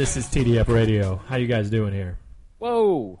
This 0.00 0.16
is 0.16 0.28
TDF 0.28 0.68
Radio. 0.68 1.20
How 1.26 1.36
you 1.36 1.46
guys 1.46 1.68
doing 1.68 1.92
here? 1.92 2.18
Whoa. 2.56 3.20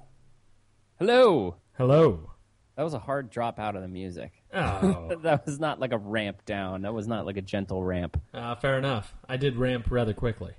Hello. 0.98 1.56
Hello. 1.76 2.30
That 2.74 2.84
was 2.84 2.94
a 2.94 2.98
hard 2.98 3.28
drop 3.28 3.58
out 3.58 3.76
of 3.76 3.82
the 3.82 3.88
music. 3.88 4.32
Oh, 4.54 5.14
that 5.22 5.44
was 5.44 5.60
not 5.60 5.78
like 5.78 5.92
a 5.92 5.98
ramp 5.98 6.46
down. 6.46 6.80
That 6.80 6.94
was 6.94 7.06
not 7.06 7.26
like 7.26 7.36
a 7.36 7.42
gentle 7.42 7.84
ramp. 7.84 8.18
uh, 8.32 8.54
fair 8.54 8.78
enough. 8.78 9.14
I 9.28 9.36
did 9.36 9.56
ramp 9.58 9.90
rather 9.90 10.14
quickly. 10.14 10.54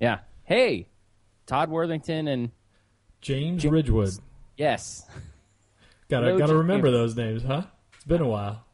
Yeah. 0.00 0.20
Hey, 0.44 0.86
Todd 1.46 1.68
Worthington 1.68 2.28
and 2.28 2.52
James 3.20 3.66
Ridgewood. 3.66 4.10
yes. 4.56 5.04
Gotta 6.08 6.26
Hello, 6.26 6.38
gotta 6.38 6.52
James. 6.52 6.58
remember 6.58 6.92
those 6.92 7.16
names, 7.16 7.42
huh? 7.42 7.62
It's 7.96 8.04
been 8.04 8.22
a 8.22 8.28
while. 8.28 8.64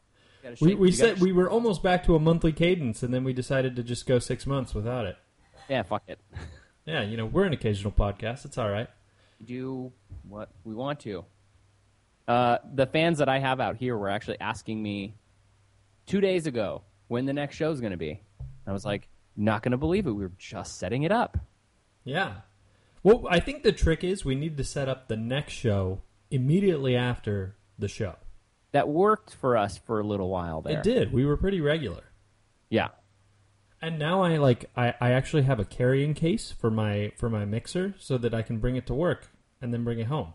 We 0.61 0.75
we 0.75 0.91
said 0.91 1.21
we 1.21 1.31
were 1.31 1.49
almost 1.49 1.81
back 1.81 2.03
to 2.03 2.13
a 2.15 2.19
monthly 2.19 2.51
cadence, 2.51 3.01
and 3.01 3.11
then 3.11 3.23
we 3.23 3.33
decided 3.33 3.77
to 3.77 3.83
just 3.83 4.05
go 4.05 4.19
six 4.19 4.45
months 4.45 4.75
without 4.75 5.07
it. 5.07 5.15
Yeah, 5.67 5.81
fuck 5.81 6.03
it. 6.07 6.19
Yeah, 6.85 7.01
you 7.01 7.17
know 7.17 7.25
we're 7.25 7.45
an 7.45 7.53
occasional 7.53 7.91
podcast. 7.91 8.45
It's 8.45 8.57
all 8.57 8.69
right. 8.69 8.89
Do 9.43 9.91
what 10.27 10.49
we 10.63 10.75
want 10.75 10.99
to. 11.01 11.25
Uh, 12.27 12.57
the 12.73 12.85
fans 12.85 13.17
that 13.17 13.29
I 13.29 13.39
have 13.39 13.59
out 13.59 13.75
here 13.77 13.97
were 13.97 14.09
actually 14.09 14.39
asking 14.39 14.81
me 14.81 15.15
two 16.05 16.21
days 16.21 16.47
ago 16.47 16.83
when 17.07 17.25
the 17.25 17.33
next 17.33 17.55
show's 17.55 17.81
going 17.81 17.91
to 17.91 17.97
be. 17.97 18.21
I 18.65 18.71
was 18.71 18.85
like, 18.85 19.07
not 19.35 19.61
going 19.61 19.71
to 19.71 19.77
believe 19.77 20.07
it. 20.07 20.11
We 20.11 20.23
were 20.23 20.31
just 20.37 20.77
setting 20.77 21.03
it 21.03 21.11
up. 21.11 21.37
Yeah. 22.03 22.33
Well, 23.01 23.25
I 23.29 23.39
think 23.39 23.63
the 23.63 23.73
trick 23.73 24.03
is 24.03 24.23
we 24.23 24.35
need 24.35 24.57
to 24.57 24.63
set 24.63 24.87
up 24.87 25.07
the 25.07 25.17
next 25.17 25.53
show 25.53 26.01
immediately 26.31 26.95
after 26.95 27.55
the 27.77 27.87
show. 27.89 28.15
That 28.71 28.87
worked 28.87 29.35
for 29.35 29.57
us 29.57 29.77
for 29.77 29.99
a 29.99 30.03
little 30.03 30.29
while 30.29 30.61
there. 30.61 30.79
It 30.79 30.83
did. 30.83 31.13
We 31.13 31.25
were 31.25 31.37
pretty 31.37 31.61
regular. 31.61 32.03
Yeah. 32.69 32.89
And 33.83 33.99
now 33.99 34.21
I 34.21 34.37
like 34.37 34.69
I, 34.77 34.93
I 35.01 35.11
actually 35.11 35.43
have 35.43 35.59
a 35.59 35.65
carrying 35.65 36.13
case 36.13 36.53
for 36.57 36.71
my 36.71 37.11
for 37.17 37.29
my 37.29 37.43
mixer 37.43 37.95
so 37.99 38.17
that 38.17 38.33
I 38.33 38.41
can 38.41 38.59
bring 38.59 38.77
it 38.77 38.87
to 38.87 38.93
work 38.93 39.29
and 39.61 39.73
then 39.73 39.83
bring 39.83 39.99
it 39.99 40.07
home. 40.07 40.33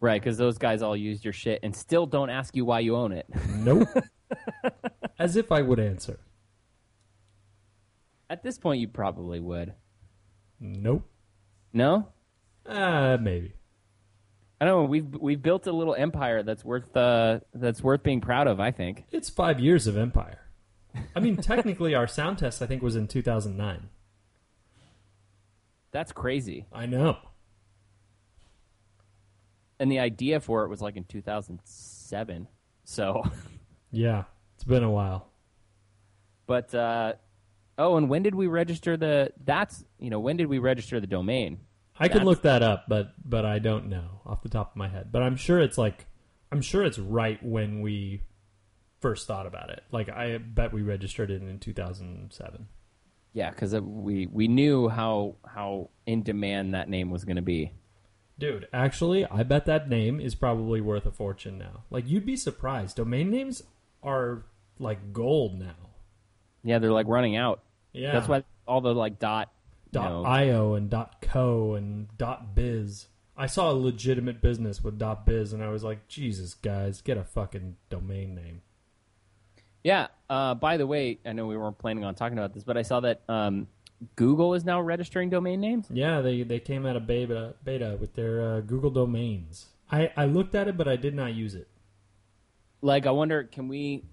Right, 0.00 0.20
because 0.20 0.36
those 0.36 0.58
guys 0.58 0.82
all 0.82 0.96
used 0.96 1.24
your 1.24 1.32
shit 1.32 1.60
and 1.62 1.76
still 1.76 2.06
don't 2.06 2.28
ask 2.28 2.56
you 2.56 2.64
why 2.64 2.80
you 2.80 2.96
own 2.96 3.12
it. 3.12 3.26
Nope. 3.50 3.86
As 5.18 5.36
if 5.36 5.52
I 5.52 5.62
would 5.62 5.78
answer. 5.78 6.18
At 8.28 8.42
this 8.42 8.58
point, 8.58 8.80
you 8.80 8.88
probably 8.88 9.38
would. 9.38 9.74
Nope. 10.58 11.08
No, 11.72 12.08
Uh 12.66 13.16
maybe. 13.20 13.54
I 14.60 14.64
don't 14.64 14.82
know. 14.82 14.88
We've 14.88 15.14
we've 15.14 15.40
built 15.40 15.68
a 15.68 15.72
little 15.72 15.94
empire 15.94 16.42
that's 16.42 16.64
worth 16.64 16.96
uh, 16.96 17.38
that's 17.54 17.80
worth 17.80 18.02
being 18.02 18.20
proud 18.20 18.48
of. 18.48 18.58
I 18.58 18.72
think. 18.72 19.04
It's 19.12 19.30
five 19.30 19.60
years 19.60 19.86
of 19.86 19.96
Empire. 19.96 20.47
I 21.14 21.20
mean, 21.20 21.36
technically, 21.36 21.94
our 21.94 22.06
sound 22.06 22.38
test 22.38 22.60
I 22.62 22.66
think 22.66 22.82
was 22.82 22.96
in 22.96 23.06
2009. 23.08 23.88
That's 25.90 26.12
crazy. 26.12 26.66
I 26.72 26.86
know. 26.86 27.16
And 29.80 29.90
the 29.90 30.00
idea 30.00 30.40
for 30.40 30.64
it 30.64 30.68
was 30.68 30.80
like 30.82 30.96
in 30.96 31.04
2007. 31.04 32.48
So, 32.84 33.22
Yeah, 33.90 34.24
it's 34.54 34.64
been 34.64 34.82
a 34.82 34.90
while. 34.90 35.28
but 36.46 36.74
uh, 36.74 37.14
oh, 37.78 37.96
and 37.96 38.08
when 38.08 38.22
did 38.22 38.34
we 38.34 38.46
register 38.48 38.96
the? 38.96 39.32
That's 39.44 39.84
you 39.98 40.10
know 40.10 40.20
when 40.20 40.36
did 40.36 40.46
we 40.46 40.58
register 40.58 41.00
the 41.00 41.06
domain? 41.06 41.60
I 41.98 42.08
can 42.08 42.24
look 42.24 42.42
that 42.42 42.62
up, 42.62 42.84
but 42.88 43.12
but 43.24 43.44
I 43.44 43.58
don't 43.58 43.86
know 43.88 44.20
off 44.26 44.42
the 44.42 44.48
top 44.48 44.72
of 44.72 44.76
my 44.76 44.88
head. 44.88 45.10
But 45.10 45.22
I'm 45.22 45.36
sure 45.36 45.58
it's 45.60 45.78
like 45.78 46.06
I'm 46.52 46.60
sure 46.60 46.84
it's 46.84 46.98
right 46.98 47.42
when 47.42 47.80
we 47.80 48.22
first 49.00 49.26
thought 49.26 49.46
about 49.46 49.70
it. 49.70 49.82
Like 49.90 50.08
I 50.08 50.38
bet 50.38 50.72
we 50.72 50.82
registered 50.82 51.30
it 51.30 51.42
in 51.42 51.58
2007. 51.58 52.68
Yeah, 53.32 53.50
because 53.50 53.74
we 53.74 54.26
we 54.26 54.48
knew 54.48 54.88
how 54.88 55.36
how 55.46 55.90
in 56.06 56.22
demand 56.22 56.74
that 56.74 56.88
name 56.88 57.10
was 57.10 57.24
going 57.24 57.36
to 57.36 57.42
be. 57.42 57.72
Dude, 58.38 58.68
actually, 58.72 59.26
I 59.26 59.42
bet 59.42 59.66
that 59.66 59.88
name 59.88 60.20
is 60.20 60.34
probably 60.34 60.80
worth 60.80 61.06
a 61.06 61.10
fortune 61.10 61.58
now. 61.58 61.82
Like 61.90 62.08
you'd 62.08 62.26
be 62.26 62.36
surprised. 62.36 62.96
Domain 62.96 63.30
names 63.30 63.62
are 64.02 64.44
like 64.78 65.12
gold 65.12 65.58
now. 65.58 65.90
Yeah, 66.62 66.78
they're 66.78 66.92
like 66.92 67.08
running 67.08 67.36
out. 67.36 67.62
Yeah. 67.92 68.12
That's 68.12 68.28
why 68.28 68.44
all 68.66 68.80
the 68.80 68.94
like 68.94 69.18
dot. 69.18 69.50
dot 69.90 70.10
know, 70.10 70.24
io 70.24 70.74
and 70.74 70.88
dot 70.88 71.20
co 71.20 71.74
and 71.74 72.08
dot 72.16 72.54
biz. 72.54 73.06
I 73.36 73.46
saw 73.46 73.70
a 73.70 73.72
legitimate 73.72 74.40
business 74.40 74.82
with 74.82 74.98
dot 74.98 75.26
biz 75.26 75.52
and 75.52 75.62
I 75.62 75.68
was 75.68 75.84
like, 75.84 76.08
Jesus 76.08 76.54
guys, 76.54 77.00
get 77.00 77.16
a 77.16 77.24
fucking 77.24 77.76
domain 77.88 78.34
name. 78.34 78.62
Yeah. 79.88 80.08
Uh, 80.28 80.54
by 80.54 80.76
the 80.76 80.86
way, 80.86 81.18
I 81.24 81.32
know 81.32 81.46
we 81.46 81.56
weren't 81.56 81.78
planning 81.78 82.04
on 82.04 82.14
talking 82.14 82.36
about 82.36 82.52
this, 82.52 82.62
but 82.62 82.76
I 82.76 82.82
saw 82.82 83.00
that 83.00 83.22
um, 83.26 83.68
Google 84.16 84.52
is 84.52 84.62
now 84.62 84.82
registering 84.82 85.30
domain 85.30 85.62
names. 85.62 85.86
Yeah, 85.90 86.20
they 86.20 86.42
they 86.42 86.60
came 86.60 86.84
out 86.84 86.94
of 86.94 87.06
beta 87.06 87.54
beta 87.64 87.96
with 87.98 88.14
their 88.14 88.56
uh, 88.56 88.60
Google 88.60 88.90
domains. 88.90 89.68
I 89.90 90.12
I 90.14 90.26
looked 90.26 90.54
at 90.54 90.68
it, 90.68 90.76
but 90.76 90.88
I 90.88 90.96
did 90.96 91.14
not 91.14 91.32
use 91.32 91.54
it. 91.54 91.68
Like, 92.82 93.06
I 93.06 93.12
wonder, 93.12 93.44
can 93.44 93.66
we? 93.66 94.04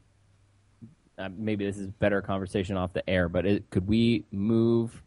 Uh, 1.18 1.28
maybe 1.38 1.66
this 1.66 1.78
is 1.78 1.88
better 1.92 2.22
conversation 2.22 2.78
off 2.78 2.94
the 2.94 3.08
air, 3.10 3.28
but 3.28 3.46
it, 3.46 3.70
could 3.70 3.86
we 3.86 4.24
move 4.32 5.04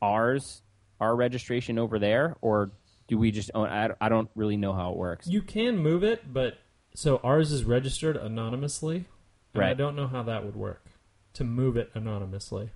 ours, 0.00 0.62
our 1.00 1.16
registration 1.16 1.76
over 1.76 1.98
there, 1.98 2.36
or 2.40 2.70
do 3.08 3.18
we 3.18 3.32
just 3.32 3.50
own? 3.52 3.68
I, 3.68 3.90
I 4.00 4.08
don't 4.08 4.30
really 4.36 4.56
know 4.56 4.74
how 4.74 4.92
it 4.92 4.96
works. 4.96 5.26
You 5.26 5.42
can 5.42 5.76
move 5.76 6.04
it, 6.04 6.32
but 6.32 6.58
so 6.98 7.20
ours 7.22 7.52
is 7.52 7.62
registered 7.62 8.16
anonymously, 8.16 9.04
and 9.54 9.62
I 9.62 9.72
don't 9.72 9.94
know 9.94 10.08
how 10.08 10.24
that 10.24 10.44
would 10.44 10.56
work 10.56 10.84
to 11.34 11.44
move 11.44 11.76
it 11.76 11.92
anonymously. 11.94 12.70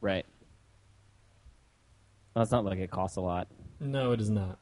Right. 0.00 0.26
Well, 2.34 2.42
it's 2.42 2.50
not 2.50 2.64
like 2.64 2.80
it 2.80 2.90
costs 2.90 3.16
a 3.16 3.20
lot. 3.20 3.46
No, 3.78 4.10
it 4.10 4.20
is 4.20 4.28
not. 4.28 4.58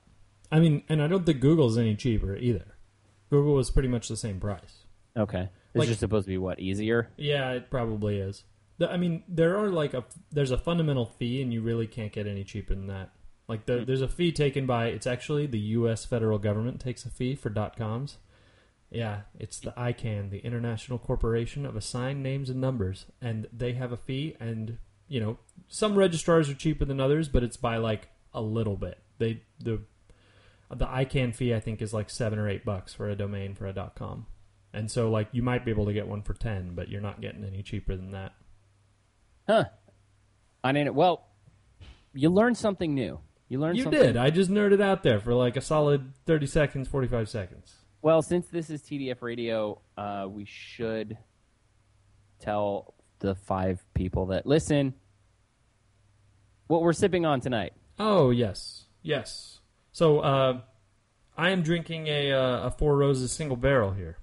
I 0.52 0.60
mean, 0.60 0.82
and 0.90 1.00
I 1.00 1.06
don't 1.06 1.24
think 1.24 1.40
Google's 1.40 1.78
any 1.78 1.96
cheaper 1.96 2.36
either. 2.36 2.76
Google 3.30 3.54
was 3.54 3.70
pretty 3.70 3.88
much 3.88 4.08
the 4.08 4.16
same 4.16 4.38
price. 4.40 4.84
Okay. 5.16 5.48
It's 5.72 5.76
Like- 5.76 5.88
just 5.88 6.00
supposed 6.00 6.26
to 6.26 6.30
be 6.30 6.36
what 6.36 6.60
easier. 6.60 7.08
Yeah, 7.16 7.52
it 7.52 7.70
probably 7.70 8.18
is. 8.18 8.44
The- 8.76 8.92
I 8.92 8.98
mean, 8.98 9.22
there 9.26 9.56
are 9.56 9.70
like 9.70 9.94
a 9.94 10.04
there's 10.30 10.50
a 10.50 10.58
fundamental 10.58 11.06
fee, 11.06 11.40
and 11.40 11.50
you 11.50 11.62
really 11.62 11.86
can't 11.86 12.12
get 12.12 12.26
any 12.26 12.44
cheaper 12.44 12.74
than 12.74 12.88
that. 12.88 13.14
Like 13.48 13.64
there, 13.64 13.78
hmm. 13.78 13.84
there's 13.86 14.02
a 14.02 14.08
fee 14.08 14.32
taken 14.32 14.66
by 14.66 14.88
it's 14.88 15.06
actually 15.06 15.46
the 15.46 15.58
U.S. 15.58 16.04
federal 16.04 16.38
government 16.38 16.78
takes 16.78 17.06
a 17.06 17.10
fee 17.10 17.34
for 17.34 17.48
dot 17.48 17.74
coms. 17.74 18.18
Yeah, 18.90 19.22
it's 19.38 19.58
the 19.60 19.72
ICANN, 19.72 20.30
the 20.30 20.38
International 20.38 20.98
Corporation 20.98 21.66
of 21.66 21.76
Assigned 21.76 22.22
Names 22.22 22.48
and 22.48 22.60
Numbers, 22.60 23.04
and 23.20 23.46
they 23.52 23.74
have 23.74 23.92
a 23.92 23.96
fee. 23.98 24.34
And 24.40 24.78
you 25.08 25.20
know, 25.20 25.38
some 25.68 25.94
registrars 25.94 26.48
are 26.48 26.54
cheaper 26.54 26.84
than 26.84 27.00
others, 27.00 27.28
but 27.28 27.42
it's 27.42 27.56
by 27.56 27.76
like 27.76 28.08
a 28.32 28.40
little 28.40 28.76
bit. 28.76 28.98
They 29.18 29.42
the 29.60 29.80
the 30.70 30.86
ICANN 30.86 31.34
fee 31.34 31.54
I 31.54 31.60
think 31.60 31.82
is 31.82 31.92
like 31.92 32.08
seven 32.10 32.38
or 32.38 32.48
eight 32.48 32.64
bucks 32.64 32.94
for 32.94 33.08
a 33.08 33.16
domain 33.16 33.54
for 33.54 33.66
a 33.66 33.72
dot 33.72 33.94
com. 33.94 34.26
And 34.70 34.90
so, 34.90 35.10
like, 35.10 35.28
you 35.32 35.42
might 35.42 35.64
be 35.64 35.70
able 35.70 35.86
to 35.86 35.94
get 35.94 36.06
one 36.06 36.20
for 36.20 36.34
ten, 36.34 36.74
but 36.74 36.90
you're 36.90 37.00
not 37.00 37.22
getting 37.22 37.42
any 37.42 37.62
cheaper 37.62 37.96
than 37.96 38.10
that. 38.12 38.34
Huh. 39.46 39.64
I 40.62 40.72
didn't. 40.72 40.94
Well, 40.94 41.24
you 42.12 42.28
learned 42.28 42.58
something 42.58 42.94
new. 42.94 43.18
You 43.48 43.60
learned 43.60 43.78
You 43.78 43.84
something. 43.84 44.00
did. 44.00 44.16
I 44.18 44.28
just 44.28 44.50
nerded 44.50 44.82
out 44.82 45.02
there 45.02 45.20
for 45.20 45.32
like 45.32 45.56
a 45.56 45.62
solid 45.62 46.12
thirty 46.26 46.46
seconds, 46.46 46.86
forty-five 46.86 47.30
seconds. 47.30 47.76
Well, 48.00 48.22
since 48.22 48.46
this 48.48 48.70
is 48.70 48.82
TDF 48.82 49.22
Radio, 49.22 49.80
uh, 49.96 50.26
we 50.28 50.44
should 50.44 51.18
tell 52.40 52.94
the 53.18 53.34
five 53.34 53.84
people 53.94 54.26
that 54.26 54.46
listen 54.46 54.94
what 56.68 56.82
we're 56.82 56.92
sipping 56.92 57.26
on 57.26 57.40
tonight. 57.40 57.72
Oh 57.98 58.30
yes, 58.30 58.84
yes. 59.02 59.58
So, 59.90 60.20
uh, 60.20 60.60
I 61.36 61.50
am 61.50 61.62
drinking 61.62 62.06
a 62.06 62.32
uh, 62.32 62.66
a 62.66 62.70
Four 62.70 62.96
Roses 62.96 63.32
single 63.32 63.56
barrel 63.56 63.92
here, 63.92 64.18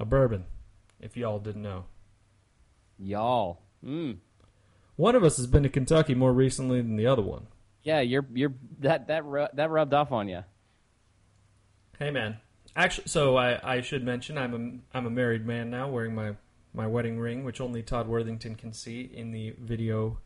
a 0.00 0.04
bourbon. 0.04 0.44
If 0.98 1.16
y'all 1.16 1.38
didn't 1.38 1.62
know, 1.62 1.84
Y'all. 2.98 3.60
Mm. 3.84 4.16
one 4.96 5.14
of 5.14 5.22
us 5.22 5.36
has 5.36 5.46
been 5.46 5.62
to 5.62 5.68
Kentucky 5.68 6.14
more 6.14 6.32
recently 6.32 6.80
than 6.80 6.96
the 6.96 7.06
other 7.06 7.22
one. 7.22 7.46
Yeah, 7.82 8.00
you're 8.00 8.26
you're 8.32 8.54
that 8.80 9.06
that 9.08 9.24
ru- 9.24 9.46
that 9.52 9.70
rubbed 9.70 9.94
off 9.94 10.10
on 10.10 10.28
you. 10.28 10.42
Hey 11.98 12.10
man, 12.10 12.38
actually, 12.76 13.08
so 13.08 13.36
I, 13.36 13.76
I 13.76 13.80
should 13.80 14.04
mention 14.04 14.38
I'm 14.38 14.54
a 14.54 14.96
I'm 14.96 15.06
a 15.06 15.10
married 15.10 15.46
man 15.46 15.70
now, 15.70 15.88
wearing 15.88 16.14
my 16.14 16.36
my 16.74 16.86
wedding 16.86 17.18
ring, 17.18 17.42
which 17.44 17.60
only 17.60 17.82
Todd 17.82 18.06
Worthington 18.06 18.54
can 18.54 18.72
see 18.72 19.10
in 19.12 19.32
the 19.32 19.54
video 19.58 20.18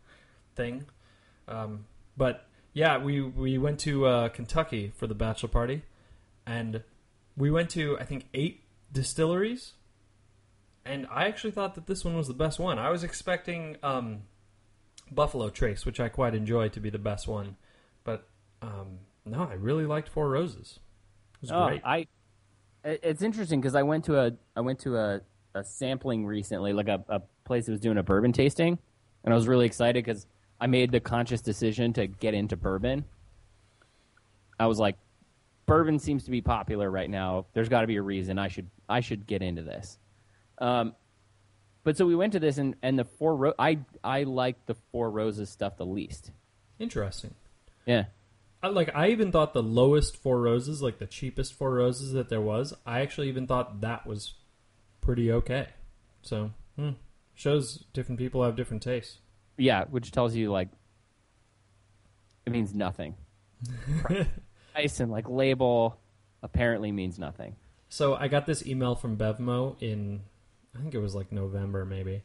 thing. 0.56 0.84
Um, 1.48 1.86
but 2.16 2.46
yeah, 2.74 2.98
we 2.98 3.20
we 3.20 3.56
went 3.56 3.78
to 3.80 4.06
uh, 4.06 4.28
Kentucky 4.28 4.92
for 4.96 5.06
the 5.06 5.14
bachelor 5.14 5.48
party, 5.48 5.82
and 6.44 6.82
we 7.36 7.50
went 7.50 7.70
to 7.70 7.96
I 7.98 8.04
think 8.04 8.26
eight 8.34 8.62
distilleries, 8.92 9.72
and 10.84 11.06
I 11.10 11.26
actually 11.26 11.52
thought 11.52 11.74
that 11.76 11.86
this 11.86 12.04
one 12.04 12.16
was 12.16 12.28
the 12.28 12.34
best 12.34 12.58
one. 12.58 12.78
I 12.78 12.90
was 12.90 13.04
expecting 13.04 13.76
um, 13.82 14.22
Buffalo 15.10 15.48
Trace, 15.50 15.86
which 15.86 16.00
I 16.00 16.08
quite 16.08 16.34
enjoy, 16.34 16.68
to 16.70 16.80
be 16.80 16.90
the 16.90 16.98
best 16.98 17.28
one, 17.28 17.56
but 18.04 18.28
um, 18.62 18.98
no, 19.24 19.48
I 19.50 19.54
really 19.54 19.86
liked 19.86 20.08
Four 20.08 20.28
Roses. 20.28 20.80
It 21.34 21.42
was 21.42 21.52
Oh, 21.52 21.66
great. 21.68 21.82
I. 21.84 22.06
it- 22.84 23.00
It's 23.02 23.22
interesting 23.22 23.60
because 23.60 23.74
I 23.74 23.82
went 23.82 24.04
to 24.06 24.18
a 24.18 24.32
I 24.56 24.60
went 24.60 24.78
to 24.80 24.96
a, 24.96 25.20
a 25.54 25.64
sampling 25.64 26.26
recently, 26.26 26.72
like 26.72 26.88
a, 26.88 27.02
a 27.08 27.20
place 27.44 27.66
that 27.66 27.72
was 27.72 27.80
doing 27.80 27.98
a 27.98 28.02
bourbon 28.02 28.32
tasting, 28.32 28.78
and 29.24 29.32
I 29.32 29.36
was 29.36 29.48
really 29.48 29.66
excited 29.66 30.04
because 30.04 30.26
I 30.60 30.66
made 30.66 30.90
the 30.92 31.00
conscious 31.00 31.40
decision 31.40 31.92
to 31.94 32.06
get 32.06 32.34
into 32.34 32.56
bourbon. 32.56 33.04
I 34.58 34.66
was 34.66 34.78
like, 34.78 34.96
bourbon 35.66 35.98
seems 35.98 36.24
to 36.24 36.30
be 36.30 36.40
popular 36.42 36.90
right 36.90 37.08
now. 37.08 37.46
There's 37.54 37.68
got 37.68 37.80
to 37.80 37.86
be 37.86 37.96
a 37.96 38.02
reason 38.02 38.38
I 38.38 38.48
should 38.48 38.68
I 38.88 39.00
should 39.00 39.26
get 39.26 39.42
into 39.42 39.62
this. 39.62 39.98
Um, 40.58 40.94
but 41.82 41.96
so 41.96 42.04
we 42.06 42.14
went 42.14 42.34
to 42.34 42.38
this, 42.40 42.58
and, 42.58 42.76
and 42.82 42.98
the 42.98 43.04
four 43.04 43.34
ro- 43.36 43.54
I 43.58 43.78
I 44.04 44.24
like 44.24 44.66
the 44.66 44.74
four 44.92 45.10
roses 45.10 45.48
stuff 45.48 45.76
the 45.78 45.86
least. 45.86 46.30
Interesting. 46.78 47.34
Yeah, 47.86 48.04
like 48.68 48.94
I 48.94 49.08
even 49.08 49.32
thought 49.32 49.54
the 49.54 49.62
lowest 49.62 50.16
four 50.16 50.40
roses, 50.40 50.82
like 50.82 50.98
the 50.98 51.06
cheapest 51.06 51.54
four 51.54 51.72
roses 51.74 52.12
that 52.12 52.28
there 52.28 52.40
was, 52.40 52.74
I 52.84 53.00
actually 53.00 53.28
even 53.28 53.46
thought 53.46 53.80
that 53.80 54.06
was 54.06 54.34
pretty 55.00 55.32
okay. 55.32 55.68
So 56.22 56.52
hmm, 56.76 56.90
shows 57.34 57.84
different 57.92 58.18
people 58.18 58.42
have 58.44 58.56
different 58.56 58.82
tastes. 58.82 59.18
yeah, 59.56 59.84
which 59.84 60.10
tells 60.10 60.34
you 60.34 60.50
like 60.50 60.68
it 62.46 62.52
means 62.52 62.74
nothing. 62.74 63.14
Price 64.72 65.00
and 65.00 65.10
like 65.10 65.28
label 65.28 66.00
apparently 66.42 66.92
means 66.92 67.18
nothing. 67.18 67.56
So 67.88 68.14
I 68.14 68.28
got 68.28 68.46
this 68.46 68.64
email 68.66 68.94
from 68.94 69.16
Bevmo 69.16 69.76
in, 69.82 70.20
I 70.74 70.80
think 70.80 70.94
it 70.94 71.00
was 71.00 71.14
like 71.14 71.32
November 71.32 71.84
maybe, 71.84 72.22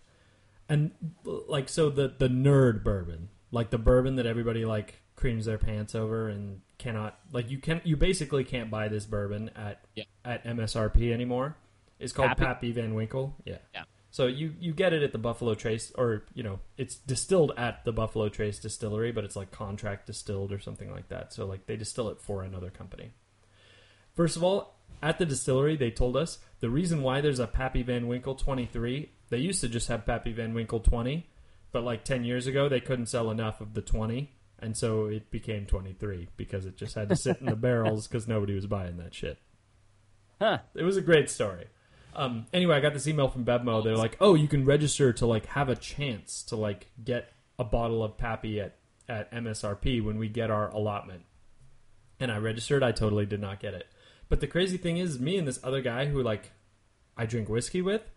and 0.69 0.91
like 1.23 1.69
so 1.69 1.89
the 1.89 2.13
the 2.17 2.27
nerd 2.27 2.83
bourbon, 2.83 3.29
like 3.51 3.69
the 3.69 3.77
bourbon 3.77 4.15
that 4.15 4.25
everybody 4.25 4.65
like 4.65 5.01
creams 5.15 5.45
their 5.45 5.57
pants 5.57 5.95
over 5.95 6.27
and 6.29 6.61
cannot 6.77 7.17
like 7.31 7.49
you 7.49 7.57
can 7.57 7.79
you 7.85 7.95
basically 7.95 8.43
can't 8.43 8.69
buy 8.69 8.87
this 8.89 9.05
bourbon 9.05 9.49
at 9.55 9.85
Yeah. 9.95 10.03
at 10.25 10.43
MSRP 10.45 11.11
anymore. 11.13 11.55
It's 11.99 12.11
called 12.11 12.29
Pappy? 12.29 12.43
Pappy 12.43 12.71
Van 12.73 12.93
Winkle. 12.93 13.35
Yeah. 13.45 13.59
Yeah. 13.73 13.83
So 14.11 14.27
you 14.27 14.53
you 14.59 14.73
get 14.73 14.93
it 14.93 15.03
at 15.03 15.11
the 15.11 15.17
Buffalo 15.17 15.55
Trace, 15.55 15.91
or 15.97 16.23
you 16.33 16.43
know, 16.43 16.59
it's 16.77 16.95
distilled 16.95 17.51
at 17.57 17.83
the 17.85 17.91
Buffalo 17.91 18.29
Trace 18.29 18.59
distillery, 18.59 19.11
but 19.11 19.23
it's 19.23 19.35
like 19.35 19.51
contract 19.51 20.07
distilled 20.07 20.51
or 20.51 20.59
something 20.59 20.91
like 20.91 21.09
that. 21.09 21.33
So 21.33 21.45
like 21.45 21.65
they 21.65 21.75
distill 21.77 22.09
it 22.09 22.19
for 22.21 22.43
another 22.43 22.69
company. 22.69 23.11
First 24.13 24.37
of 24.37 24.43
all, 24.43 24.75
at 25.01 25.19
the 25.19 25.25
distillery, 25.25 25.75
they 25.75 25.91
told 25.91 26.15
us 26.15 26.39
the 26.61 26.69
reason 26.69 27.01
why 27.01 27.21
there's 27.21 27.39
a 27.39 27.47
Pappy 27.47 27.83
Van 27.83 28.07
Winkle 28.07 28.35
23. 28.35 29.11
They 29.29 29.37
used 29.37 29.61
to 29.61 29.67
just 29.67 29.87
have 29.89 30.05
Pappy 30.05 30.31
Van 30.31 30.53
Winkle 30.53 30.79
20, 30.79 31.27
but 31.71 31.83
like 31.83 32.05
10 32.05 32.23
years 32.23 32.47
ago, 32.47 32.69
they 32.69 32.79
couldn't 32.79 33.07
sell 33.07 33.29
enough 33.29 33.59
of 33.59 33.73
the 33.73 33.81
20, 33.81 34.31
and 34.65 34.75
so 34.75 35.05
it 35.05 35.29
became 35.29 35.67
23 35.67 36.27
because 36.35 36.65
it 36.65 36.75
just 36.75 36.95
had 36.95 37.07
to 37.09 37.15
sit 37.15 37.37
in 37.39 37.45
the 37.45 37.55
barrels 37.55 38.07
because 38.09 38.27
nobody 38.27 38.55
was 38.55 38.65
buying 38.65 38.97
that 38.97 39.13
shit. 39.13 39.37
Huh. 40.41 40.57
It 40.73 40.83
was 40.83 40.97
a 40.97 41.01
great 41.01 41.29
story. 41.29 41.67
Um, 42.15 42.47
anyway, 42.51 42.75
I 42.75 42.79
got 42.79 42.93
this 42.93 43.07
email 43.07 43.27
from 43.27 43.45
Bevmo. 43.45 43.83
They're 43.83 43.95
like, 43.95 44.17
"Oh, 44.19 44.33
you 44.33 44.47
can 44.47 44.65
register 44.65 45.13
to 45.13 45.25
like 45.25 45.45
have 45.47 45.69
a 45.69 45.75
chance 45.75 46.43
to 46.43 46.55
like 46.55 46.87
get 47.03 47.31
a 47.59 47.63
bottle 47.63 48.03
of 48.03 48.17
Pappy 48.17 48.59
at 48.59 48.77
at 49.07 49.31
MSRP 49.31 50.03
when 50.03 50.17
we 50.17 50.29
get 50.29 50.49
our 50.49 50.69
allotment." 50.69 51.23
And 52.19 52.31
I 52.31 52.37
registered. 52.37 52.83
I 52.83 52.91
totally 52.91 53.25
did 53.25 53.41
not 53.41 53.59
get 53.59 53.73
it. 53.73 53.87
But 54.29 54.39
the 54.39 54.47
crazy 54.47 54.77
thing 54.77 54.97
is, 54.97 55.19
me 55.19 55.37
and 55.37 55.47
this 55.47 55.59
other 55.63 55.81
guy 55.81 56.05
who 56.07 56.23
like 56.23 56.51
I 57.17 57.25
drink 57.25 57.49
whiskey 57.49 57.81
with, 57.81 58.09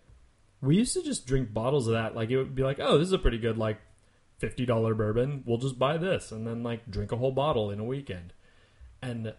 we 0.61 0.77
used 0.77 0.95
to 0.95 1.03
just 1.03 1.27
drink 1.27 1.53
bottles 1.53 1.89
of 1.89 1.95
that. 1.95 2.15
Like 2.15 2.31
it 2.31 2.39
would 2.39 2.55
be 2.55 2.63
like, 2.63 2.79
"Oh, 2.81 2.99
this 2.99 3.09
is 3.09 3.13
a 3.13 3.19
pretty 3.19 3.39
good 3.39 3.59
like 3.59 3.79
fifty 4.39 4.65
dollar 4.65 4.95
bourbon. 4.95 5.43
We'll 5.47 5.59
just 5.59 5.79
buy 5.79 5.97
this 5.99 6.33
and 6.33 6.47
then 6.47 6.63
like 6.63 6.91
drink 6.91 7.13
a 7.13 7.17
whole 7.17 7.33
bottle 7.33 7.71
in 7.71 7.79
a 7.79 7.85
weekend." 7.85 8.33
And 9.03 9.35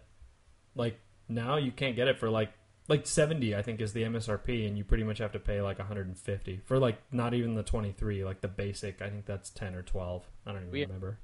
like 0.74 1.00
now 1.28 1.56
you 1.56 1.72
can't 1.72 1.96
get 1.96 2.08
it 2.08 2.18
for 2.18 2.30
like 2.30 2.50
like 2.88 3.06
70 3.06 3.54
i 3.54 3.62
think 3.62 3.80
is 3.80 3.92
the 3.92 4.02
msrp 4.02 4.66
and 4.66 4.76
you 4.76 4.82
pretty 4.82 5.04
much 5.04 5.18
have 5.18 5.30
to 5.30 5.38
pay 5.38 5.60
like 5.62 5.78
150 5.78 6.60
for 6.64 6.76
like 6.78 6.98
not 7.12 7.34
even 7.34 7.54
the 7.54 7.62
23 7.62 8.24
like 8.24 8.40
the 8.40 8.48
basic 8.48 9.00
i 9.00 9.08
think 9.08 9.26
that's 9.26 9.48
10 9.50 9.76
or 9.76 9.82
12 9.82 10.24
i 10.46 10.50
don't 10.50 10.62
even 10.62 10.72
We- 10.72 10.82
remember 10.82 11.18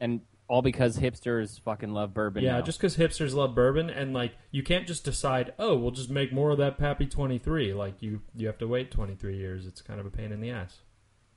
And 0.00 0.20
all 0.46 0.62
because 0.62 0.98
hipsters 0.98 1.60
fucking 1.60 1.92
love 1.92 2.14
bourbon. 2.14 2.42
yeah 2.42 2.52
now. 2.52 2.62
just 2.62 2.78
because 2.78 2.96
hipsters 2.96 3.34
love 3.34 3.54
bourbon 3.54 3.90
and 3.90 4.14
like 4.14 4.32
you 4.50 4.62
can't 4.62 4.86
just 4.86 5.04
decide 5.04 5.52
oh 5.58 5.76
we'll 5.76 5.90
just 5.90 6.08
make 6.08 6.32
more 6.32 6.50
of 6.52 6.58
that 6.58 6.78
pappy 6.78 7.04
23 7.04 7.74
like 7.74 8.00
you 8.00 8.22
you 8.34 8.46
have 8.46 8.56
to 8.58 8.66
wait 8.68 8.90
23 8.90 9.36
years 9.36 9.66
it's 9.66 9.82
kind 9.82 10.00
of 10.00 10.06
a 10.06 10.10
pain 10.10 10.32
in 10.32 10.40
the 10.40 10.50
ass 10.50 10.78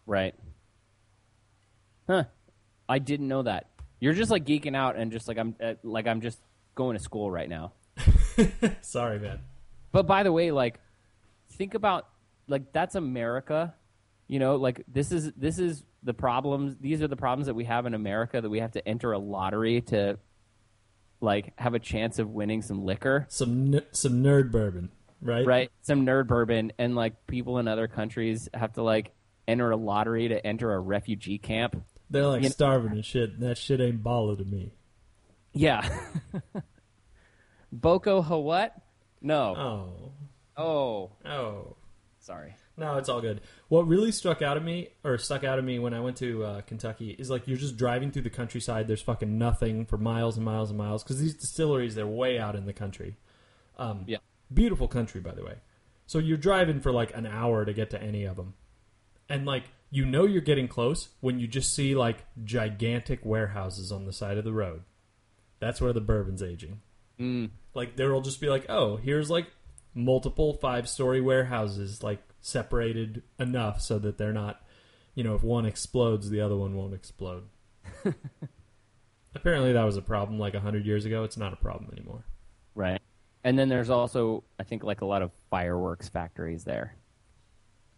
right. 0.06 0.34
Huh. 2.12 2.24
I 2.90 3.00
didn't 3.00 3.30
know 3.30 3.44
that. 3.44 3.70
You're 4.02 4.14
just 4.14 4.32
like 4.32 4.46
geeking 4.46 4.76
out 4.76 4.98
and 4.98 5.14
just 5.14 5.30
like 5.30 5.38
I'm 5.38 5.56
uh, 5.64 5.76
like 5.82 6.08
I'm 6.08 6.20
just 6.20 6.40
going 6.76 6.98
to 6.98 7.04
school 7.04 7.32
right 7.32 7.48
now. 7.48 7.72
sorry 8.82 9.20
man 9.20 9.40
But 9.92 10.08
by 10.08 10.24
the 10.24 10.32
way, 10.32 10.52
like 10.52 10.80
think 11.54 11.74
about 11.74 12.08
like 12.50 12.74
that's 12.74 12.96
America. 12.96 13.74
You 14.28 14.40
know, 14.40 14.58
like 14.58 14.84
this 14.90 15.14
is 15.14 15.32
this 15.38 15.58
is 15.58 15.84
the 16.04 16.14
problems. 16.14 16.76
These 16.82 17.02
are 17.02 17.08
the 17.08 17.16
problems 17.16 17.48
that 17.48 17.54
we 17.54 17.64
have 17.64 17.86
in 17.86 17.94
America 17.94 18.42
that 18.42 18.50
we 18.50 18.60
have 18.60 18.74
to 18.74 18.86
enter 18.86 19.14
a 19.14 19.20
lottery 19.20 19.82
to 19.84 20.20
like 21.22 21.54
have 21.58 21.76
a 21.76 21.80
chance 21.80 22.20
of 22.20 22.30
winning 22.30 22.62
some 22.62 22.84
liquor, 22.84 23.26
some 23.30 23.76
n- 23.76 23.86
some 23.92 24.24
nerd 24.24 24.52
bourbon 24.52 24.90
right 25.22 25.46
right? 25.46 25.72
Some 25.82 26.06
nerd 26.06 26.28
bourbon 26.28 26.74
and 26.78 26.94
like 26.94 27.28
people 27.28 27.58
in 27.60 27.70
other 27.70 27.88
countries 27.88 28.50
have 28.54 28.74
to 28.74 28.84
like 28.84 29.14
enter 29.48 29.72
a 29.72 29.78
lottery 29.78 30.28
to 30.30 30.46
enter 30.46 30.74
a 30.74 30.80
refugee 30.80 31.38
camp. 31.38 31.84
They're 32.12 32.28
like 32.28 32.44
You 32.44 32.50
know- 32.50 32.54
starving 32.54 32.92
and 32.92 33.04
shit 33.06 33.32
and 33.32 33.42
that 33.42 33.58
shit 33.58 33.82
ain't 33.82 34.04
baller 34.04 34.38
to 34.38 34.46
me 34.46 34.74
Yeah. 35.54 35.82
Boko 37.72 38.22
ha 38.22 38.38
what? 38.38 38.76
No. 39.22 39.56
oh 39.56 40.12
Oh, 40.58 41.12
oh 41.26 41.76
sorry. 42.20 42.56
No, 42.78 42.98
it's 42.98 43.10
all 43.10 43.22
good. 43.22 43.42
What 43.68 43.88
really 43.88 44.12
struck 44.12 44.42
out 44.42 44.58
of 44.58 44.64
me, 44.64 44.90
or 45.04 45.18
stuck 45.18 45.44
out 45.44 45.60
of 45.60 45.66
me 45.66 45.78
when 45.80 45.94
I 45.94 46.00
went 46.00 46.18
to 46.18 46.44
uh, 46.44 46.62
Kentucky, 46.62 47.12
is 47.18 47.30
like 47.30 47.48
you're 47.48 47.58
just 47.58 47.78
driving 47.78 48.12
through 48.12 48.24
the 48.24 48.30
countryside. 48.30 48.88
There's 48.88 49.02
fucking 49.02 49.38
nothing 49.38 49.86
for 49.86 49.98
miles 49.98 50.36
and 50.38 50.46
miles 50.46 50.70
and 50.70 50.78
miles 50.78 51.04
because 51.04 51.20
these 51.20 51.36
distilleries 51.36 51.96
they're 51.96 52.08
way 52.08 52.38
out 52.40 52.56
in 52.56 52.66
the 52.66 52.74
country. 52.74 53.18
Um, 53.78 54.04
Yeah. 54.08 54.18
beautiful 54.54 54.88
country, 54.88 55.22
by 55.22 55.32
the 55.34 55.44
way. 55.44 55.56
So 56.08 56.20
you're 56.20 56.38
driving 56.38 56.80
for 56.82 56.92
like 56.92 57.16
an 57.16 57.26
hour 57.26 57.64
to 57.66 57.74
get 57.74 57.90
to 57.92 58.02
any 58.02 58.26
of 58.26 58.36
them, 58.36 58.54
and 59.30 59.46
like 59.46 59.64
you 59.92 60.06
know 60.06 60.26
you're 60.26 60.42
getting 60.42 60.68
close 60.68 61.10
when 61.20 61.40
you 61.40 61.48
just 61.48 61.74
see 61.74 61.94
like 61.94 62.26
gigantic 62.44 63.24
warehouses 63.24 63.92
on 63.92 64.06
the 64.06 64.14
side 64.14 64.38
of 64.38 64.44
the 64.44 64.54
road. 64.54 64.82
That's 65.60 65.80
where 65.80 65.94
the 65.94 66.02
bourbon's 66.02 66.42
aging. 66.42 66.82
Mm. 67.20 67.52
Like 67.76 67.98
there 67.98 68.12
will 68.12 68.22
just 68.22 68.42
be 68.42 68.50
like, 68.50 68.66
oh, 68.70 68.96
here's 68.96 69.30
like 69.30 69.48
multiple 69.94 70.54
five 70.54 70.90
story 70.90 71.22
warehouses 71.22 72.02
like 72.02 72.24
separated 72.40 73.22
enough 73.38 73.82
so 73.82 74.00
that 74.00 74.18
they're 74.18 74.34
not 74.34 74.62
you 75.16 75.24
know, 75.24 75.36
if 75.36 75.44
one 75.44 75.66
explodes 75.66 76.30
the 76.30 76.42
other 76.42 76.56
one 76.56 76.76
won't 76.76 76.94
explode. 76.94 77.44
Apparently 79.36 79.74
that 79.74 79.84
was 79.84 79.98
a 79.98 80.02
problem 80.02 80.40
like 80.40 80.54
a 80.54 80.60
hundred 80.60 80.86
years 80.86 81.06
ago. 81.06 81.24
It's 81.24 81.38
not 81.38 81.54
a 81.54 81.58
problem 81.58 81.90
anymore. 81.92 82.26
Right. 82.76 83.02
And 83.44 83.58
then 83.58 83.70
there's 83.70 83.90
also, 83.90 84.44
I 84.60 84.64
think, 84.64 84.84
like 84.84 85.02
a 85.02 85.06
lot 85.06 85.22
of 85.22 85.32
fireworks 85.50 86.10
factories 86.10 86.64
there. 86.64 86.96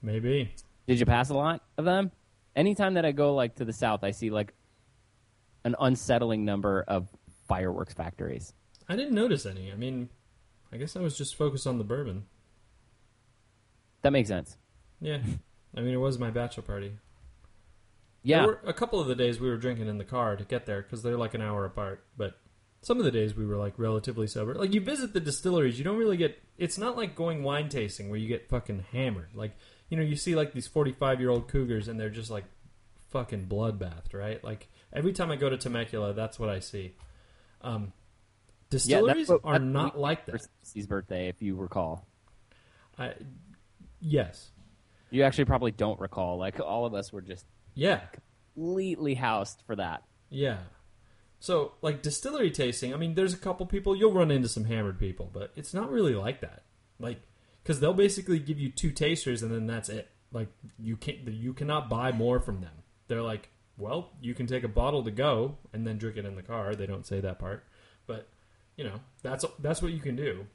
Maybe. 0.01 0.53
Did 0.87 0.99
you 0.99 1.05
pass 1.05 1.29
a 1.29 1.35
lot 1.35 1.61
of 1.77 1.85
them? 1.85 2.11
Anytime 2.55 2.95
that 2.95 3.05
I 3.05 3.11
go 3.11 3.33
like 3.33 3.55
to 3.55 3.65
the 3.65 3.73
south, 3.73 4.03
I 4.03 4.11
see 4.11 4.29
like 4.29 4.53
an 5.63 5.75
unsettling 5.79 6.45
number 6.45 6.83
of 6.87 7.07
fireworks 7.47 7.93
factories. 7.93 8.53
I 8.87 8.95
didn't 8.95 9.13
notice 9.13 9.45
any. 9.45 9.71
I 9.71 9.75
mean 9.75 10.09
I 10.71 10.77
guess 10.77 10.95
I 10.95 11.01
was 11.01 11.17
just 11.17 11.35
focused 11.35 11.67
on 11.67 11.77
the 11.77 11.83
bourbon. 11.83 12.25
That 14.01 14.11
makes 14.11 14.29
sense. 14.29 14.57
Yeah. 14.99 15.19
I 15.75 15.81
mean 15.81 15.93
it 15.93 15.97
was 15.97 16.19
my 16.19 16.29
bachelor 16.29 16.63
party. 16.63 16.93
Yeah. 18.23 18.45
Were 18.45 18.59
a 18.65 18.73
couple 18.73 18.99
of 18.99 19.07
the 19.07 19.15
days 19.15 19.39
we 19.39 19.49
were 19.49 19.57
drinking 19.57 19.87
in 19.87 19.97
the 19.97 20.05
car 20.05 20.35
to 20.35 20.43
get 20.43 20.65
there 20.65 20.81
because 20.81 21.03
they're 21.03 21.17
like 21.17 21.33
an 21.33 21.41
hour 21.41 21.65
apart. 21.65 22.05
But 22.17 22.39
some 22.81 22.99
of 22.99 23.05
the 23.05 23.11
days 23.11 23.35
we 23.35 23.45
were 23.45 23.57
like 23.57 23.73
relatively 23.77 24.27
sober. 24.27 24.55
Like 24.55 24.73
you 24.73 24.81
visit 24.81 25.13
the 25.13 25.19
distilleries, 25.19 25.77
you 25.77 25.83
don't 25.83 25.97
really 25.97 26.17
get. 26.17 26.41
It's 26.57 26.77
not 26.77 26.97
like 26.97 27.15
going 27.15 27.43
wine 27.43 27.69
tasting 27.69 28.09
where 28.09 28.19
you 28.19 28.27
get 28.27 28.49
fucking 28.49 28.85
hammered. 28.91 29.29
Like 29.33 29.55
you 29.93 29.97
know, 29.97 30.03
you 30.03 30.15
see 30.15 30.33
like 30.35 30.53
these 30.53 30.65
forty-five 30.65 31.19
year 31.19 31.29
old 31.29 31.47
cougars 31.47 31.87
and 31.87 31.99
they're 31.99 32.09
just 32.09 32.31
like 32.31 32.45
fucking 33.11 33.45
bloodbathed, 33.45 34.11
right? 34.15 34.43
Like 34.43 34.67
every 34.91 35.13
time 35.13 35.29
I 35.29 35.35
go 35.35 35.47
to 35.47 35.55
Temecula, 35.55 36.13
that's 36.13 36.39
what 36.39 36.49
I 36.49 36.61
see. 36.61 36.95
Um, 37.61 37.93
distilleries 38.71 39.29
what- 39.29 39.41
are 39.43 39.59
not 39.59 39.95
like 39.99 40.25
that. 40.25 40.41
Stacey's 40.63 40.87
birthday, 40.87 41.27
if 41.27 41.43
you 41.43 41.55
recall. 41.55 42.07
I, 42.97 43.13
yes, 44.01 44.49
You 45.11 45.21
actually 45.21 45.45
probably 45.45 45.69
don't 45.69 45.99
recall. 45.99 46.39
Like 46.39 46.59
all 46.59 46.87
of 46.87 46.95
us 46.95 47.13
were 47.13 47.21
just 47.21 47.45
yeah. 47.75 48.01
completely 48.55 49.13
housed 49.13 49.61
for 49.67 49.75
that. 49.75 50.01
Yeah. 50.31 50.57
So, 51.39 51.73
like 51.83 52.01
distillery 52.01 52.49
tasting, 52.49 52.95
I 52.95 52.97
mean, 52.97 53.13
there's 53.13 53.35
a 53.35 53.37
couple 53.37 53.67
people 53.67 53.95
you'll 53.95 54.11
run 54.11 54.31
into 54.31 54.49
some 54.49 54.65
hammered 54.65 54.97
people, 54.97 55.29
but 55.31 55.51
it's 55.55 55.71
not 55.71 55.91
really 55.91 56.15
like 56.15 56.41
that. 56.41 56.63
Like, 56.99 57.21
because 57.63 57.79
they'll 57.79 57.93
basically 57.93 58.39
give 58.39 58.59
you 58.59 58.69
two 58.69 58.91
tasters 58.91 59.41
and 59.41 59.51
then 59.51 59.65
that's 59.65 59.89
it. 59.89 60.09
Like, 60.31 60.49
you 60.79 60.97
can't, 60.97 61.27
you 61.27 61.53
cannot 61.53 61.89
buy 61.89 62.11
more 62.11 62.39
from 62.39 62.61
them. 62.61 62.83
They're 63.07 63.21
like, 63.21 63.49
well, 63.77 64.11
you 64.21 64.33
can 64.33 64.47
take 64.47 64.63
a 64.63 64.67
bottle 64.67 65.03
to 65.03 65.11
go 65.11 65.57
and 65.73 65.85
then 65.85 65.97
drink 65.97 66.17
it 66.17 66.25
in 66.25 66.35
the 66.35 66.43
car. 66.43 66.75
They 66.75 66.85
don't 66.85 67.05
say 67.05 67.19
that 67.21 67.39
part, 67.39 67.65
but 68.05 68.27
you 68.75 68.83
know, 68.83 68.99
that's 69.21 69.45
that's 69.59 69.81
what 69.81 69.93
you 69.93 69.99
can 69.99 70.15
do. 70.15 70.47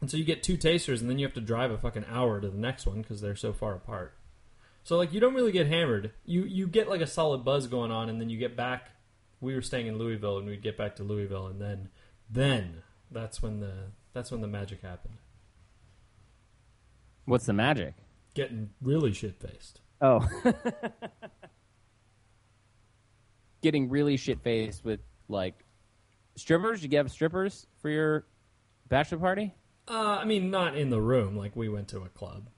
And 0.00 0.10
so 0.10 0.16
you 0.16 0.24
get 0.24 0.42
two 0.42 0.56
tasters, 0.56 1.00
and 1.00 1.08
then 1.08 1.18
you 1.18 1.26
have 1.26 1.34
to 1.34 1.40
drive 1.40 1.70
a 1.70 1.78
fucking 1.78 2.06
hour 2.10 2.40
to 2.40 2.48
the 2.48 2.58
next 2.58 2.86
one 2.86 3.02
because 3.02 3.20
they're 3.20 3.36
so 3.36 3.52
far 3.52 3.74
apart. 3.74 4.14
So 4.84 4.96
like 4.96 5.12
you 5.12 5.20
don't 5.20 5.34
really 5.34 5.52
get 5.52 5.68
hammered. 5.68 6.12
You 6.24 6.44
you 6.44 6.66
get 6.66 6.88
like 6.88 7.00
a 7.00 7.06
solid 7.06 7.44
buzz 7.44 7.66
going 7.66 7.90
on, 7.90 8.08
and 8.08 8.20
then 8.20 8.28
you 8.28 8.38
get 8.38 8.56
back. 8.56 8.90
We 9.40 9.54
were 9.54 9.62
staying 9.62 9.86
in 9.86 9.98
Louisville, 9.98 10.38
and 10.38 10.46
we'd 10.46 10.62
get 10.62 10.76
back 10.76 10.96
to 10.96 11.02
Louisville, 11.02 11.46
and 11.46 11.60
then 11.60 11.88
then 12.28 12.82
that's 13.10 13.42
when 13.42 13.60
the 13.60 13.72
that's 14.12 14.30
when 14.30 14.40
the 14.40 14.48
magic 14.48 14.82
happened. 14.82 15.18
What's 17.24 17.46
the 17.46 17.52
magic? 17.52 17.94
Getting 18.34 18.70
really 18.80 19.12
shit 19.12 19.38
faced. 19.40 19.80
Oh. 20.00 20.26
Getting 23.62 23.88
really 23.90 24.16
shit 24.16 24.40
faced 24.42 24.84
with 24.84 25.00
like 25.28 25.54
strippers. 26.36 26.80
Did 26.80 26.90
you 26.92 26.98
have 26.98 27.10
strippers 27.12 27.66
for 27.80 27.88
your 27.90 28.26
bachelor 28.88 29.18
party? 29.18 29.54
Uh, 29.86 30.18
I 30.20 30.24
mean, 30.24 30.50
not 30.50 30.76
in 30.76 30.90
the 30.90 31.00
room. 31.00 31.36
Like 31.36 31.54
we 31.54 31.68
went 31.68 31.88
to 31.88 32.00
a 32.00 32.08
club, 32.08 32.48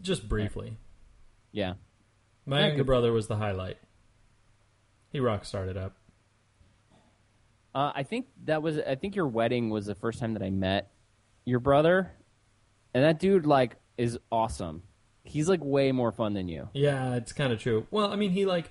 just 0.00 0.26
briefly. 0.28 0.78
Yeah. 1.52 1.74
My 2.46 2.60
Yeah, 2.60 2.66
younger 2.68 2.84
brother 2.84 3.12
was 3.12 3.26
the 3.26 3.36
highlight. 3.36 3.76
He 5.10 5.20
rock 5.20 5.44
started 5.44 5.76
up. 5.76 5.96
Uh, 7.74 7.92
I 7.94 8.02
think 8.02 8.26
that 8.44 8.62
was. 8.62 8.78
I 8.78 8.94
think 8.94 9.16
your 9.16 9.26
wedding 9.26 9.68
was 9.68 9.84
the 9.86 9.94
first 9.94 10.18
time 10.18 10.32
that 10.34 10.42
I 10.42 10.50
met 10.50 10.92
your 11.44 11.58
brother, 11.60 12.10
and 12.94 13.04
that 13.04 13.18
dude 13.18 13.46
like 13.46 13.76
is 13.96 14.18
awesome. 14.30 14.82
He's 15.22 15.48
like 15.48 15.64
way 15.64 15.92
more 15.92 16.12
fun 16.12 16.34
than 16.34 16.48
you. 16.48 16.68
Yeah, 16.72 17.14
it's 17.14 17.32
kind 17.32 17.52
of 17.52 17.58
true. 17.58 17.86
Well, 17.90 18.12
I 18.12 18.16
mean, 18.16 18.30
he 18.30 18.44
like 18.44 18.70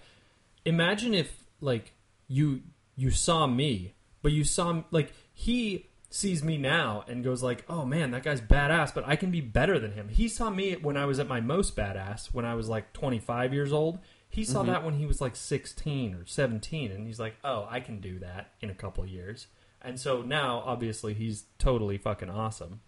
imagine 0.65 1.13
if 1.13 1.45
like 1.61 1.93
you 2.27 2.61
you 2.95 3.11
saw 3.11 3.47
me, 3.47 3.93
but 4.21 4.31
you 4.31 4.43
saw 4.43 4.83
like 4.91 5.13
he 5.33 5.87
sees 6.09 6.43
me 6.43 6.57
now 6.57 7.03
and 7.07 7.23
goes 7.23 7.41
like, 7.41 7.65
"Oh 7.67 7.85
man, 7.85 8.11
that 8.11 8.23
guy's 8.23 8.41
badass, 8.41 8.93
but 8.93 9.07
I 9.07 9.15
can 9.15 9.31
be 9.31 9.41
better 9.41 9.79
than 9.79 9.93
him." 9.93 10.09
He 10.09 10.27
saw 10.27 10.49
me 10.49 10.73
when 10.73 10.95
I 10.97 11.05
was 11.05 11.19
at 11.19 11.27
my 11.27 11.41
most 11.41 11.75
badass 11.75 12.27
when 12.27 12.45
I 12.45 12.55
was 12.55 12.69
like 12.69 12.93
25 12.93 13.53
years 13.53 13.73
old. 13.73 13.99
He 14.29 14.43
saw 14.43 14.59
mm-hmm. 14.59 14.71
that 14.71 14.83
when 14.83 14.95
he 14.95 15.05
was 15.05 15.21
like 15.21 15.35
16 15.35 16.15
or 16.15 16.25
17 16.25 16.91
and 16.91 17.07
he's 17.07 17.19
like, 17.19 17.35
"Oh, 17.43 17.67
I 17.69 17.79
can 17.79 17.99
do 17.99 18.19
that 18.19 18.51
in 18.61 18.69
a 18.69 18.75
couple 18.75 19.03
of 19.03 19.09
years." 19.09 19.47
And 19.81 19.99
so 19.99 20.21
now 20.21 20.63
obviously 20.65 21.13
he's 21.13 21.45
totally 21.57 21.97
fucking 21.97 22.29
awesome. 22.29 22.81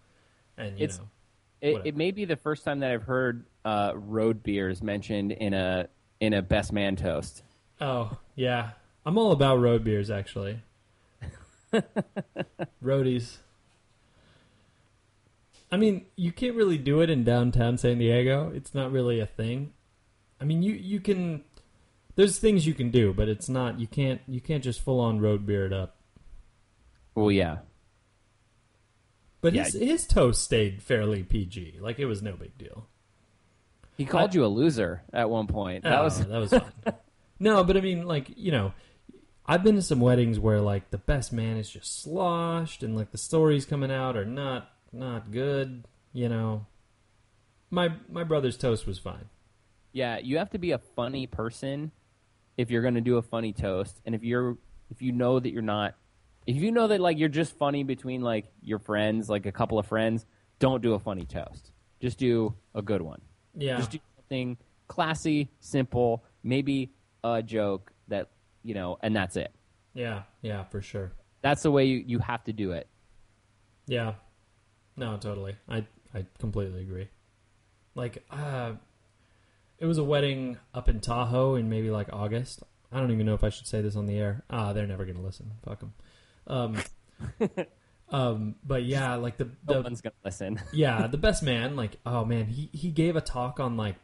And 0.56 0.78
you 0.78 0.84
It's- 0.84 0.98
know, 0.98 1.08
It, 1.60 1.82
it 1.84 1.96
may 1.96 2.10
be 2.10 2.24
the 2.24 2.36
first 2.36 2.64
time 2.64 2.80
that 2.80 2.90
I've 2.90 3.04
heard 3.04 3.46
uh, 3.64 3.92
road 3.94 4.42
beers 4.42 4.82
mentioned 4.82 5.32
in 5.32 5.54
a 5.54 5.88
in 6.20 6.32
a 6.32 6.42
best 6.42 6.72
man 6.72 6.96
toast. 6.96 7.42
Oh, 7.80 8.18
yeah. 8.34 8.70
I'm 9.04 9.18
all 9.18 9.32
about 9.32 9.60
road 9.60 9.84
beers, 9.84 10.10
actually. 10.10 10.60
Roadies. 12.84 13.36
I 15.70 15.76
mean, 15.76 16.06
you 16.16 16.32
can't 16.32 16.54
really 16.54 16.78
do 16.78 17.00
it 17.00 17.10
in 17.10 17.24
downtown 17.24 17.76
San 17.76 17.98
Diego. 17.98 18.52
It's 18.54 18.74
not 18.74 18.92
really 18.92 19.20
a 19.20 19.26
thing. 19.26 19.72
I 20.40 20.44
mean, 20.44 20.62
you 20.62 20.72
you 20.74 21.00
can. 21.00 21.44
There's 22.14 22.38
things 22.38 22.66
you 22.66 22.74
can 22.74 22.90
do, 22.90 23.12
but 23.12 23.28
it's 23.28 23.48
not. 23.48 23.80
You 23.80 23.86
can't. 23.86 24.20
You 24.28 24.40
can't 24.40 24.62
just 24.62 24.80
full 24.80 25.00
on 25.00 25.20
road 25.20 25.44
beer 25.44 25.66
it 25.66 25.72
up. 25.72 25.96
Well, 27.14 27.30
yeah, 27.30 27.58
But 29.40 29.52
Yeah. 29.54 29.64
his 29.64 29.74
his 29.74 30.06
toast 30.06 30.42
stayed 30.42 30.82
fairly 30.82 31.22
PG. 31.22 31.78
Like 31.80 31.98
it 31.98 32.06
was 32.06 32.22
no 32.22 32.32
big 32.32 32.56
deal. 32.58 32.88
he 33.96 34.04
called 34.04 34.34
you 34.34 34.44
a 34.44 34.48
loser 34.48 35.02
at 35.12 35.30
one 35.30 35.46
point. 35.46 35.84
That 35.84 36.00
Oh, 36.00 36.04
was 36.04 36.18
that 36.26 36.38
was 36.38 36.50
fun. 36.84 36.94
no, 37.38 37.62
but 37.64 37.76
I 37.76 37.80
mean, 37.80 38.06
like 38.06 38.30
you 38.36 38.50
know, 38.52 38.72
I've 39.46 39.62
been 39.62 39.76
to 39.76 39.82
some 39.82 40.00
weddings 40.00 40.38
where 40.40 40.60
like 40.60 40.90
the 40.90 40.98
best 40.98 41.32
man 41.32 41.56
is 41.56 41.70
just 41.70 42.02
sloshed, 42.02 42.82
and 42.82 42.96
like 42.96 43.10
the 43.12 43.18
stories 43.18 43.64
coming 43.64 43.90
out 43.90 44.16
are 44.16 44.24
not 44.24 44.70
not 44.92 45.30
good. 45.30 45.84
You 46.12 46.28
know, 46.28 46.66
my 47.70 47.92
my 48.10 48.24
brother's 48.24 48.56
toast 48.56 48.86
was 48.86 48.98
fine. 48.98 49.26
yeah. 49.92 50.18
You 50.18 50.38
have 50.38 50.50
to 50.50 50.58
be 50.58 50.72
a 50.72 50.78
funny 50.78 51.26
person 51.26 51.92
if 52.56 52.70
you're 52.70 52.82
going 52.82 52.94
to 52.94 53.00
do 53.02 53.18
a 53.18 53.22
funny 53.22 53.52
toast, 53.52 54.00
and 54.06 54.14
if 54.14 54.24
you're 54.24 54.56
if 54.90 55.02
you 55.02 55.12
know 55.12 55.38
that 55.38 55.50
you're 55.50 55.62
not, 55.62 55.94
if 56.46 56.56
you 56.56 56.70
know 56.70 56.86
that 56.88 57.00
like 57.00 57.18
you're 57.18 57.28
just 57.28 57.56
funny 57.56 57.82
between 57.82 58.20
like 58.22 58.46
your 58.62 58.78
friends, 58.78 59.28
like 59.28 59.46
a 59.46 59.52
couple 59.52 59.78
of 59.78 59.86
friends, 59.86 60.26
don't 60.58 60.82
do 60.82 60.94
a 60.94 60.98
funny 60.98 61.24
toast. 61.24 61.72
Just 62.00 62.18
do 62.18 62.54
a 62.74 62.82
good 62.82 63.02
one. 63.02 63.20
Yeah, 63.54 63.76
Just 63.78 63.90
do 63.92 63.98
something 64.16 64.56
classy, 64.88 65.50
simple, 65.60 66.24
maybe 66.42 66.92
a 67.24 67.42
joke 67.42 67.92
that 68.08 68.30
you 68.62 68.74
know, 68.74 68.98
and 69.02 69.14
that's 69.14 69.36
it. 69.36 69.52
yeah, 69.94 70.22
yeah, 70.42 70.64
for 70.64 70.80
sure. 70.82 71.12
That's 71.42 71.62
the 71.62 71.70
way 71.70 71.84
you, 71.84 72.02
you 72.06 72.18
have 72.18 72.42
to 72.44 72.52
do 72.52 72.72
it. 72.72 72.88
Yeah, 73.86 74.14
no, 74.96 75.16
totally. 75.16 75.56
I 75.68 75.86
I 76.14 76.26
completely 76.38 76.80
agree. 76.82 77.08
Like, 77.94 78.24
uh, 78.30 78.72
it 79.78 79.86
was 79.86 79.98
a 79.98 80.04
wedding 80.04 80.58
up 80.74 80.88
in 80.88 81.00
Tahoe 81.00 81.54
in 81.54 81.68
maybe 81.70 81.90
like 81.90 82.08
August. 82.12 82.62
I 82.92 83.00
don't 83.00 83.10
even 83.10 83.26
know 83.26 83.34
if 83.34 83.44
I 83.44 83.48
should 83.48 83.66
say 83.66 83.80
this 83.80 83.96
on 83.96 84.06
the 84.06 84.18
air. 84.18 84.42
Ah, 84.50 84.72
they're 84.72 84.86
never 84.86 85.04
gonna 85.04 85.22
listen. 85.22 85.52
Fuck 85.64 85.80
them. 85.80 85.94
Um, 86.46 86.78
um, 88.10 88.54
but 88.64 88.84
yeah, 88.84 89.16
like 89.16 89.36
the 89.36 89.46
No 89.68 89.74
the 89.74 89.82
one's 89.82 90.00
gonna 90.00 90.14
listen. 90.24 90.60
yeah 90.72 91.06
the 91.06 91.18
best 91.18 91.42
man. 91.42 91.76
Like, 91.76 91.96
oh 92.04 92.24
man, 92.24 92.46
he 92.46 92.70
he 92.72 92.90
gave 92.90 93.16
a 93.16 93.20
talk 93.20 93.60
on 93.60 93.76
like, 93.76 93.96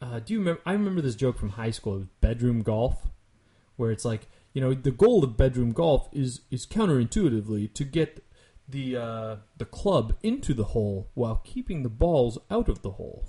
uh, 0.00 0.20
do 0.20 0.32
you 0.34 0.38
remember? 0.38 0.60
I 0.66 0.72
remember 0.72 1.00
this 1.00 1.14
joke 1.14 1.38
from 1.38 1.50
high 1.50 1.70
school. 1.70 1.94
It 1.94 1.98
was 1.98 2.06
bedroom 2.20 2.62
golf, 2.62 3.08
where 3.76 3.90
it's 3.90 4.04
like, 4.04 4.28
you 4.52 4.60
know, 4.60 4.74
the 4.74 4.90
goal 4.90 5.24
of 5.24 5.36
bedroom 5.36 5.72
golf 5.72 6.08
is 6.12 6.42
is 6.50 6.66
counterintuitively 6.66 7.72
to 7.74 7.84
get 7.84 8.24
the 8.68 8.96
uh, 8.96 9.36
the 9.58 9.64
club 9.64 10.14
into 10.22 10.54
the 10.54 10.64
hole 10.64 11.10
while 11.14 11.40
keeping 11.44 11.82
the 11.82 11.88
balls 11.88 12.38
out 12.50 12.68
of 12.68 12.82
the 12.82 12.92
hole. 12.92 13.24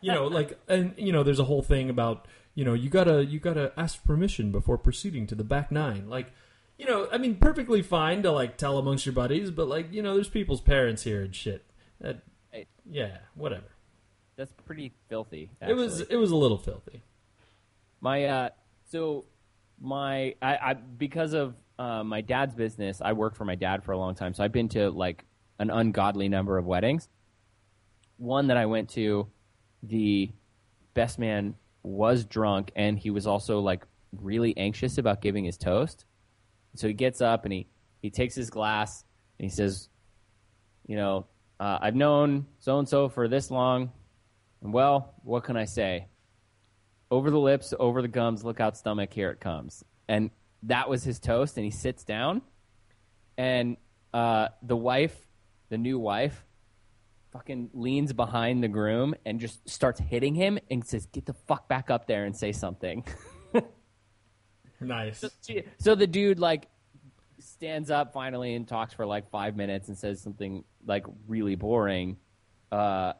you 0.00 0.12
know, 0.12 0.26
like, 0.26 0.58
and 0.68 0.94
you 0.96 1.12
know, 1.12 1.22
there's 1.22 1.40
a 1.40 1.44
whole 1.44 1.62
thing 1.62 1.90
about 1.90 2.26
you 2.54 2.64
know 2.64 2.72
you 2.72 2.88
gotta 2.88 3.24
you 3.24 3.38
gotta 3.38 3.72
ask 3.76 4.02
permission 4.04 4.50
before 4.50 4.78
proceeding 4.78 5.26
to 5.26 5.34
the 5.34 5.44
back 5.44 5.70
nine. 5.70 6.08
Like, 6.08 6.32
you 6.78 6.86
know, 6.86 7.08
I 7.12 7.18
mean, 7.18 7.36
perfectly 7.36 7.82
fine 7.82 8.22
to 8.22 8.32
like 8.32 8.56
tell 8.56 8.78
amongst 8.78 9.06
your 9.06 9.12
buddies, 9.14 9.50
but 9.50 9.68
like, 9.68 9.92
you 9.92 10.02
know, 10.02 10.14
there's 10.14 10.28
people's 10.28 10.60
parents 10.60 11.02
here 11.04 11.22
and 11.22 11.34
shit. 11.34 11.64
That, 12.00 12.22
yeah, 12.90 13.18
whatever. 13.34 13.66
That's 14.36 14.52
pretty 14.66 14.92
filthy. 15.08 15.50
It 15.60 15.74
was 15.74 16.00
it 16.00 16.16
was 16.16 16.30
a 16.32 16.36
little 16.36 16.58
filthy. 16.58 17.02
my 18.00 18.24
uh 18.24 18.48
so 18.90 19.24
my 19.80 20.34
I, 20.42 20.56
I 20.56 20.74
because 20.74 21.32
of 21.34 21.54
uh, 21.78 22.04
my 22.04 22.20
dad's 22.20 22.54
business 22.54 23.00
i 23.02 23.12
worked 23.12 23.36
for 23.36 23.44
my 23.44 23.56
dad 23.56 23.82
for 23.82 23.90
a 23.90 23.98
long 23.98 24.14
time 24.14 24.32
so 24.32 24.44
i've 24.44 24.52
been 24.52 24.68
to 24.68 24.90
like 24.90 25.24
an 25.58 25.70
ungodly 25.70 26.28
number 26.28 26.56
of 26.56 26.66
weddings 26.66 27.08
one 28.16 28.46
that 28.46 28.56
i 28.56 28.64
went 28.66 28.88
to 28.90 29.26
the 29.82 30.30
best 30.94 31.18
man 31.18 31.54
was 31.82 32.24
drunk 32.24 32.70
and 32.76 32.96
he 32.98 33.10
was 33.10 33.26
also 33.26 33.58
like 33.58 33.84
really 34.20 34.56
anxious 34.56 34.98
about 34.98 35.20
giving 35.20 35.44
his 35.44 35.56
toast 35.58 36.04
so 36.74 36.86
he 36.86 36.94
gets 36.94 37.20
up 37.20 37.44
and 37.44 37.52
he 37.52 37.66
he 38.02 38.10
takes 38.10 38.34
his 38.34 38.50
glass 38.50 39.04
and 39.38 39.44
he 39.44 39.54
says 39.54 39.88
you 40.86 40.96
know 40.96 41.26
uh, 41.60 41.78
i've 41.80 41.94
known 41.94 42.46
so 42.58 42.78
and 42.78 42.88
so 42.88 43.08
for 43.08 43.28
this 43.28 43.50
long 43.50 43.90
and 44.62 44.72
well 44.72 45.14
what 45.22 45.44
can 45.44 45.56
i 45.56 45.64
say 45.64 46.06
over 47.14 47.30
the 47.30 47.38
lips, 47.38 47.72
over 47.78 48.02
the 48.02 48.08
gums, 48.08 48.44
look 48.44 48.60
out 48.60 48.76
stomach, 48.76 49.12
here 49.12 49.30
it 49.30 49.40
comes. 49.40 49.84
And 50.08 50.30
that 50.64 50.88
was 50.88 51.04
his 51.04 51.20
toast, 51.20 51.56
and 51.56 51.64
he 51.64 51.70
sits 51.70 52.02
down, 52.02 52.42
and 53.38 53.76
uh, 54.12 54.48
the 54.62 54.76
wife, 54.76 55.16
the 55.68 55.78
new 55.78 55.98
wife, 55.98 56.44
fucking 57.32 57.70
leans 57.72 58.12
behind 58.12 58.62
the 58.62 58.68
groom 58.68 59.14
and 59.24 59.40
just 59.40 59.68
starts 59.68 60.00
hitting 60.00 60.34
him 60.34 60.58
and 60.70 60.84
says, 60.84 61.06
"Get 61.06 61.26
the 61.26 61.34
fuck 61.34 61.68
back 61.68 61.90
up 61.90 62.06
there 62.06 62.24
and 62.24 62.36
say 62.36 62.52
something." 62.52 63.04
Nice. 64.84 65.24
She- 65.46 65.64
so 65.78 65.94
the 65.94 66.06
dude 66.06 66.38
like 66.38 66.68
stands 67.40 67.90
up 67.90 68.12
finally 68.12 68.54
and 68.54 68.66
talks 68.66 68.94
for 68.94 69.04
like 69.06 69.30
five 69.30 69.56
minutes 69.56 69.88
and 69.88 69.98
says 69.98 70.20
something 70.20 70.64
like 70.86 71.04
really 71.26 71.54
boring. 71.56 72.16
Uh, 72.72 73.12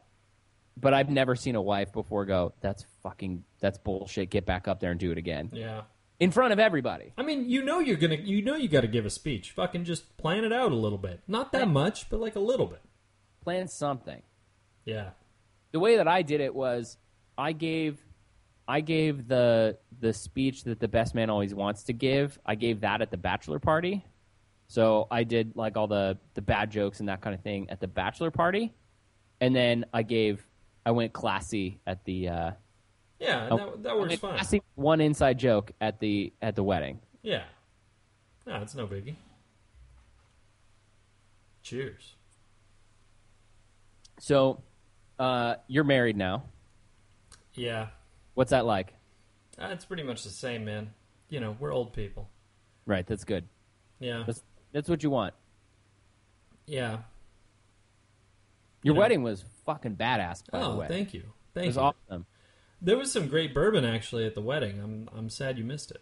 but 0.77 0.93
I've 0.93 1.09
never 1.09 1.35
seen 1.35 1.55
a 1.55 1.61
wife 1.61 1.93
before 1.93 2.25
go, 2.25 2.53
"That's 2.61 2.85
fucking 3.03 3.43
that's 3.59 3.77
bullshit. 3.77 4.29
Get 4.29 4.45
back 4.45 4.67
up 4.67 4.79
there 4.79 4.91
and 4.91 4.99
do 4.99 5.11
it 5.11 5.17
again 5.17 5.49
Yeah. 5.53 5.83
in 6.19 6.31
front 6.31 6.51
of 6.53 6.59
everybody." 6.59 7.13
I 7.17 7.23
mean, 7.23 7.49
you 7.49 7.63
know 7.63 7.79
you're 7.79 7.95
gonna, 7.97 8.15
you 8.15 8.41
know 8.43 8.55
you 8.55 8.67
got 8.67 8.81
to 8.81 8.87
give 8.87 9.05
a 9.05 9.09
speech. 9.09 9.51
Fucking 9.51 9.85
just 9.85 10.17
plan 10.17 10.43
it 10.43 10.51
out 10.51 10.71
a 10.71 10.75
little 10.75 10.97
bit. 10.97 11.21
Not 11.27 11.51
that 11.53 11.67
much, 11.69 12.09
but 12.09 12.19
like 12.19 12.35
a 12.35 12.39
little 12.41 12.65
bit. 12.67 12.81
Plan 13.41 13.67
something. 13.67 14.21
Yeah. 14.83 15.11
The 15.71 15.79
way 15.79 15.97
that 15.97 16.07
I 16.07 16.21
did 16.23 16.41
it 16.41 16.53
was 16.53 16.97
I 17.37 17.51
gave 17.53 18.01
I 18.67 18.81
gave 18.81 19.27
the 19.27 19.77
the 19.99 20.11
speech 20.13 20.63
that 20.63 20.79
the 20.79 20.87
best 20.87 21.13
man 21.15 21.29
always 21.29 21.53
wants 21.53 21.83
to 21.83 21.93
give. 21.93 22.39
I 22.45 22.55
gave 22.55 22.81
that 22.81 23.01
at 23.01 23.11
the 23.11 23.17
bachelor 23.17 23.59
party. 23.59 24.03
So 24.67 25.07
I 25.11 25.23
did 25.23 25.55
like 25.55 25.77
all 25.77 25.87
the 25.87 26.17
the 26.33 26.41
bad 26.41 26.71
jokes 26.71 26.99
and 26.99 27.09
that 27.09 27.21
kind 27.21 27.35
of 27.35 27.41
thing 27.41 27.69
at 27.69 27.79
the 27.79 27.87
bachelor 27.87 28.31
party, 28.31 28.73
and 29.39 29.55
then 29.55 29.85
I 29.93 30.01
gave 30.03 30.45
I 30.85 30.91
went 30.91 31.13
classy 31.13 31.79
at 31.85 32.03
the 32.05 32.29
uh, 32.29 32.51
Yeah, 33.19 33.47
I- 33.51 33.55
that, 33.55 33.83
that 33.83 33.97
works 33.97 34.15
fine. 34.15 34.33
classy 34.33 34.61
one 34.73 35.01
inside 35.01 35.37
joke 35.37 35.71
at 35.79 35.99
the 35.99 36.33
at 36.41 36.55
the 36.55 36.63
wedding. 36.63 36.99
Yeah. 37.21 37.43
No, 38.47 38.55
it's 38.61 38.75
no 38.75 38.87
biggie. 38.87 39.15
Cheers. 41.63 42.13
So 44.19 44.61
uh, 45.19 45.55
you're 45.67 45.83
married 45.83 46.17
now. 46.17 46.43
Yeah. 47.55 47.87
What's 48.35 48.51
that 48.51 48.65
like? 48.65 48.93
Uh, 49.57 49.69
it's 49.71 49.85
pretty 49.85 50.03
much 50.03 50.23
the 50.23 50.29
same, 50.29 50.65
man. 50.65 50.93
You 51.29 51.39
know, 51.39 51.55
we're 51.59 51.73
old 51.73 51.93
people. 51.93 52.29
Right, 52.85 53.05
that's 53.07 53.23
good. 53.23 53.45
Yeah, 53.99 54.23
That's 54.27 54.43
that's 54.73 54.89
what 54.89 55.01
you 55.03 55.09
want. 55.09 55.33
yeah. 56.67 56.97
Your 58.83 58.91
You 58.91 58.93
know- 58.93 58.99
wedding 58.99 59.23
was 59.23 59.43
fucking 59.65 59.95
badass, 59.95 60.43
by 60.51 60.59
the 60.59 60.65
Oh, 60.65 60.85
thank 60.87 61.13
you, 61.13 61.21
it 61.21 61.25
thank 61.55 61.67
was 61.67 61.75
you. 61.77 61.81
awesome. 61.81 62.25
There 62.81 62.97
was 62.97 63.11
some 63.11 63.27
great 63.27 63.53
bourbon 63.53 63.83
actually 63.85 64.25
at 64.25 64.35
the 64.35 64.41
wedding. 64.41 64.79
I'm 64.79 65.09
I'm 65.17 65.29
sad 65.29 65.57
you 65.57 65.63
missed 65.63 65.89
it. 65.91 66.01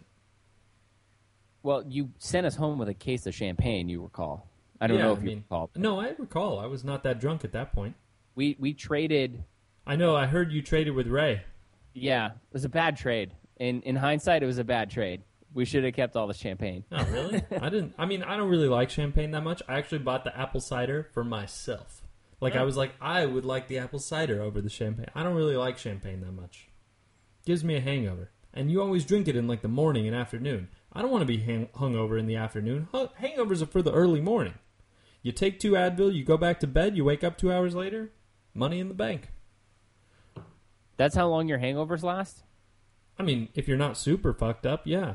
Well, 1.62 1.84
you 1.88 2.10
sent 2.18 2.46
us 2.46 2.56
home 2.56 2.78
with 2.78 2.88
a 2.88 2.94
case 2.94 3.26
of 3.26 3.34
champagne. 3.34 3.88
You 3.88 4.02
recall? 4.02 4.48
I 4.80 4.86
don't 4.86 4.98
Yeah, 4.98 5.04
know 5.04 5.12
if 5.12 5.18
I 5.18 5.22
you 5.22 5.26
mean- 5.28 5.38
recall. 5.48 5.70
No, 5.76 6.00
I 6.00 6.08
recall. 6.18 6.58
I 6.58 6.66
was 6.66 6.84
not 6.84 7.02
that 7.04 7.20
drunk 7.20 7.44
at 7.44 7.52
that 7.52 7.72
point. 7.72 7.94
We 8.34 8.56
we 8.58 8.74
traded. 8.74 9.44
I 9.86 9.96
know. 9.96 10.14
I 10.16 10.26
heard 10.26 10.52
you 10.52 10.60
traded 10.60 10.94
with 10.94 11.06
Ray. 11.06 11.42
Yeah, 11.94 12.26
it 12.32 12.52
was 12.52 12.64
a 12.64 12.68
bad 12.68 12.96
trade. 12.96 13.32
In 13.58 13.82
in 13.82 13.96
hindsight, 13.96 14.42
it 14.42 14.46
was 14.46 14.58
a 14.58 14.64
bad 14.64 14.90
trade. 14.90 15.22
We 15.54 15.64
should 15.64 15.84
have 15.84 15.94
kept 15.94 16.16
all 16.16 16.26
the 16.26 16.34
champagne. 16.34 16.84
Oh, 16.90 17.04
really? 17.12 17.40
I 17.60 17.68
didn't. 17.68 17.94
I 17.96 18.06
mean, 18.06 18.24
I 18.24 18.36
don't 18.36 18.48
really 18.50 18.66
like 18.68 18.90
champagne 18.90 19.30
that 19.30 19.42
much. 19.44 19.62
I 19.68 19.74
actually 19.78 19.98
bought 20.00 20.24
the 20.24 20.36
apple 20.36 20.60
cider 20.60 21.08
for 21.14 21.22
myself. 21.22 22.02
Like, 22.40 22.56
I 22.56 22.60
Oh. 22.62 22.64
was 22.66 22.76
like, 22.76 22.92
I 23.00 23.24
would 23.24 23.44
like 23.44 23.68
the 23.68 23.78
apple 23.78 24.00
cider 24.00 24.42
over 24.42 24.60
the 24.60 24.68
champagne. 24.68 25.06
I 25.14 25.22
don't 25.22 25.36
really 25.36 25.56
like 25.56 25.78
champagne 25.78 26.20
that 26.22 26.32
much. 26.32 26.68
Gives 27.46 27.62
me 27.62 27.76
a 27.76 27.80
hangover. 27.80 28.30
And 28.52 28.68
you 28.70 28.82
always 28.82 29.04
drink 29.04 29.28
it 29.28 29.36
in 29.36 29.46
like 29.46 29.62
the 29.62 29.68
morning 29.68 30.08
and 30.08 30.16
afternoon. 30.16 30.68
I 30.92 31.00
don't 31.02 31.10
want 31.12 31.22
to 31.22 31.26
be 31.26 31.38
hang- 31.38 31.68
hungover 31.68 32.18
in 32.18 32.26
the 32.26 32.36
afternoon. 32.36 32.88
Hung- 32.90 33.10
hangovers 33.22 33.62
are 33.62 33.66
for 33.66 33.80
the 33.82 33.92
early 33.92 34.20
morning. 34.20 34.54
You 35.22 35.30
take 35.30 35.60
two 35.60 35.72
Advil, 35.72 36.12
you 36.12 36.24
go 36.24 36.36
back 36.36 36.58
to 36.60 36.66
bed, 36.66 36.96
you 36.96 37.04
wake 37.04 37.22
up 37.24 37.38
two 37.38 37.52
hours 37.52 37.74
later, 37.76 38.10
money 38.52 38.80
in 38.80 38.88
the 38.88 38.94
bank. 38.94 39.30
That's 40.96 41.14
how 41.14 41.28
long 41.28 41.48
your 41.48 41.58
hangovers 41.58 42.02
last. 42.02 42.42
I 43.18 43.22
mean, 43.22 43.48
if 43.54 43.68
you're 43.68 43.76
not 43.76 43.96
super 43.96 44.32
fucked 44.32 44.66
up, 44.66 44.82
yeah. 44.84 45.14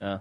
Uh, 0.00 0.18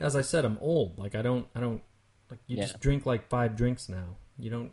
as 0.00 0.14
I 0.14 0.20
said, 0.20 0.44
I'm 0.44 0.58
old. 0.60 0.98
Like 0.98 1.14
I 1.14 1.22
don't, 1.22 1.46
I 1.54 1.60
don't, 1.60 1.82
like 2.30 2.40
you 2.46 2.56
Yeah. 2.58 2.64
just 2.64 2.80
drink 2.80 3.06
like 3.06 3.28
five 3.28 3.56
drinks 3.56 3.88
now. 3.88 4.16
You 4.38 4.50
don't. 4.50 4.72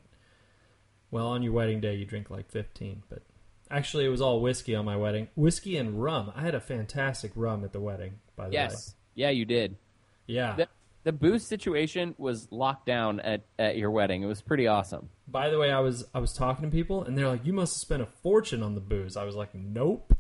Well, 1.12 1.28
on 1.28 1.44
your 1.44 1.54
wedding 1.54 1.80
day, 1.80 1.96
you 1.96 2.06
drink 2.06 2.30
like 2.30 2.50
fifteen, 2.50 3.04
but 3.10 3.22
actually, 3.70 4.06
it 4.06 4.10
was 4.10 4.22
all 4.22 4.42
whiskey 4.42 4.76
on 4.76 4.84
my 4.86 4.98
wedding. 4.98 5.30
Whiskey 5.36 5.78
and 5.78 6.02
rum. 6.02 6.32
I 6.36 6.42
had 6.42 6.56
a 6.56 6.60
fantastic 6.60 7.32
rum 7.36 7.64
at 7.64 7.72
the 7.72 7.80
wedding. 7.80 8.20
By 8.36 8.46
the 8.46 8.50
way. 8.50 8.54
yes, 8.54 8.96
yeah, 9.16 9.30
you 9.30 9.46
did. 9.46 9.78
yeah. 10.26 10.66
The, 11.04 11.12
booze 11.12 11.46
situation 11.46 12.16
was 12.18 12.48
locked 12.52 12.86
down 12.86 13.20
at, 13.20 13.46
at 13.60 13.78
your 13.78 13.92
wedding. 13.92 14.24
It 14.24 14.28
was 14.28 14.42
pretty 14.42 14.68
awesome. 14.68 15.10
By 15.28 15.50
the 15.50 15.58
way, 15.60 15.72
I 15.72 15.80
was 15.80 16.06
I 16.14 16.20
was 16.20 16.34
talking 16.34 16.70
to 16.70 16.72
people, 16.76 17.04
and 17.04 17.18
they're 17.18 17.28
like, 17.28 17.46
"You 17.46 17.54
must 17.54 17.76
have 17.76 17.82
spent 17.82 18.02
a 18.02 18.06
fortune 18.06 18.64
on 18.64 18.76
the 18.76 18.82
booze." 18.82 19.18
I 19.18 19.24
was 19.26 19.36
like, 19.36 19.54
"Nope, 19.54 20.14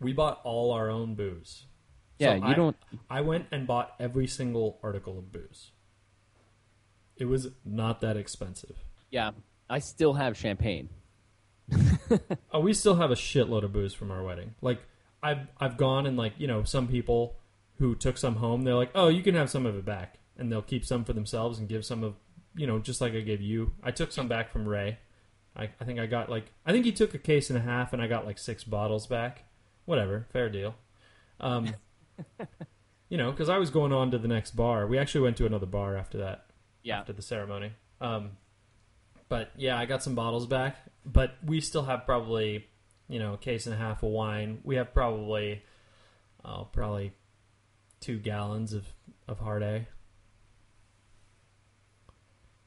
we 0.00 0.12
bought 0.12 0.40
all 0.44 0.72
our 0.72 0.88
own 0.90 1.14
booze." 1.14 1.66
Yeah, 2.18 2.30
So 2.38 2.46
you 2.46 2.52
I- 2.52 2.54
don't. 2.54 2.76
I 3.08 3.20
went 3.22 3.46
and 3.52 3.66
bought 3.66 3.94
every 4.00 4.26
single 4.26 4.78
article 4.82 5.18
of 5.18 5.30
booze. 5.32 5.72
It 7.16 7.26
was 7.26 7.48
not 7.64 8.00
that 8.00 8.16
expensive. 8.16 8.76
Yeah, 9.10 9.32
I 9.68 9.78
still 9.80 10.14
have 10.14 10.36
champagne. 10.36 10.88
Oh, 12.52 12.58
we 12.60 12.72
still 12.72 12.96
have 12.96 13.12
a 13.12 13.14
shitload 13.14 13.62
of 13.62 13.72
booze 13.72 13.94
from 13.94 14.10
our 14.10 14.24
wedding. 14.24 14.54
Like 14.60 14.80
I've 15.22 15.46
I've 15.60 15.76
gone 15.76 16.06
and 16.06 16.16
like 16.16 16.32
you 16.38 16.48
know 16.48 16.64
some 16.64 16.88
people 16.88 17.36
who 17.78 17.94
took 17.94 18.18
some 18.18 18.36
home, 18.36 18.62
they're 18.64 18.74
like, 18.74 18.90
oh, 18.96 19.06
you 19.08 19.22
can 19.22 19.34
have 19.36 19.48
some 19.48 19.64
of 19.66 19.76
it 19.76 19.84
back, 19.84 20.18
and 20.40 20.50
they'll 20.50 20.62
keep 20.62 20.84
some 20.84 21.04
for 21.04 21.12
themselves 21.12 21.58
and 21.58 21.68
give 21.68 21.84
some 21.84 22.02
of 22.02 22.14
you 22.56 22.66
know 22.66 22.78
just 22.80 23.00
like 23.00 23.14
I 23.14 23.20
gave 23.20 23.40
you. 23.40 23.72
I 23.82 23.92
took 23.92 24.10
some 24.10 24.26
back 24.26 24.50
from 24.50 24.66
Ray. 24.66 24.98
I, 25.54 25.68
I 25.80 25.84
think 25.84 26.00
I 26.00 26.06
got 26.06 26.28
like 26.28 26.46
I 26.66 26.72
think 26.72 26.84
he 26.84 26.92
took 26.92 27.14
a 27.14 27.18
case 27.18 27.50
and 27.50 27.58
a 27.58 27.62
half, 27.62 27.92
and 27.92 28.02
I 28.02 28.08
got 28.08 28.26
like 28.26 28.38
six 28.38 28.64
bottles 28.64 29.06
back. 29.06 29.44
Whatever, 29.84 30.26
fair 30.32 30.48
deal. 30.48 30.74
Um, 31.38 31.74
you 33.08 33.18
know, 33.18 33.30
because 33.30 33.48
I 33.48 33.58
was 33.58 33.70
going 33.70 33.92
on 33.92 34.10
to 34.10 34.18
the 34.18 34.28
next 34.28 34.56
bar. 34.56 34.86
We 34.86 34.98
actually 34.98 35.22
went 35.22 35.36
to 35.38 35.46
another 35.46 35.66
bar 35.66 35.96
after 35.96 36.18
that 36.18 36.46
Yeah, 36.82 37.00
after 37.00 37.12
the 37.12 37.22
ceremony. 37.22 37.72
Um, 38.00 38.32
but 39.28 39.50
yeah, 39.56 39.78
I 39.78 39.86
got 39.86 40.02
some 40.02 40.14
bottles 40.14 40.46
back. 40.46 40.76
But 41.04 41.34
we 41.44 41.60
still 41.60 41.84
have 41.84 42.04
probably, 42.04 42.66
you 43.08 43.18
know, 43.18 43.34
a 43.34 43.38
case 43.38 43.66
and 43.66 43.74
a 43.74 43.78
half 43.78 44.02
of 44.02 44.10
wine. 44.10 44.60
We 44.64 44.76
have 44.76 44.92
probably, 44.92 45.62
oh, 46.44 46.68
probably 46.72 47.12
two 48.00 48.18
gallons 48.18 48.72
of 48.72 48.86
of 49.28 49.38
hard 49.38 49.62
A, 49.62 49.86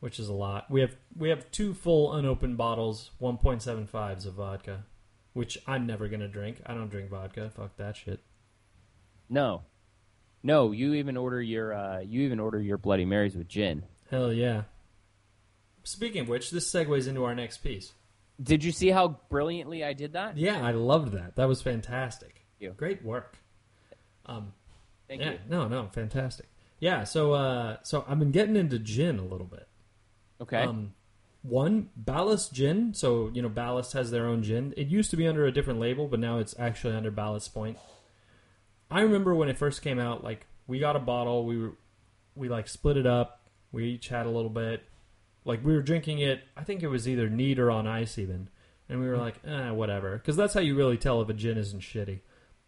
which 0.04 0.20
is 0.20 0.28
a 0.28 0.34
lot. 0.34 0.70
We 0.70 0.82
have 0.82 0.94
we 1.18 1.30
have 1.30 1.50
two 1.50 1.74
full 1.74 2.12
unopened 2.12 2.58
bottles, 2.58 3.12
one 3.20 3.38
point 3.38 3.62
seven 3.62 3.88
fives 3.88 4.26
of 4.26 4.34
vodka, 4.34 4.84
which 5.32 5.58
I'm 5.66 5.88
never 5.88 6.10
gonna 6.10 6.28
drink. 6.28 6.62
I 6.66 6.74
don't 6.74 6.90
drink 6.90 7.10
vodka. 7.10 7.50
Fuck 7.56 7.78
that 7.78 7.96
shit. 7.96 8.20
no, 9.30 9.62
no. 10.44 10.74
You 10.74 10.96
even 10.96 11.16
order 11.16 11.42
your 11.42 11.74
uh, 11.74 12.00
you 12.02 12.24
even 12.24 12.42
order 12.42 12.62
your 12.62 12.78
Bloody 12.78 13.06
Marys 13.06 13.34
with 13.38 13.48
gin. 13.48 13.86
Hell 14.12 14.34
yeah. 14.34 14.64
Speaking 15.86 16.24
of 16.24 16.28
which, 16.28 16.52
this 16.52 16.70
segues 16.70 17.08
into 17.08 17.24
our 17.24 17.34
next 17.34 17.60
piece. 17.60 17.94
Did 18.42 18.62
you 18.62 18.74
see 18.74 18.90
how 18.90 19.20
brilliantly 19.30 19.86
I 19.86 19.94
did 19.94 20.14
that? 20.14 20.36
Yeah, 20.38 20.62
I 20.62 20.72
loved 20.72 21.14
that. 21.14 21.38
That 21.38 21.48
was 21.48 21.62
fantastic. 21.62 22.44
you. 22.60 22.72
Great 22.76 23.06
work. 23.06 23.38
Um, 24.26 24.52
Thank 25.08 25.22
yeah, 25.22 25.32
you. 25.32 25.40
no, 25.48 25.70
no, 25.70 25.88
fantastic. 25.94 26.48
Yeah, 26.82 27.06
so 27.06 27.32
uh, 27.32 27.78
so 27.84 28.04
I've 28.06 28.20
been 28.20 28.32
getting 28.32 28.58
into 28.58 28.80
gin 28.80 29.18
a 29.18 29.24
little 29.24 29.48
bit. 29.48 29.66
Okay. 30.44 30.58
Um, 30.58 30.94
one 31.42 31.90
Ballast 31.96 32.54
Gin. 32.54 32.94
So 32.94 33.30
you 33.34 33.42
know, 33.42 33.50
Ballast 33.50 33.94
has 33.94 34.12
their 34.12 34.26
own 34.26 34.44
gin. 34.44 34.74
It 34.78 34.88
used 34.88 35.10
to 35.12 35.18
be 35.18 35.28
under 35.28 35.46
a 35.46 35.52
different 35.52 35.80
label, 35.80 36.08
but 36.08 36.20
now 36.20 36.38
it's 36.38 36.56
actually 36.58 36.96
under 36.96 37.12
Ballast 37.12 37.54
Point. 37.54 37.78
I 38.90 39.02
remember 39.02 39.34
when 39.34 39.50
it 39.50 39.58
first 39.58 39.82
came 39.82 40.00
out. 40.00 40.24
Like 40.24 40.46
we 40.68 40.80
got 40.80 40.96
a 40.96 41.00
bottle. 41.00 41.46
We 41.46 41.58
were 41.58 41.74
we 42.36 42.50
like 42.50 42.68
split 42.68 42.98
it 42.98 43.06
up. 43.06 43.42
We 43.72 43.86
each 43.86 44.10
had 44.10 44.26
a 44.26 44.30
little 44.30 44.50
bit. 44.50 44.84
Like 45.46 45.64
we 45.64 45.74
were 45.74 45.82
drinking 45.82 46.20
it. 46.20 46.42
I 46.56 46.64
think 46.64 46.84
it 46.84 46.88
was 46.88 47.08
either 47.08 47.30
neat 47.30 47.60
or 47.60 47.70
on 47.70 47.88
ice 47.88 48.18
even, 48.18 48.50
and 48.88 49.00
we 49.02 49.08
were 49.08 49.18
like, 49.18 49.36
eh, 49.46 49.72
whatever. 49.72 50.18
Because 50.18 50.38
that's 50.38 50.54
how 50.54 50.62
you 50.62 50.76
really 50.76 50.98
tell 50.98 51.22
if 51.22 51.30
a 51.30 51.34
gin 51.34 51.58
isn't 51.58 51.82
shitty. 51.82 52.20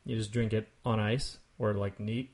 You 0.03 0.17
just 0.17 0.31
drink 0.31 0.51
it 0.53 0.67
on 0.83 0.99
ice 0.99 1.37
or 1.57 1.73
like 1.73 1.99
neat, 1.99 2.33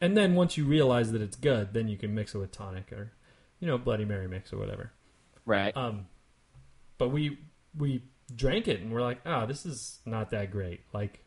and 0.00 0.16
then 0.16 0.34
once 0.34 0.56
you 0.56 0.64
realize 0.64 1.12
that 1.12 1.22
it's 1.22 1.36
good, 1.36 1.72
then 1.72 1.88
you 1.88 1.96
can 1.96 2.14
mix 2.14 2.34
it 2.34 2.38
with 2.38 2.52
tonic 2.52 2.92
or, 2.92 3.12
you 3.60 3.66
know, 3.66 3.78
Bloody 3.78 4.04
Mary 4.04 4.26
mix 4.28 4.52
or 4.52 4.58
whatever. 4.58 4.92
right. 5.46 5.76
Um, 5.76 6.06
but 6.98 7.08
we 7.10 7.38
we 7.76 8.02
drank 8.34 8.68
it 8.68 8.80
and 8.80 8.92
we're 8.92 9.00
like, 9.02 9.20
oh, 9.26 9.46
this 9.46 9.64
is 9.64 10.00
not 10.04 10.30
that 10.30 10.50
great. 10.50 10.80
Like, 10.92 11.20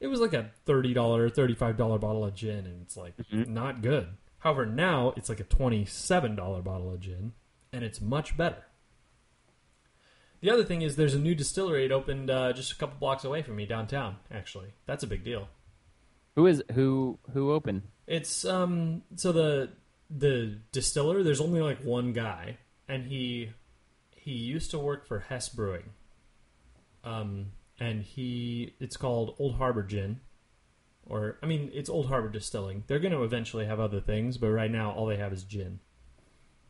it 0.00 0.06
was 0.08 0.20
like 0.20 0.34
a 0.34 0.50
thirty 0.66 0.92
dollar, 0.94 1.28
thirty 1.30 1.54
five 1.54 1.76
dollar 1.76 1.98
bottle 1.98 2.24
of 2.24 2.34
gin, 2.34 2.66
and 2.66 2.82
it's 2.82 2.96
like 2.96 3.14
Mhm. 3.32 3.48
not 3.48 3.82
good. 3.82 4.08
However, 4.38 4.66
now 4.66 5.12
it's 5.16 5.28
like 5.28 5.40
a 5.40 5.44
twenty 5.44 5.84
seven 5.84 6.36
dollar 6.36 6.60
bottle 6.62 6.92
of 6.92 7.00
gin, 7.00 7.32
and 7.72 7.82
it's 7.82 8.00
much 8.00 8.36
better. 8.36 8.64
The 10.40 10.50
other 10.50 10.64
thing 10.64 10.82
is, 10.82 10.96
there's 10.96 11.14
a 11.14 11.18
new 11.18 11.34
distillery. 11.34 11.86
It 11.86 11.92
opened 11.92 12.30
uh, 12.30 12.52
just 12.52 12.70
a 12.72 12.76
couple 12.76 12.98
blocks 12.98 13.24
away 13.24 13.42
from 13.42 13.56
me 13.56 13.66
downtown. 13.66 14.16
Actually, 14.30 14.74
that's 14.84 15.02
a 15.02 15.06
big 15.06 15.24
deal. 15.24 15.48
who 16.36 16.46
is 16.46 16.62
who 16.74 17.18
who 17.32 17.50
opened? 17.52 17.82
It's 18.06 18.44
um 18.44 19.02
so 19.16 19.32
the 19.32 19.70
the 20.10 20.58
distiller 20.72 21.22
there's 21.22 21.40
only 21.40 21.60
like 21.60 21.80
one 21.82 22.12
guy 22.12 22.58
and 22.88 23.06
he 23.06 23.50
he 24.10 24.32
used 24.32 24.70
to 24.70 24.78
work 24.78 25.06
for 25.06 25.20
Hess 25.20 25.48
Brewing. 25.48 25.90
Um 27.04 27.52
and 27.78 28.02
he 28.02 28.74
it's 28.80 28.96
called 28.96 29.36
Old 29.38 29.56
Harbor 29.56 29.82
Gin. 29.82 30.20
Or 31.08 31.38
I 31.42 31.46
mean 31.46 31.70
it's 31.72 31.90
Old 31.90 32.08
Harbor 32.08 32.28
Distilling. 32.28 32.84
They're 32.86 32.98
going 32.98 33.12
to 33.12 33.22
eventually 33.22 33.66
have 33.66 33.80
other 33.80 34.00
things, 34.00 34.38
but 34.38 34.50
right 34.50 34.70
now 34.70 34.92
all 34.92 35.06
they 35.06 35.16
have 35.16 35.32
is 35.32 35.44
gin. 35.44 35.80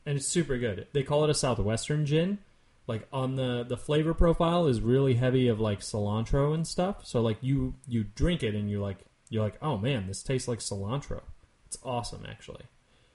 And 0.04 0.16
it's 0.16 0.28
super 0.28 0.58
good. 0.58 0.86
They 0.92 1.02
call 1.02 1.24
it 1.24 1.30
a 1.30 1.34
southwestern 1.34 2.06
gin. 2.06 2.38
Like 2.86 3.08
on 3.12 3.36
the 3.36 3.64
the 3.64 3.76
flavor 3.76 4.14
profile 4.14 4.66
is 4.66 4.80
really 4.80 5.14
heavy 5.14 5.48
of 5.48 5.58
like 5.58 5.80
cilantro 5.80 6.54
and 6.54 6.66
stuff. 6.66 7.04
So 7.04 7.20
like 7.20 7.38
you 7.40 7.74
you 7.88 8.04
drink 8.04 8.42
it 8.42 8.54
and 8.54 8.70
you 8.70 8.80
like 8.80 8.98
you're 9.28 9.42
like, 9.42 9.58
"Oh 9.60 9.76
man, 9.76 10.06
this 10.06 10.22
tastes 10.22 10.46
like 10.46 10.60
cilantro." 10.60 11.22
It's 11.66 11.78
awesome 11.82 12.24
actually. 12.28 12.62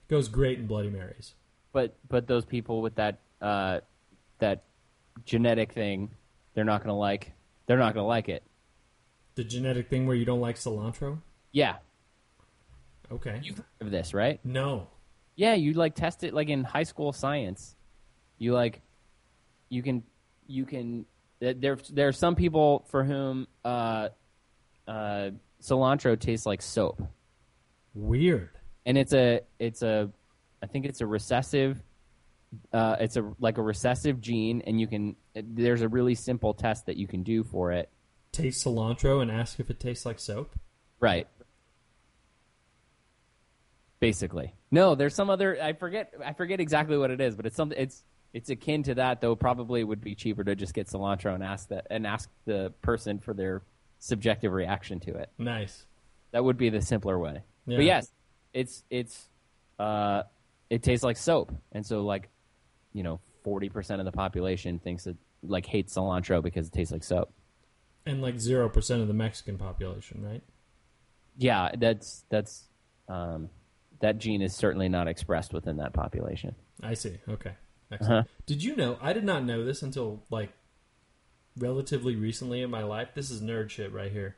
Goes 0.08 0.28
great 0.28 0.58
in 0.58 0.66
Bloody 0.66 0.90
Marys. 0.90 1.34
But 1.72 1.94
but 2.08 2.26
those 2.26 2.44
people 2.44 2.82
with 2.82 2.94
that 2.96 3.18
uh, 3.40 3.80
that 4.38 4.62
genetic 5.24 5.72
thing, 5.72 6.10
they're 6.54 6.64
not 6.64 6.82
gonna 6.82 6.96
like. 6.98 7.32
They're 7.66 7.78
not 7.78 7.94
gonna 7.94 8.06
like 8.06 8.28
it. 8.28 8.42
The 9.36 9.44
genetic 9.44 9.88
thing 9.88 10.06
where 10.06 10.16
you 10.16 10.24
don't 10.26 10.40
like 10.40 10.56
cilantro? 10.56 11.18
Yeah, 11.52 11.76
Okay. 13.10 13.40
you've 13.42 13.56
heard 13.58 13.66
of 13.80 13.90
this, 13.90 14.12
right? 14.14 14.40
no. 14.44 14.88
Yeah, 15.34 15.54
you 15.54 15.72
like 15.72 15.94
test 15.94 16.24
it 16.24 16.34
like 16.34 16.50
in 16.50 16.62
high 16.62 16.82
school 16.82 17.12
science. 17.14 17.74
You 18.36 18.52
like, 18.52 18.82
you 19.70 19.82
can, 19.82 20.02
you 20.46 20.66
can. 20.66 21.06
There, 21.40 21.76
there 21.90 22.08
are 22.08 22.12
some 22.12 22.34
people 22.36 22.84
for 22.90 23.02
whom 23.02 23.48
uh, 23.64 24.10
uh, 24.86 25.30
cilantro 25.62 26.20
tastes 26.20 26.44
like 26.44 26.60
soap, 26.60 27.02
Weird. 27.94 28.50
And 28.86 28.98
it's 28.98 29.12
a, 29.12 29.40
it's 29.58 29.82
a, 29.82 30.10
I 30.62 30.66
think 30.66 30.86
it's 30.86 31.00
a 31.00 31.06
recessive. 31.06 31.82
Uh, 32.72 32.96
it's 33.00 33.16
a 33.16 33.32
like 33.40 33.56
a 33.56 33.62
recessive 33.62 34.20
gene, 34.20 34.62
and 34.66 34.78
you 34.78 34.86
can. 34.86 35.16
There's 35.34 35.80
a 35.80 35.88
really 35.88 36.14
simple 36.14 36.52
test 36.52 36.86
that 36.86 36.98
you 36.98 37.06
can 37.06 37.22
do 37.22 37.44
for 37.44 37.72
it, 37.72 37.88
taste 38.32 38.64
cilantro 38.64 39.22
and 39.22 39.30
ask 39.30 39.60
if 39.60 39.70
it 39.70 39.78
tastes 39.78 40.04
like 40.04 40.18
soap? 40.18 40.54
Right. 40.98 41.28
Basically. 44.00 44.54
No, 44.70 44.94
there's 44.94 45.14
some 45.14 45.30
other 45.30 45.62
I 45.62 45.74
forget 45.74 46.12
I 46.24 46.32
forget 46.32 46.58
exactly 46.58 46.98
what 46.98 47.10
it 47.10 47.20
is, 47.20 47.36
but 47.36 47.46
it's 47.46 47.54
something 47.54 47.78
it's 47.78 48.02
it's 48.32 48.50
akin 48.50 48.82
to 48.84 48.94
that 48.96 49.20
though 49.20 49.36
probably 49.36 49.80
it 49.80 49.84
would 49.84 50.00
be 50.00 50.14
cheaper 50.14 50.42
to 50.42 50.56
just 50.56 50.74
get 50.74 50.88
cilantro 50.88 51.34
and 51.34 51.44
ask 51.44 51.68
that 51.68 51.86
and 51.90 52.06
ask 52.06 52.28
the 52.44 52.72
person 52.82 53.18
for 53.18 53.34
their 53.34 53.62
subjective 53.98 54.52
reaction 54.52 54.98
to 55.00 55.14
it. 55.14 55.30
Nice. 55.38 55.86
That 56.32 56.42
would 56.42 56.56
be 56.56 56.70
the 56.70 56.80
simpler 56.80 57.18
way. 57.18 57.42
Yeah. 57.66 57.76
But 57.76 57.84
yes, 57.84 58.10
it's 58.52 58.84
it's 58.90 59.28
uh 59.78 60.22
it 60.70 60.82
tastes 60.82 61.04
like 61.04 61.16
soap. 61.16 61.52
And 61.72 61.84
so 61.84 62.04
like, 62.04 62.30
you 62.92 63.02
know, 63.02 63.20
40% 63.44 63.98
of 63.98 64.04
the 64.04 64.12
population 64.12 64.78
thinks 64.78 65.04
that 65.04 65.16
like 65.42 65.66
hates 65.66 65.94
cilantro 65.94 66.42
because 66.42 66.68
it 66.68 66.72
tastes 66.72 66.92
like 66.92 67.04
soap. 67.04 67.32
And 68.06 68.22
like 68.22 68.36
0% 68.36 69.00
of 69.02 69.08
the 69.08 69.14
Mexican 69.14 69.58
population, 69.58 70.24
right? 70.24 70.42
Yeah, 71.36 71.70
that's 71.78 72.24
that's 72.28 72.68
um 73.08 73.50
that 74.00 74.18
gene 74.18 74.42
is 74.42 74.54
certainly 74.54 74.88
not 74.88 75.08
expressed 75.08 75.52
within 75.52 75.76
that 75.76 75.92
population. 75.92 76.54
I 76.82 76.94
see. 76.94 77.18
Okay. 77.28 77.52
Excellent. 77.90 78.28
Did 78.46 78.64
you 78.64 78.74
know? 78.74 78.98
I 79.00 79.12
did 79.12 79.24
not 79.24 79.44
know 79.44 79.64
this 79.64 79.82
until 79.82 80.22
like 80.30 80.52
relatively 81.56 82.16
recently 82.16 82.62
in 82.62 82.70
my 82.70 82.82
life. 82.82 83.10
This 83.14 83.30
is 83.30 83.40
nerd 83.40 83.70
shit 83.70 83.92
right 83.92 84.10
here. 84.10 84.36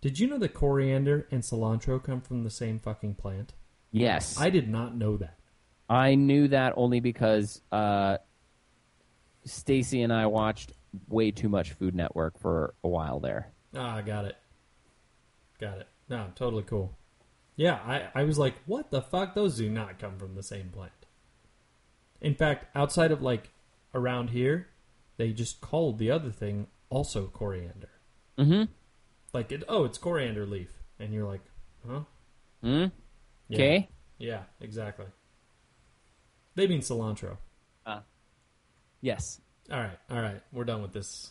Did 0.00 0.18
you 0.18 0.26
know 0.26 0.38
that 0.38 0.54
coriander 0.54 1.26
and 1.30 1.42
cilantro 1.42 2.02
come 2.02 2.20
from 2.20 2.44
the 2.44 2.50
same 2.50 2.78
fucking 2.78 3.14
plant? 3.14 3.54
Yes. 3.90 4.38
I 4.38 4.50
did 4.50 4.68
not 4.68 4.96
know 4.96 5.16
that. 5.16 5.38
I 5.88 6.14
knew 6.14 6.48
that 6.48 6.74
only 6.76 7.00
because 7.00 7.62
uh, 7.72 8.18
Stacy 9.44 10.02
and 10.02 10.12
I 10.12 10.26
watched 10.26 10.72
way 11.08 11.30
too 11.30 11.48
much 11.48 11.72
Food 11.72 11.94
Network 11.94 12.38
for 12.38 12.74
a 12.82 12.88
while 12.88 13.20
there. 13.20 13.52
Ah, 13.74 14.00
got 14.00 14.24
it. 14.24 14.36
Got 15.60 15.78
it. 15.78 15.88
No, 16.08 16.26
totally 16.34 16.62
cool. 16.64 16.96
Yeah, 17.56 17.78
I, 17.86 18.08
I 18.14 18.24
was 18.24 18.38
like, 18.38 18.54
what 18.66 18.90
the 18.90 19.00
fuck? 19.00 19.34
Those 19.34 19.56
do 19.56 19.70
not 19.70 19.98
come 19.98 20.18
from 20.18 20.34
the 20.34 20.42
same 20.42 20.68
plant. 20.68 20.92
In 22.20 22.34
fact, 22.34 22.66
outside 22.76 23.12
of 23.12 23.22
like 23.22 23.50
around 23.94 24.30
here, 24.30 24.68
they 25.16 25.32
just 25.32 25.60
called 25.60 25.98
the 25.98 26.10
other 26.10 26.30
thing 26.30 26.66
also 26.90 27.26
coriander. 27.26 27.90
Mm-hmm. 28.38 28.64
Like, 29.36 29.52
it, 29.52 29.64
oh, 29.68 29.84
it's 29.84 29.98
coriander 29.98 30.46
leaf. 30.46 30.70
And 30.98 31.12
you're 31.12 31.26
like, 31.26 31.42
huh? 31.86 32.00
Hmm. 32.62 32.86
Okay. 33.52 33.86
Yeah, 34.16 34.44
exactly. 34.62 35.04
They 36.54 36.66
mean 36.66 36.80
cilantro. 36.80 37.36
Yes. 39.02 39.42
All 39.70 39.78
right, 39.78 39.98
all 40.10 40.20
right. 40.22 40.40
We're 40.52 40.64
done 40.64 40.80
with 40.80 40.94
this 40.94 41.30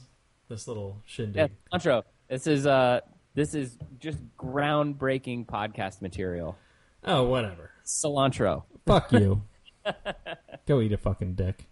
this 0.50 0.68
little 0.68 0.98
Yeah, 0.98 1.02
shindig. 1.08 1.52
Contra. 1.72 2.04
This 2.30 2.46
is 2.46 2.68
uh 2.68 3.00
this 3.34 3.56
is 3.56 3.76
just 4.00 4.20
groundbreaking 4.38 5.48
podcast 5.48 6.02
material. 6.02 6.56
Oh, 7.04 7.24
whatever. 7.24 7.72
Cilantro. 7.84 8.64
Fuck 8.86 9.12
you. 9.14 9.42
Go 10.68 10.80
eat 10.80 10.94
a 10.94 10.98
fucking 10.98 11.34
dick. 11.34 11.66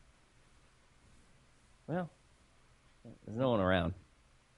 Well, 1.86 2.10
there's 3.26 3.38
no 3.38 3.52
one 3.52 3.60
around. 3.60 3.93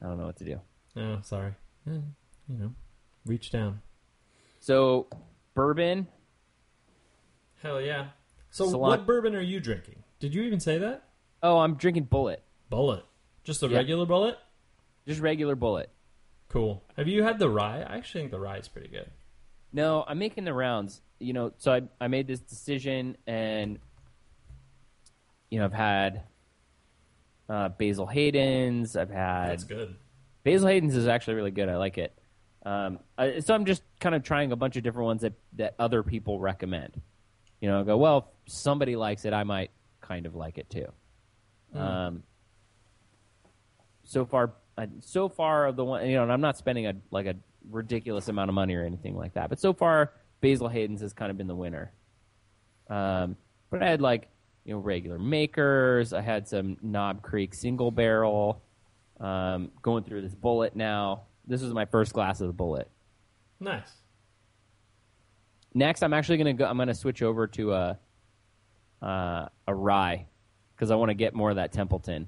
I 0.01 0.05
don't 0.05 0.17
know 0.17 0.27
what 0.27 0.37
to 0.37 0.45
do. 0.45 0.61
Oh, 0.95 1.19
sorry. 1.21 1.53
You 1.85 2.03
know, 2.47 2.73
reach 3.25 3.51
down. 3.51 3.81
So, 4.59 5.07
bourbon. 5.53 6.07
Hell 7.61 7.81
yeah. 7.81 8.07
So, 8.49 8.77
what 8.77 9.05
bourbon 9.05 9.35
are 9.35 9.41
you 9.41 9.59
drinking? 9.59 10.03
Did 10.19 10.33
you 10.33 10.43
even 10.43 10.59
say 10.59 10.77
that? 10.77 11.03
Oh, 11.43 11.59
I'm 11.59 11.75
drinking 11.75 12.07
Bulleit. 12.07 12.37
Bulleit. 12.71 13.03
Just 13.43 13.61
a 13.61 13.69
regular 13.69 14.05
Bulleit? 14.05 14.35
Just 15.07 15.21
regular 15.21 15.55
Bulleit. 15.55 15.87
Cool. 16.49 16.83
Have 16.97 17.07
you 17.07 17.23
had 17.23 17.37
the 17.37 17.49
rye? 17.49 17.81
I 17.81 17.97
actually 17.97 18.21
think 18.21 18.31
the 18.31 18.39
rye 18.39 18.57
is 18.57 18.67
pretty 18.67 18.87
good. 18.87 19.09
No, 19.71 20.03
I'm 20.07 20.17
making 20.17 20.45
the 20.45 20.53
rounds. 20.53 21.01
You 21.19 21.33
know, 21.33 21.51
so 21.57 21.73
I 21.73 21.81
I 21.99 22.07
made 22.07 22.27
this 22.27 22.39
decision, 22.39 23.17
and 23.27 23.79
you 25.49 25.59
know, 25.59 25.65
I've 25.65 25.73
had 25.73 26.23
uh, 27.49 27.69
Basil 27.69 28.05
Hayden's. 28.05 28.95
I've 28.95 29.09
had 29.09 29.49
That's 29.49 29.63
good. 29.63 29.95
Basil 30.45 30.69
Hayden's 30.69 30.95
is 30.95 31.07
actually 31.07 31.33
really 31.33 31.51
good. 31.51 31.67
I 31.67 31.75
like 31.75 31.97
it. 31.97 32.17
Um, 32.65 32.99
I, 33.17 33.39
so 33.39 33.53
I'm 33.53 33.65
just 33.65 33.81
kind 33.99 34.15
of 34.15 34.23
trying 34.23 34.51
a 34.51 34.55
bunch 34.55 34.77
of 34.77 34.83
different 34.83 35.05
ones 35.05 35.21
that 35.23 35.33
that 35.53 35.75
other 35.77 36.03
people 36.03 36.39
recommend. 36.39 37.01
You 37.59 37.69
know, 37.69 37.81
I 37.81 37.83
go 37.83 37.97
well. 37.97 38.31
If 38.45 38.53
somebody 38.53 38.95
likes 38.95 39.25
it, 39.25 39.33
I 39.33 39.43
might 39.43 39.71
kind 40.01 40.25
of 40.25 40.35
like 40.35 40.57
it 40.57 40.69
too. 40.69 40.85
Um, 41.73 42.23
so 44.03 44.23
far, 44.25 44.53
so 45.01 45.27
far 45.27 45.65
of 45.65 45.75
the 45.75 45.83
one, 45.83 46.07
you 46.07 46.15
know, 46.15 46.23
and 46.23 46.31
I'm 46.31 46.41
not 46.41 46.57
spending 46.57 46.85
a 46.85 46.93
like 47.09 47.25
a 47.25 47.35
ridiculous 47.69 48.27
amount 48.27 48.49
of 48.49 48.55
money 48.55 48.75
or 48.75 48.85
anything 48.85 49.15
like 49.15 49.33
that. 49.33 49.49
But 49.49 49.59
so 49.59 49.73
far, 49.73 50.13
Basil 50.41 50.69
Hayden's 50.69 51.01
has 51.01 51.11
kind 51.11 51.31
of 51.31 51.37
been 51.37 51.47
the 51.47 51.55
winner. 51.55 51.91
Um, 52.87 53.35
but 53.71 53.81
I 53.81 53.89
had 53.89 53.99
like 53.99 54.29
you 54.63 54.75
know 54.75 54.79
regular 54.79 55.17
Maker's. 55.17 56.13
I 56.13 56.21
had 56.21 56.47
some 56.47 56.77
Knob 56.83 57.23
Creek 57.23 57.55
single 57.55 57.89
barrel. 57.89 58.61
Um, 59.19 59.71
going 59.81 60.03
through 60.03 60.21
this 60.21 60.35
Bulleit 60.35 60.75
now. 60.75 61.23
This 61.47 61.61
is 61.61 61.73
my 61.73 61.85
first 61.85 62.13
glass 62.13 62.41
of 62.41 62.47
the 62.47 62.53
Bulleit. 62.53 62.85
Nice. 63.59 63.89
Next, 65.73 66.03
I'm 66.03 66.13
actually 66.13 66.37
gonna 66.37 66.53
go. 66.53 66.65
I'm 66.65 66.77
gonna 66.77 66.93
switch 66.93 67.21
over 67.21 67.47
to 67.47 67.73
a 67.73 67.99
uh, 69.01 69.47
a 69.67 69.73
rye 69.75 70.27
because 70.75 70.91
I 70.91 70.95
want 70.95 71.09
to 71.09 71.15
get 71.15 71.33
more 71.33 71.49
of 71.49 71.57
that 71.57 71.71
Templeton. 71.71 72.27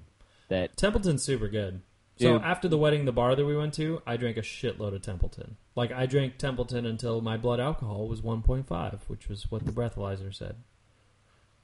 That 0.50 0.78
Templeton's 0.78 1.24
super 1.24 1.48
good. 1.48 1.82
So 2.20 2.40
after 2.40 2.68
the 2.68 2.80
wedding, 2.80 3.06
the 3.06 3.12
bar 3.12 3.36
that 3.36 3.46
we 3.46 3.56
went 3.56 3.76
to, 3.76 4.02
I 4.08 4.18
drank 4.18 4.38
a 4.38 4.42
shitload 4.42 4.96
of 4.96 5.04
Templeton. 5.04 5.58
Like 5.76 5.92
I 5.92 6.08
drank 6.08 6.38
Templeton 6.38 6.86
until 6.86 7.22
my 7.22 7.38
blood 7.38 7.60
alcohol 7.60 8.08
was 8.08 8.22
1.5, 8.22 9.02
which 9.08 9.30
was 9.30 9.52
what 9.52 9.66
the 9.66 9.72
breathalyzer 9.72 10.34
said. 10.34 10.56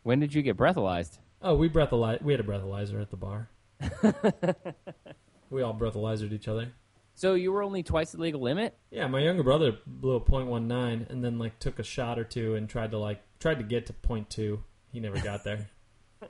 when 0.04 0.20
did 0.20 0.36
you 0.36 0.44
get 0.44 0.56
breathalyzed? 0.56 1.18
Oh, 1.42 1.56
we 1.56 1.70
breathalyze. 1.70 2.22
We 2.22 2.34
had 2.34 2.40
a 2.40 2.44
breathalyzer 2.44 3.02
at 3.02 3.10
the 3.10 3.18
bar. 3.18 3.50
we 5.50 5.62
all 5.62 5.74
breathalyzered 5.74 6.32
each 6.32 6.48
other. 6.48 6.74
So 7.16 7.36
you 7.36 7.52
were 7.52 7.62
only 7.62 7.84
twice 7.84 8.12
the 8.12 8.22
legal 8.22 8.42
limit. 8.42 8.76
Yeah, 8.90 9.08
my 9.08 9.20
younger 9.20 9.44
brother 9.44 9.78
blew 9.86 10.16
a 10.16 10.22
.19 10.22 11.10
and 11.10 11.24
then 11.24 11.38
like 11.38 11.60
took 11.60 11.80
a 11.80 11.84
shot 11.84 12.18
or 12.18 12.24
two 12.24 12.56
and 12.56 12.68
tried 12.68 12.92
to 12.92 12.98
like 12.98 13.22
tried 13.40 13.60
to 13.60 13.64
get 13.64 13.86
to 13.88 13.94
.2. 13.94 14.60
He 14.92 15.00
never 15.00 15.20
got 15.20 15.44
there. 15.44 15.70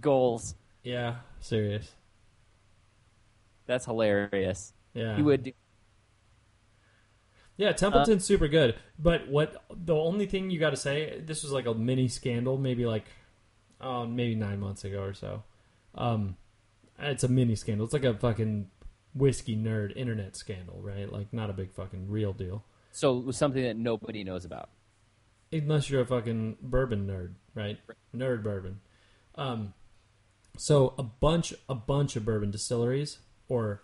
Goals. 0.00 0.54
yeah, 0.82 1.16
serious. 1.40 1.92
That's 3.66 3.84
hilarious. 3.84 4.72
Yeah. 4.94 5.16
He 5.16 5.22
would. 5.22 5.44
Do, 5.44 5.52
Yeah, 7.56 7.72
Templeton's 7.72 8.24
super 8.24 8.48
good. 8.48 8.76
But 8.98 9.28
what 9.28 9.64
the 9.70 9.94
only 9.94 10.26
thing 10.26 10.50
you 10.50 10.58
got 10.58 10.70
to 10.70 10.76
say, 10.76 11.20
this 11.24 11.42
was 11.42 11.52
like 11.52 11.66
a 11.66 11.74
mini 11.74 12.08
scandal, 12.08 12.58
maybe 12.58 12.86
like, 12.86 13.04
oh, 13.80 14.06
maybe 14.06 14.34
nine 14.34 14.60
months 14.60 14.84
ago 14.84 15.02
or 15.02 15.14
so. 15.14 15.44
Um, 15.94 16.36
it's 16.98 17.24
a 17.24 17.28
mini 17.28 17.54
scandal. 17.56 17.84
It's 17.84 17.92
like 17.94 18.04
a 18.04 18.14
fucking 18.14 18.70
whiskey 19.14 19.56
nerd 19.56 19.96
internet 19.96 20.36
scandal, 20.36 20.80
right? 20.82 21.10
Like 21.10 21.32
not 21.32 21.50
a 21.50 21.52
big 21.52 21.72
fucking 21.72 22.08
real 22.10 22.32
deal, 22.32 22.64
so 22.92 23.18
it 23.18 23.24
was 23.24 23.36
something 23.36 23.62
that 23.62 23.76
nobody 23.76 24.22
knows 24.24 24.44
about. 24.44 24.70
unless 25.52 25.90
you're 25.90 26.02
a 26.02 26.06
fucking 26.06 26.56
bourbon 26.62 27.06
nerd, 27.06 27.34
right? 27.54 27.78
Nerd 28.14 28.42
bourbon. 28.42 28.80
Um, 29.34 29.74
so 30.56 30.94
a 30.98 31.02
bunch, 31.02 31.52
a 31.68 31.74
bunch 31.74 32.16
of 32.16 32.24
bourbon 32.24 32.50
distilleries 32.50 33.18
or 33.48 33.82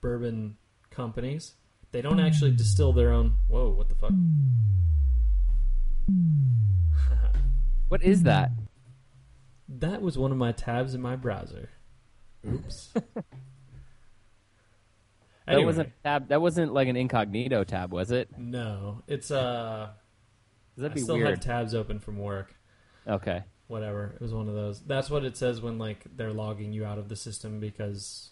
bourbon 0.00 0.56
companies, 0.90 1.54
they 1.92 2.02
don't 2.02 2.20
actually 2.20 2.50
distill 2.50 2.92
their 2.92 3.12
own. 3.12 3.34
Whoa, 3.48 3.70
what 3.70 3.88
the 3.88 3.94
fuck? 3.94 4.12
What 7.88 8.02
is 8.02 8.22
that? 8.24 8.50
That 9.68 10.00
was 10.00 10.16
one 10.16 10.32
of 10.32 10.38
my 10.38 10.52
tabs 10.52 10.94
in 10.94 11.02
my 11.02 11.16
browser. 11.16 11.70
Oops. 12.46 12.94
That 15.46 15.64
wasn't 15.64 15.92
tab. 16.04 16.28
That 16.28 16.42
wasn't 16.42 16.74
like 16.74 16.88
an 16.88 16.96
incognito 16.96 17.64
tab, 17.64 17.90
was 17.92 18.10
it? 18.10 18.28
No, 18.36 19.02
it's 19.06 19.30
uh. 19.30 19.88
Does 20.76 20.82
that 20.82 20.90
I 20.90 20.94
be 20.94 21.00
still 21.00 21.16
weird? 21.16 21.30
have 21.30 21.40
tabs 21.40 21.74
open 21.74 21.98
from 21.98 22.18
work. 22.18 22.54
okay. 23.06 23.44
Whatever. 23.66 24.12
It 24.14 24.20
was 24.20 24.32
one 24.32 24.48
of 24.48 24.54
those. 24.54 24.80
That's 24.80 25.10
what 25.10 25.24
it 25.24 25.36
says 25.36 25.60
when 25.60 25.78
like 25.78 26.04
they're 26.16 26.32
logging 26.32 26.72
you 26.72 26.84
out 26.84 26.98
of 26.98 27.08
the 27.08 27.16
system 27.16 27.60
because 27.60 28.30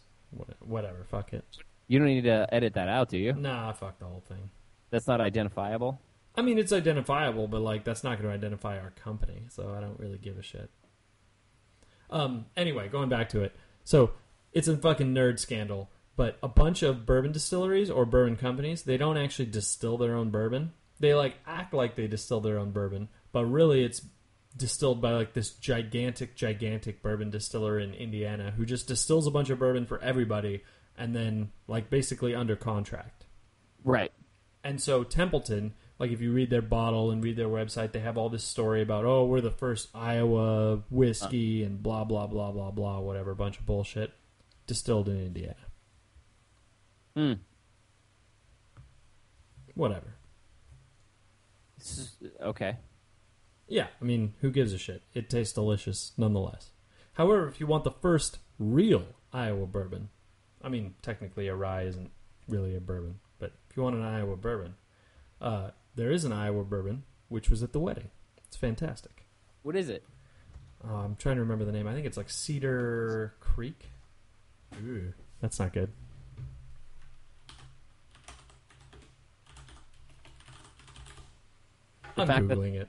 whatever. 0.60 1.04
Fuck 1.10 1.32
it. 1.32 1.44
You 1.88 1.98
don't 1.98 2.08
need 2.08 2.24
to 2.24 2.52
edit 2.52 2.74
that 2.74 2.88
out, 2.88 3.08
do 3.08 3.18
you? 3.18 3.32
Nah, 3.32 3.72
fuck 3.72 3.98
the 3.98 4.06
whole 4.06 4.24
thing. 4.28 4.50
That's 4.90 5.06
not 5.06 5.20
identifiable. 5.20 6.00
I 6.34 6.42
mean, 6.42 6.58
it's 6.58 6.72
identifiable, 6.72 7.48
but 7.48 7.60
like 7.60 7.84
that's 7.84 8.04
not 8.04 8.18
going 8.18 8.28
to 8.28 8.34
identify 8.34 8.78
our 8.78 8.90
company, 8.90 9.44
so 9.48 9.74
I 9.76 9.80
don't 9.80 9.98
really 9.98 10.18
give 10.18 10.36
a 10.36 10.42
shit. 10.42 10.70
Um. 12.10 12.46
Anyway, 12.56 12.88
going 12.88 13.08
back 13.08 13.28
to 13.30 13.42
it. 13.42 13.54
So 13.84 14.12
it's 14.52 14.68
a 14.68 14.76
fucking 14.76 15.14
nerd 15.14 15.38
scandal, 15.38 15.90
but 16.16 16.38
a 16.42 16.48
bunch 16.48 16.82
of 16.82 17.06
bourbon 17.06 17.32
distilleries 17.32 17.90
or 17.90 18.04
bourbon 18.04 18.36
companies 18.36 18.82
they 18.82 18.96
don't 18.96 19.16
actually 19.16 19.46
distill 19.46 19.98
their 19.98 20.14
own 20.14 20.30
bourbon. 20.30 20.72
They 20.98 21.14
like 21.14 21.36
act 21.46 21.74
like 21.74 21.94
they 21.94 22.06
distill 22.06 22.40
their 22.40 22.58
own 22.58 22.70
bourbon, 22.70 23.08
but 23.32 23.44
really 23.44 23.84
it's 23.84 24.02
distilled 24.56 25.02
by 25.02 25.12
like 25.12 25.34
this 25.34 25.50
gigantic, 25.50 26.34
gigantic 26.34 27.02
bourbon 27.02 27.30
distiller 27.30 27.78
in 27.78 27.92
Indiana 27.92 28.52
who 28.56 28.64
just 28.64 28.88
distills 28.88 29.26
a 29.26 29.30
bunch 29.30 29.50
of 29.50 29.58
bourbon 29.58 29.84
for 29.84 30.00
everybody 30.00 30.62
and 30.96 31.14
then 31.14 31.52
like 31.68 31.90
basically 31.90 32.34
under 32.34 32.56
contract. 32.56 33.26
Right. 33.84 34.12
And 34.64 34.80
so 34.80 35.04
Templeton, 35.04 35.74
like 35.98 36.10
if 36.10 36.20
you 36.20 36.32
read 36.32 36.50
their 36.50 36.62
bottle 36.62 37.10
and 37.10 37.22
read 37.22 37.36
their 37.36 37.48
website, 37.48 37.92
they 37.92 38.00
have 38.00 38.18
all 38.18 38.28
this 38.28 38.44
story 38.44 38.82
about 38.82 39.04
oh 39.04 39.24
we're 39.24 39.40
the 39.40 39.50
first 39.50 39.88
Iowa 39.94 40.82
whiskey 40.90 41.62
and 41.62 41.82
blah 41.82 42.04
blah 42.04 42.26
blah 42.26 42.52
blah 42.52 42.70
blah 42.70 43.00
whatever 43.00 43.34
bunch 43.34 43.58
of 43.58 43.66
bullshit 43.66 44.12
distilled 44.66 45.08
in 45.08 45.18
Indiana. 45.18 45.54
Hmm. 47.14 47.32
Whatever. 49.74 50.14
Okay. 52.40 52.76
Yeah, 53.68 53.86
I 54.00 54.04
mean, 54.04 54.34
who 54.40 54.50
gives 54.50 54.72
a 54.72 54.78
shit? 54.78 55.02
It 55.14 55.28
tastes 55.28 55.54
delicious 55.54 56.12
nonetheless. 56.16 56.70
However, 57.14 57.48
if 57.48 57.60
you 57.60 57.66
want 57.66 57.84
the 57.84 57.90
first 57.90 58.38
real 58.58 59.06
Iowa 59.32 59.66
bourbon, 59.66 60.08
I 60.62 60.68
mean, 60.68 60.94
technically 61.02 61.48
a 61.48 61.54
rye 61.54 61.82
isn't 61.82 62.10
really 62.48 62.76
a 62.76 62.80
bourbon, 62.80 63.20
but 63.38 63.52
if 63.68 63.76
you 63.76 63.82
want 63.82 63.96
an 63.96 64.02
Iowa 64.02 64.36
bourbon, 64.36 64.74
uh, 65.40 65.70
there 65.96 66.10
is 66.10 66.24
an 66.24 66.32
Iowa 66.32 66.64
bourbon 66.64 67.02
which 67.28 67.50
was 67.50 67.62
at 67.62 67.72
the 67.72 67.80
wedding. 67.80 68.10
It's 68.46 68.56
fantastic. 68.56 69.26
What 69.62 69.74
is 69.74 69.88
it? 69.88 70.04
Uh, 70.86 70.94
I'm 70.94 71.16
trying 71.16 71.36
to 71.36 71.40
remember 71.40 71.64
the 71.64 71.72
name. 71.72 71.88
I 71.88 71.92
think 71.94 72.06
it's 72.06 72.16
like 72.16 72.30
Cedar 72.30 73.34
Creek. 73.40 73.86
Ooh, 74.84 75.12
that's 75.40 75.58
not 75.58 75.72
good. 75.72 75.90
I'm 82.16 82.26
fact 82.26 82.48
that- 82.48 82.56
googling 82.58 82.74
it. 82.74 82.88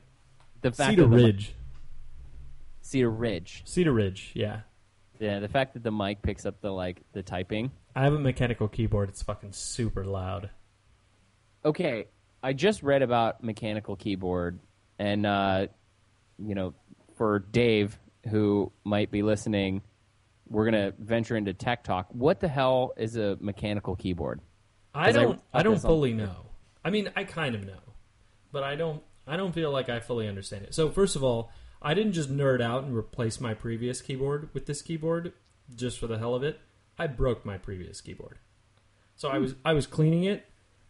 The 0.61 0.71
fact 0.71 0.91
Cedar 0.91 1.03
that 1.03 1.09
the, 1.09 1.23
Ridge. 1.23 1.53
Cedar 2.81 3.09
Ridge. 3.09 3.61
Cedar 3.65 3.91
Ridge. 3.93 4.31
Yeah. 4.33 4.61
Yeah, 5.19 5.39
the 5.39 5.47
fact 5.47 5.73
that 5.73 5.83
the 5.83 5.91
mic 5.91 6.21
picks 6.21 6.45
up 6.45 6.61
the 6.61 6.71
like 6.71 7.01
the 7.13 7.23
typing. 7.23 7.71
I 7.95 8.03
have 8.03 8.13
a 8.13 8.19
mechanical 8.19 8.67
keyboard. 8.67 9.09
It's 9.09 9.23
fucking 9.23 9.53
super 9.53 10.05
loud. 10.05 10.51
Okay, 11.65 12.07
I 12.41 12.53
just 12.53 12.83
read 12.83 13.01
about 13.01 13.43
mechanical 13.43 13.95
keyboard, 13.95 14.59
and 14.99 15.25
uh, 15.25 15.67
you 16.37 16.55
know, 16.55 16.73
for 17.15 17.39
Dave 17.39 17.97
who 18.29 18.71
might 18.83 19.11
be 19.11 19.23
listening, 19.23 19.81
we're 20.49 20.65
gonna 20.65 20.93
venture 20.99 21.35
into 21.35 21.53
tech 21.53 21.83
talk. 21.83 22.07
What 22.11 22.39
the 22.39 22.47
hell 22.47 22.93
is 22.97 23.17
a 23.17 23.37
mechanical 23.39 23.95
keyboard? 23.95 24.41
I 24.93 25.11
don't. 25.11 25.29
read 25.31 25.39
I, 25.53 25.63
don't 25.63 25.75
this 25.75 25.85
on 25.85 25.89
fully 25.89 26.13
know. 26.13 26.47
I 26.83 26.89
mean, 26.89 27.11
I 27.15 27.23
kind 27.23 27.55
of 27.55 27.65
know, 27.65 27.79
but 28.51 28.63
I 28.63 28.75
don't. 28.75 29.01
I 29.25 29.35
don't 29.35 29.53
feel 29.53 29.71
like 29.71 29.89
I 29.89 29.99
fully 29.99 30.27
understand 30.27 30.63
it. 30.65 30.73
So 30.73 30.89
first 30.89 31.15
of 31.15 31.23
all, 31.23 31.51
I 31.81 31.93
didn't 31.93 32.13
just 32.13 32.31
nerd 32.31 32.61
out 32.61 32.83
and 32.83 32.95
replace 32.95 33.41
my 33.41 33.53
previous 33.53 34.01
keyboard 34.01 34.49
with 34.53 34.65
this 34.65 34.81
keyboard 34.81 35.33
just 35.75 35.99
for 35.99 36.07
the 36.07 36.17
hell 36.17 36.33
of 36.33 36.43
it. 36.43 36.59
I 36.97 37.07
broke 37.07 37.45
my 37.45 37.57
previous 37.57 38.01
keyboard. 38.01 38.39
So 39.15 39.29
I 39.29 39.37
was 39.37 39.55
I 39.65 39.73
was 39.73 39.85
cleaning 39.85 40.23
it, 40.23 40.45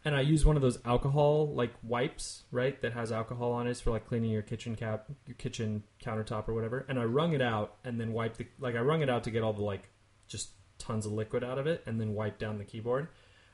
and 0.08 0.16
I 0.16 0.22
used 0.22 0.46
one 0.46 0.56
of 0.56 0.62
those 0.62 0.78
alcohol 0.86 1.52
like 1.54 1.74
wipes, 1.82 2.44
right? 2.50 2.80
That 2.80 2.94
has 2.94 3.12
alcohol 3.12 3.52
on 3.52 3.66
it 3.66 3.76
for 3.76 3.90
like 3.90 4.06
cleaning 4.08 4.30
your 4.30 4.40
kitchen 4.40 4.74
cap, 4.74 5.10
your 5.26 5.34
kitchen 5.34 5.82
countertop 6.02 6.48
or 6.48 6.54
whatever. 6.54 6.86
And 6.88 6.98
I 6.98 7.04
wrung 7.04 7.34
it 7.34 7.42
out 7.42 7.76
and 7.84 8.00
then 8.00 8.14
wiped 8.14 8.38
the 8.38 8.46
like 8.58 8.74
I 8.74 8.80
wrung 8.80 9.02
it 9.02 9.10
out 9.10 9.24
to 9.24 9.30
get 9.30 9.42
all 9.42 9.52
the 9.52 9.62
like 9.62 9.90
just 10.26 10.48
tons 10.78 11.04
of 11.04 11.12
liquid 11.12 11.44
out 11.44 11.58
of 11.58 11.66
it, 11.66 11.82
and 11.84 12.00
then 12.00 12.14
wiped 12.14 12.38
down 12.38 12.56
the 12.56 12.64
keyboard, 12.64 13.08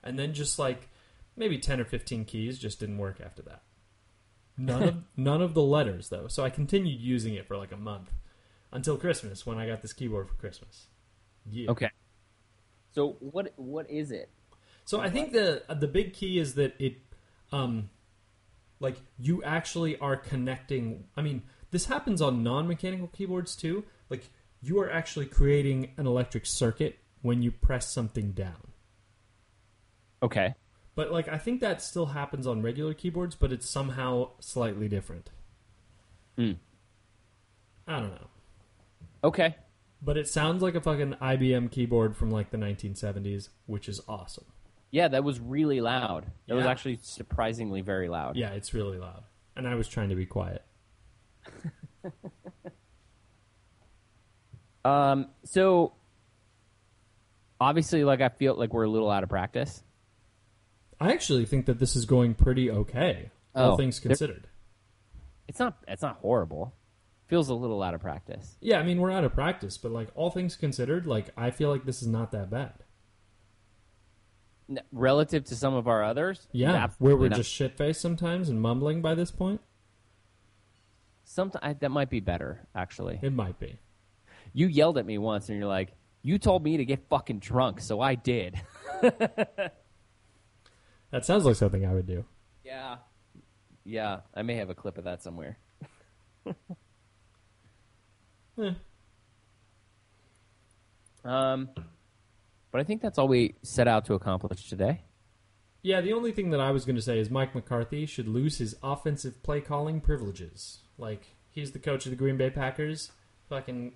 and 0.04 0.16
then 0.16 0.32
just 0.32 0.56
like 0.56 0.88
maybe 1.36 1.58
ten 1.58 1.80
or 1.80 1.84
fifteen 1.84 2.24
keys 2.24 2.56
just 2.56 2.78
didn't 2.78 2.98
work 2.98 3.20
after 3.20 3.42
that. 3.42 3.62
None 4.56 4.82
of 4.84 4.96
none 5.16 5.42
of 5.42 5.54
the 5.54 5.62
letters 5.62 6.08
though. 6.08 6.28
So 6.28 6.44
I 6.44 6.50
continued 6.50 7.00
using 7.00 7.34
it 7.34 7.48
for 7.48 7.56
like 7.56 7.72
a 7.72 7.76
month 7.76 8.12
until 8.70 8.96
Christmas 8.96 9.44
when 9.44 9.58
I 9.58 9.66
got 9.66 9.82
this 9.82 9.92
keyboard 9.92 10.28
for 10.28 10.34
Christmas. 10.34 10.86
Yeah. 11.50 11.72
Okay. 11.72 11.90
So 12.92 13.16
what 13.18 13.52
what 13.56 13.90
is 13.90 14.12
it? 14.12 14.30
So 14.84 15.00
I 15.00 15.10
think 15.10 15.32
the 15.32 15.62
the 15.68 15.88
big 15.88 16.12
key 16.12 16.38
is 16.38 16.54
that 16.54 16.74
it, 16.78 16.96
um, 17.52 17.90
like 18.80 18.96
you 19.18 19.42
actually 19.42 19.98
are 19.98 20.16
connecting. 20.16 21.04
I 21.16 21.22
mean, 21.22 21.42
this 21.70 21.86
happens 21.86 22.20
on 22.20 22.42
non-mechanical 22.42 23.08
keyboards 23.08 23.56
too. 23.56 23.84
Like 24.10 24.28
you 24.60 24.78
are 24.80 24.90
actually 24.90 25.26
creating 25.26 25.92
an 25.96 26.06
electric 26.06 26.46
circuit 26.46 26.98
when 27.22 27.42
you 27.42 27.50
press 27.50 27.90
something 27.90 28.32
down. 28.32 28.72
Okay. 30.22 30.54
But 30.94 31.10
like 31.10 31.28
I 31.28 31.38
think 31.38 31.60
that 31.60 31.82
still 31.82 32.06
happens 32.06 32.46
on 32.46 32.62
regular 32.62 32.94
keyboards, 32.94 33.34
but 33.34 33.52
it's 33.52 33.68
somehow 33.68 34.30
slightly 34.40 34.88
different. 34.88 35.30
Hmm. 36.36 36.52
I 37.86 38.00
don't 38.00 38.10
know. 38.10 38.28
Okay. 39.24 39.56
But 40.02 40.18
it 40.18 40.28
sounds 40.28 40.62
like 40.62 40.74
a 40.74 40.80
fucking 40.80 41.14
IBM 41.14 41.70
keyboard 41.70 42.16
from 42.16 42.30
like 42.30 42.50
the 42.50 42.58
1970s, 42.58 43.48
which 43.66 43.88
is 43.88 44.00
awesome. 44.06 44.44
Yeah, 44.94 45.08
that 45.08 45.24
was 45.24 45.40
really 45.40 45.80
loud. 45.80 46.24
That 46.46 46.54
was 46.54 46.66
actually 46.66 47.00
surprisingly 47.02 47.80
very 47.80 48.08
loud. 48.08 48.36
Yeah, 48.36 48.50
it's 48.50 48.72
really 48.74 48.96
loud. 48.96 49.24
And 49.56 49.66
I 49.66 49.74
was 49.74 49.88
trying 49.88 50.10
to 50.10 50.14
be 50.14 50.24
quiet. 50.24 50.64
Um. 54.86 55.28
So 55.44 55.94
obviously, 57.58 58.04
like 58.04 58.20
I 58.20 58.28
feel 58.28 58.54
like 58.54 58.74
we're 58.74 58.84
a 58.84 58.90
little 58.90 59.10
out 59.10 59.22
of 59.22 59.30
practice. 59.30 59.82
I 61.00 61.12
actually 61.12 61.46
think 61.46 61.64
that 61.66 61.78
this 61.78 61.96
is 61.96 62.04
going 62.04 62.34
pretty 62.34 62.70
okay, 62.70 63.30
all 63.54 63.72
Oh, 63.72 63.76
things 63.78 63.98
considered. 63.98 64.46
It's 65.48 65.58
not. 65.58 65.78
It's 65.88 66.02
not 66.02 66.18
horrible. 66.18 66.74
Feels 67.28 67.48
a 67.48 67.54
little 67.54 67.82
out 67.82 67.94
of 67.94 68.02
practice. 68.02 68.58
Yeah, 68.60 68.78
I 68.78 68.82
mean 68.82 69.00
we're 69.00 69.10
out 69.10 69.24
of 69.24 69.32
practice, 69.32 69.78
but 69.78 69.90
like 69.90 70.08
all 70.14 70.30
things 70.30 70.54
considered, 70.54 71.06
like 71.06 71.30
I 71.34 71.50
feel 71.50 71.70
like 71.70 71.86
this 71.86 72.02
is 72.02 72.08
not 72.08 72.32
that 72.32 72.50
bad. 72.50 72.83
Relative 74.92 75.44
to 75.44 75.56
some 75.56 75.74
of 75.74 75.86
our 75.88 76.02
others. 76.02 76.48
Yeah, 76.52 76.88
where 76.98 77.16
we're 77.16 77.28
not. 77.28 77.36
just 77.36 77.50
shit 77.50 77.76
faced 77.76 78.00
sometimes 78.00 78.48
and 78.48 78.60
mumbling 78.60 79.02
by 79.02 79.14
this 79.14 79.30
point, 79.30 79.60
Somet- 81.26 81.58
I, 81.62 81.74
that 81.74 81.90
might 81.90 82.08
be 82.10 82.20
better. 82.20 82.66
Actually, 82.74 83.18
it 83.22 83.32
might 83.32 83.58
be. 83.58 83.78
you 84.52 84.66
yelled 84.66 84.96
at 84.98 85.04
me 85.06 85.18
once, 85.18 85.48
and 85.50 85.58
you're 85.58 85.68
like, 85.68 85.92
"You 86.22 86.38
told 86.38 86.62
me 86.64 86.78
to 86.78 86.84
get 86.84 87.08
fucking 87.08 87.40
drunk, 87.40 87.80
so 87.80 88.00
I 88.00 88.14
did." 88.14 88.60
That 91.10 91.24
sounds 91.24 91.44
like 91.44 91.54
something 91.54 91.86
I 91.86 91.94
would 91.94 92.06
do. 92.06 92.24
yeah. 92.64 92.96
Yeah, 93.84 94.20
I 94.34 94.42
may 94.42 94.56
have 94.56 94.68
a 94.70 94.74
clip 94.74 94.98
of 94.98 95.04
that 95.04 95.22
somewhere. 95.22 95.58
Eh. 98.58 98.70
Um, 101.24 101.68
but 102.74 102.80
I 102.80 102.84
think 102.84 103.02
that's 103.02 103.18
all 103.18 103.28
we 103.28 103.54
set 103.62 103.86
out 103.86 104.04
to 104.06 104.14
accomplish 104.14 104.68
today. 104.68 105.02
Yeah, 105.82 106.00
the 106.00 106.12
only 106.12 106.32
thing 106.32 106.50
that 106.50 106.58
I 106.58 106.72
was 106.72 106.84
going 106.84 106.96
to 106.96 107.02
say 107.02 107.20
is 107.20 107.30
Mike 107.30 107.54
McCarthy 107.54 108.04
should 108.04 108.26
lose 108.26 108.58
his 108.58 108.74
offensive 108.82 109.40
play 109.44 109.60
calling 109.60 110.00
privileges. 110.00 110.80
Like 110.98 111.36
he's 111.48 111.70
the 111.70 111.78
coach 111.78 112.04
of 112.04 112.10
the 112.10 112.16
Green 112.16 112.36
Bay 112.36 112.50
Packers, 112.50 113.12
fucking 113.48 113.92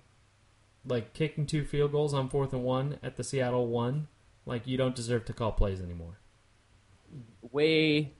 like 0.85 1.13
kicking 1.13 1.45
two 1.45 1.65
field 1.65 1.91
goals 1.91 2.13
on 2.13 2.29
fourth 2.29 2.53
and 2.53 2.63
one 2.63 2.99
at 3.03 3.17
the 3.17 3.23
Seattle 3.25 3.67
one. 3.67 4.07
Like 4.45 4.65
you 4.65 4.77
don't 4.77 4.95
deserve 4.95 5.25
to 5.25 5.33
call 5.33 5.51
plays 5.51 5.81
anymore. 5.81 6.21
way, 7.51 8.13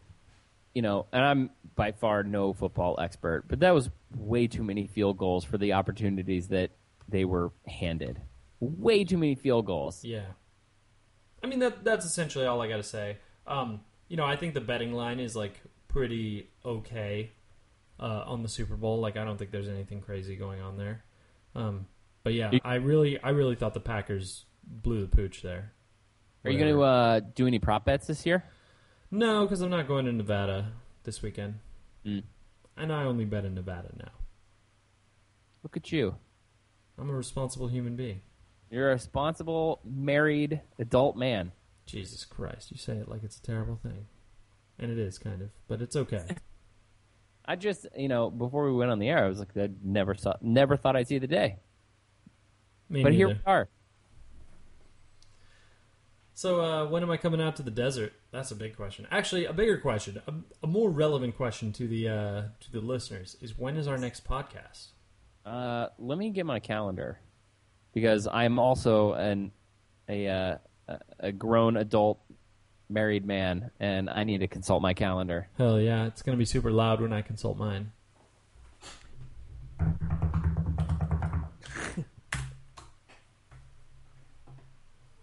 you 0.74 0.82
know, 0.82 1.06
and 1.14 1.24
I'm 1.24 1.52
by 1.78 1.94
far 1.94 2.24
no 2.24 2.52
football 2.52 3.00
expert, 3.00 3.46
but 3.48 3.62
that 3.62 3.74
was 3.74 3.90
way 4.14 4.48
too 4.48 4.66
many 4.66 4.88
field 4.88 5.18
goals 5.18 5.46
for 5.46 5.58
the 5.58 5.72
opportunities 5.72 6.50
that 6.50 6.72
they 7.08 7.24
were 7.24 7.54
handed. 7.66 8.20
Way 8.60 9.06
too 9.06 9.18
many 9.18 9.36
field 9.36 9.66
goals. 9.66 10.04
Yeah. 10.04 10.26
I 11.44 11.48
mean 11.48 11.60
that 11.60 11.84
that's 11.84 12.06
essentially 12.06 12.46
all 12.46 12.62
I 12.62 12.68
got 12.68 12.78
to 12.78 12.84
say. 12.84 13.18
Um, 13.48 13.82
you 14.08 14.18
know, 14.18 14.26
I 14.26 14.36
think 14.36 14.54
the 14.54 14.62
betting 14.62 14.94
line 14.94 15.20
is 15.20 15.36
like 15.36 15.60
pretty 15.88 16.50
okay 16.66 17.32
uh, 18.00 18.24
on 18.28 18.44
the 18.44 18.50
Super 18.50 18.76
Bowl. 18.76 19.00
Like 19.00 19.18
I 19.18 19.24
don't 19.24 19.38
think 19.38 19.52
there's 19.52 19.68
anything 19.70 20.02
crazy 20.02 20.36
going 20.36 20.62
on 20.62 20.78
there. 20.78 21.04
Um, 21.56 21.86
but 22.24 22.34
yeah, 22.34 22.52
I 22.64 22.76
really 22.76 23.22
I 23.22 23.30
really 23.30 23.56
thought 23.56 23.74
the 23.74 23.80
Packers 23.80 24.46
blew 24.64 25.02
the 25.02 25.08
pooch 25.08 25.42
there. 25.42 25.74
Are 26.46 26.52
you 26.52 26.58
going 26.58 26.74
to 26.74 26.82
uh, 26.82 27.20
do 27.36 27.48
any 27.48 27.60
prop 27.60 27.84
bets 27.86 28.08
this 28.08 28.26
year? 28.26 28.44
No, 29.12 29.44
because 29.46 29.62
I'm 29.62 29.70
not 29.70 29.88
going 29.88 30.06
to 30.06 30.12
Nevada 30.14 30.72
this 31.04 31.22
weekend, 31.22 31.56
Mm. 32.06 32.24
and 32.78 32.94
I 32.94 33.04
only 33.04 33.26
bet 33.26 33.44
in 33.44 33.56
Nevada 33.56 33.90
now. 33.98 34.12
Look 35.64 35.76
at 35.76 35.92
you. 35.92 36.16
I'm 36.98 37.10
a 37.10 37.14
responsible 37.14 37.68
human 37.68 37.96
being. 37.96 38.22
You're 38.70 38.90
a 38.90 38.94
responsible, 38.94 39.80
married, 39.84 40.62
adult 40.78 41.18
man. 41.18 41.52
Jesus 41.86 42.24
Christ, 42.24 42.72
you 42.72 42.78
say 42.78 42.94
it 42.98 43.10
like 43.10 43.24
it's 43.24 43.38
a 43.38 43.42
terrible 43.42 43.80
thing, 43.82 44.06
and 44.78 44.92
it 44.92 45.00
is 45.00 45.18
kind 45.18 45.42
of, 45.42 45.50
but 45.68 45.82
it's 45.82 45.96
okay. 45.96 46.24
I 47.46 47.56
just, 47.56 47.88
you 47.98 48.08
know, 48.08 48.30
before 48.30 48.66
we 48.66 48.74
went 48.74 48.92
on 48.92 49.00
the 49.00 49.10
air, 49.10 49.26
I 49.26 49.28
was 49.28 49.40
like, 49.40 49.58
I 49.58 49.70
never 49.84 50.14
saw, 50.14 50.36
never 50.40 50.78
thought 50.78 50.96
I'd 50.96 51.08
see 51.08 51.18
the 51.18 51.26
day. 51.26 51.58
Me 52.90 53.02
but 53.02 53.14
here 53.14 53.30
we 53.30 53.40
are. 53.46 53.70
So, 56.36 56.62
uh, 56.62 56.88
when 56.88 57.02
am 57.02 57.10
I 57.10 57.18
coming 57.18 57.42
out 57.42 57.56
to 57.56 57.64
the 57.64 57.72
desert? 57.72 58.14
That's 58.32 58.52
a 58.52 58.56
big 58.56 58.76
question. 58.76 59.08
Actually, 59.10 59.46
a 59.46 59.52
bigger 59.52 59.78
question, 59.78 60.22
a, 60.28 60.34
a 60.64 60.68
more 60.68 60.90
relevant 60.90 61.36
question 61.36 61.74
to 61.74 61.88
the 61.88 62.08
uh, 62.08 62.42
to 62.60 62.72
the 62.72 62.82
listeners 62.82 63.36
is 63.42 63.58
when 63.58 63.78
is 63.78 63.88
our 63.88 63.98
next 63.98 64.26
podcast? 64.26 64.90
Uh, 65.44 65.88
let 65.98 66.20
me 66.20 66.30
get 66.30 66.46
my 66.46 66.60
calendar 66.60 67.20
because 67.94 68.28
I'm 68.28 68.60
also 68.60 69.14
an 69.14 69.52
a 70.08 70.28
uh, 70.28 70.58
a- 70.88 71.00
a 71.20 71.32
grown 71.32 71.78
adult 71.78 72.20
married 72.90 73.26
man, 73.26 73.72
and 73.80 74.10
I 74.10 74.24
need 74.24 74.40
to 74.40 74.48
consult 74.48 74.82
my 74.82 74.94
calendar. 74.94 75.48
Hell 75.58 75.80
yeah, 75.80 76.06
it's 76.06 76.22
gonna 76.22 76.38
be 76.38 76.46
super 76.46 76.72
loud 76.72 77.02
when 77.02 77.14
I 77.14 77.22
consult 77.22 77.58
mine. 77.58 77.92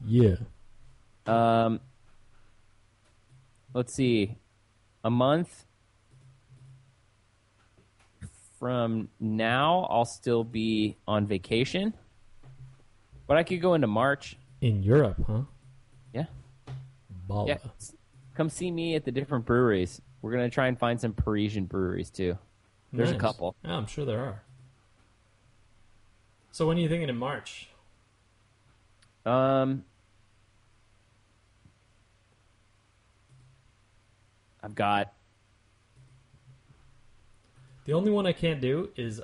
yeah. 0.06 0.36
Um, 1.26 1.80
let's 3.74 3.92
see, 3.94 4.36
a 5.02 5.10
month 5.10 5.64
from 8.58 9.08
now, 9.18 9.86
I'll 9.90 10.04
still 10.04 10.44
be 10.44 10.96
on 11.06 11.26
vacation, 11.26 11.94
but 13.26 13.36
I 13.36 13.42
could 13.42 13.60
go 13.60 13.74
into 13.74 13.86
March. 13.86 14.36
In 14.60 14.82
Europe, 14.82 15.16
huh? 15.26 15.42
Yeah, 16.12 16.26
Balla. 17.28 17.48
yeah. 17.48 17.58
Come 18.34 18.48
see 18.50 18.70
me 18.70 18.94
at 18.94 19.04
the 19.04 19.12
different 19.12 19.44
breweries. 19.44 20.00
We're 20.22 20.32
gonna 20.32 20.50
try 20.50 20.68
and 20.68 20.78
find 20.78 21.00
some 21.00 21.12
Parisian 21.12 21.66
breweries 21.66 22.10
too. 22.10 22.38
There's 22.92 23.10
a 23.10 23.18
couple. 23.18 23.54
Yeah, 23.64 23.76
I'm 23.76 23.86
sure 23.86 24.04
there 24.04 24.20
are. 24.20 24.42
So 26.52 26.66
when 26.66 26.78
are 26.78 26.80
you 26.80 26.88
thinking 26.88 27.08
in 27.08 27.16
March? 27.16 27.68
Um, 29.26 29.84
I've 34.62 34.74
got 34.74 35.12
The 37.86 37.92
only 37.92 38.10
one 38.10 38.26
I 38.26 38.32
can't 38.32 38.60
do 38.60 38.90
is 38.96 39.20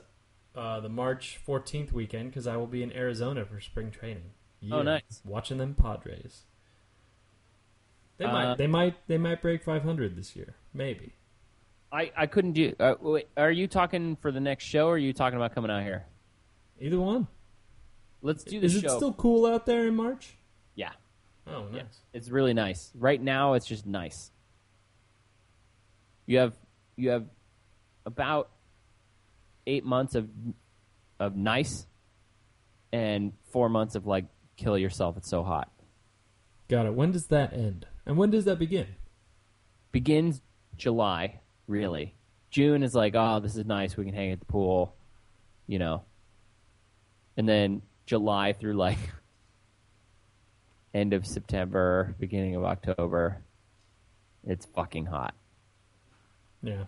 uh, 0.55 0.81
the 0.81 0.89
March 0.89 1.41
14th 1.47 1.93
weekend 1.93 2.31
because 2.31 2.47
I 2.47 2.57
will 2.57 2.67
be 2.67 2.83
in 2.83 2.93
Arizona 2.93 3.45
for 3.45 3.61
spring 3.61 3.91
training. 3.91 4.31
Oh, 4.71 4.83
nice. 4.83 5.21
Watching 5.25 5.59
them 5.59 5.75
Padres. 5.75 6.43
They 8.19 8.25
Uh, 8.27 8.33
might, 8.33 8.59
they 8.59 8.67
might, 8.67 9.07
they 9.09 9.19
might 9.19 9.43
break 9.43 9.65
500 9.65 10.15
this 10.17 10.37
year. 10.37 10.55
Maybe. 10.73 11.15
I 11.91 12.11
I 12.17 12.27
couldn't 12.27 12.53
do. 12.53 12.75
Uh, 12.81 12.95
wait, 13.01 13.29
are 13.37 13.51
you 13.51 13.67
talking 13.67 14.17
for 14.17 14.33
the 14.33 14.41
next 14.41 14.65
show, 14.65 14.87
or 14.89 14.95
are 14.95 14.99
you 14.99 15.13
talking 15.13 15.37
about 15.37 15.55
coming 15.55 15.71
out 15.71 15.83
here? 15.83 16.07
Either 16.81 16.99
one. 16.99 17.27
Let's 18.23 18.45
do 18.45 18.61
the 18.61 18.67
Is 18.67 18.81
show. 18.81 18.87
it 18.87 18.97
still 18.97 19.13
cool 19.13 19.45
out 19.45 19.67
there 19.67 19.87
in 19.87 19.95
March? 19.97 20.35
Yeah, 20.75 20.93
Oh, 21.47 21.65
nice. 21.65 21.73
yeah, 21.75 21.83
it's 22.15 22.31
really 22.31 22.55
nice. 22.55 22.93
Right 22.95 23.21
now, 23.21 23.53
it's 23.55 23.67
just 23.67 23.85
nice. 23.85 24.31
You 26.25 26.39
have 26.39 26.55
you 26.97 27.11
have 27.11 27.27
about 28.07 28.51
eight 29.67 29.85
months 29.85 30.15
of 30.15 30.29
of 31.21 31.37
nice, 31.37 31.87
and 32.93 33.33
four 33.51 33.69
months 33.69 33.95
of 33.95 34.07
like 34.07 34.27
kill 34.57 34.77
yourself. 34.77 35.17
It's 35.17 35.29
so 35.29 35.43
hot. 35.43 35.71
Got 36.69 36.87
it. 36.87 36.95
When 36.95 37.13
does 37.13 37.27
that 37.27 37.53
end? 37.53 37.87
And 38.07 38.17
when 38.17 38.31
does 38.31 38.45
that 38.47 38.59
begin? 38.59 38.87
begins 39.93 40.41
July, 40.77 41.41
really. 41.69 42.15
June 42.51 42.83
is 42.83 42.95
like, 42.95 43.15
oh, 43.15 43.41
this 43.41 43.57
is 43.57 43.65
nice. 43.65 43.97
We 43.97 44.05
can 44.05 44.15
hang 44.15 44.33
at 44.33 44.41
the 44.41 44.47
pool, 44.47 44.95
you 45.67 45.79
know. 45.79 46.03
And 47.37 47.49
then 47.49 47.83
July 48.05 48.53
through 48.55 48.75
like 48.75 48.99
end 50.95 51.13
of 51.13 51.27
September, 51.27 52.15
beginning 52.19 52.57
of 52.57 52.65
October, 52.65 53.43
it's 54.47 54.67
fucking 54.67 55.07
hot. 55.07 55.35
Yeah. 56.63 56.85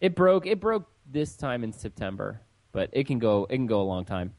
It 0.00 0.14
broke. 0.14 0.46
It 0.46 0.60
broke 0.60 0.88
this 1.10 1.36
time 1.36 1.62
in 1.64 1.72
September, 1.72 2.40
but 2.72 2.90
it 2.92 3.06
can 3.06 3.18
go. 3.18 3.44
It 3.48 3.56
can 3.56 3.66
go 3.66 3.80
a 3.80 3.84
long 3.84 4.04
time. 4.04 4.34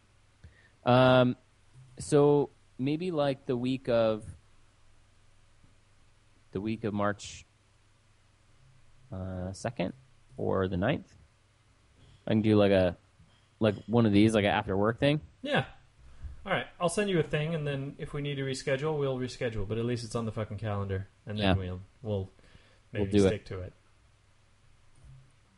Um, 0.85 1.35
so 1.99 2.49
maybe 2.77 3.11
like 3.11 3.45
the 3.45 3.57
week 3.57 3.89
of 3.89 4.23
the 6.51 6.61
week 6.61 6.83
of 6.83 6.93
March 6.93 7.45
uh, 9.11 9.51
second 9.53 9.93
or 10.37 10.67
the 10.67 10.75
9th. 10.75 11.05
I 12.25 12.31
can 12.31 12.41
do 12.41 12.55
like 12.55 12.71
a 12.71 12.97
like 13.59 13.75
one 13.87 14.05
of 14.05 14.11
these, 14.11 14.33
like 14.35 14.43
an 14.45 14.51
after 14.51 14.77
work 14.77 14.99
thing. 14.99 15.21
Yeah. 15.41 15.65
All 16.45 16.51
right. 16.51 16.67
I'll 16.79 16.89
send 16.89 17.09
you 17.09 17.19
a 17.19 17.23
thing, 17.23 17.55
and 17.55 17.65
then 17.65 17.95
if 17.97 18.13
we 18.13 18.21
need 18.21 18.35
to 18.35 18.43
reschedule, 18.43 18.97
we'll 18.99 19.17
reschedule. 19.17 19.67
But 19.67 19.77
at 19.77 19.85
least 19.85 20.03
it's 20.03 20.15
on 20.15 20.25
the 20.25 20.31
fucking 20.31 20.57
calendar, 20.57 21.07
and 21.25 21.37
then 21.37 21.45
Yeah. 21.45 21.53
we'll 21.55 21.79
we'll 22.01 22.31
maybe 22.93 23.03
We'll 23.03 23.11
do 23.11 23.25
it. 23.25 23.29
stick 23.29 23.45
to 23.45 23.59
it. 23.61 23.73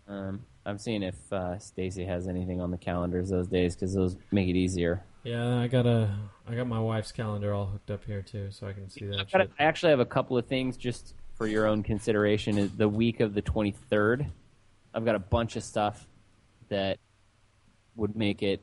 Um, 0.07 0.45
I'm 0.69 0.77
seeing 0.77 1.03
if 1.03 1.15
uh, 1.33 1.57
Stacy 1.59 2.05
has 2.05 2.27
anything 2.27 2.61
on 2.61 2.71
the 2.71 2.77
calendars 2.77 3.29
those 3.29 3.47
days 3.47 3.75
because 3.75 3.93
those 3.93 4.15
make 4.31 4.47
it 4.47 4.55
easier. 4.55 5.03
Yeah, 5.23 5.57
I 5.59 5.67
got 5.67 5.85
a 5.85 6.15
I 6.47 6.55
got 6.55 6.67
my 6.67 6.79
wife's 6.79 7.11
calendar 7.11 7.53
all 7.53 7.65
hooked 7.65 7.91
up 7.91 8.05
here 8.05 8.21
too, 8.21 8.49
so 8.51 8.67
I 8.67 8.73
can 8.73 8.89
see 8.89 9.05
that 9.05 9.19
I've 9.19 9.31
got 9.31 9.41
a- 9.41 9.43
shit. 9.45 9.51
I 9.59 9.63
actually 9.63 9.89
have 9.89 9.99
a 9.99 10.05
couple 10.05 10.37
of 10.37 10.45
things 10.45 10.77
just 10.77 11.13
for 11.35 11.47
your 11.47 11.65
own 11.67 11.83
consideration. 11.83 12.57
Is 12.57 12.71
the 12.71 12.87
week 12.87 13.19
of 13.19 13.33
the 13.33 13.41
23rd, 13.41 14.29
I've 14.93 15.05
got 15.05 15.15
a 15.15 15.19
bunch 15.19 15.55
of 15.55 15.63
stuff 15.63 16.05
that 16.69 16.99
would 17.95 18.15
make 18.15 18.43
it 18.43 18.61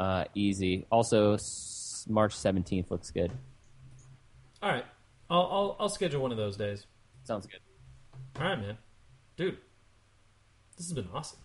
uh, 0.00 0.24
easy. 0.34 0.84
Also, 0.90 1.34
s- 1.34 2.04
March 2.08 2.34
17th 2.34 2.90
looks 2.90 3.10
good. 3.10 3.30
All 4.62 4.70
right. 4.70 4.84
I'll, 5.30 5.40
I'll 5.50 5.76
I'll 5.80 5.88
schedule 5.88 6.20
one 6.22 6.30
of 6.32 6.36
those 6.38 6.56
days. 6.56 6.86
Sounds 7.24 7.46
good. 7.46 7.60
All 8.38 8.48
right, 8.48 8.60
man. 8.60 8.78
Dude, 9.36 9.58
this 10.76 10.86
has 10.86 10.92
been 10.92 11.08
awesome. 11.14 11.38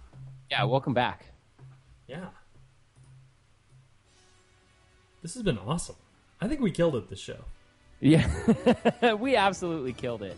Yeah, 0.49 0.63
welcome 0.65 0.93
back. 0.93 1.25
Yeah. 2.07 2.27
This 5.21 5.33
has 5.35 5.43
been 5.43 5.57
awesome. 5.57 5.95
I 6.41 6.47
think 6.47 6.61
we 6.61 6.71
killed 6.71 6.95
it 6.95 7.09
this 7.09 7.19
show. 7.19 7.45
Yeah, 7.99 9.13
we 9.19 9.35
absolutely 9.35 9.93
killed 9.93 10.23
it. 10.23 10.35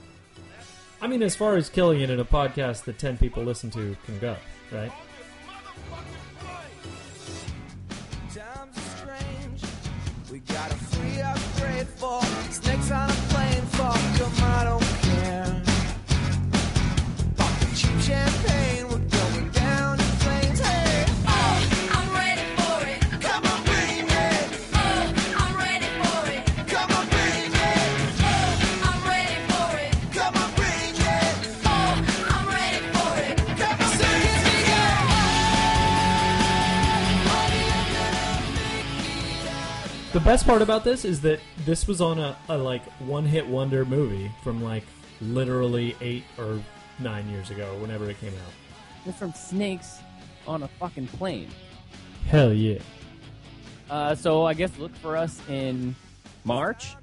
I 1.02 1.08
mean, 1.08 1.24
as 1.24 1.36
far 1.36 1.56
as 1.56 1.70
killing 1.70 2.02
it 2.02 2.10
in 2.10 2.20
a 2.20 2.26
podcast 2.26 2.84
that 2.84 3.00
10 3.00 3.18
people 3.18 3.44
listen 3.44 3.70
to 3.72 3.96
can 4.06 4.20
go, 4.20 4.36
right? 4.72 4.92
Times 8.34 8.78
are 8.78 8.98
strange. 8.98 9.62
We 10.32 10.40
got 10.40 10.72
a 10.72 10.76
free 10.76 11.22
upgrade 11.22 11.88
for 11.88 12.22
snakes 12.52 12.92
on 12.92 13.10
a 13.10 13.14
best 40.24 40.46
part 40.46 40.62
about 40.62 40.84
this 40.84 41.06
is 41.06 41.22
that 41.22 41.40
this 41.66 41.88
was 41.88 42.02
on 42.02 42.20
a, 42.20 42.36
a 42.50 42.58
like 42.58 42.84
one 43.00 43.26
hit 43.26 43.46
wonder 43.48 43.86
movie 43.86 44.32
from 44.44 44.64
like 44.64 44.84
literally 45.22 45.96
eight 46.02 46.24
or 46.38 46.60
nine 47.00 47.28
years 47.30 47.50
ago, 47.50 47.76
whenever 47.80 48.10
it 48.10 48.20
came 48.20 48.34
out. 48.34 48.54
We're 49.06 49.14
from 49.14 49.34
snakes 49.34 50.00
on 50.48 50.64
a 50.64 50.68
fucking 50.68 51.08
plane. 51.08 51.50
Hell 52.28 52.54
yeah. 52.54 52.80
Uh, 53.90 54.16
so 54.16 54.46
I 54.46 54.54
guess 54.54 54.76
look 54.78 54.96
for 54.98 55.18
us 55.18 55.42
in 55.50 55.96
March 56.46 56.96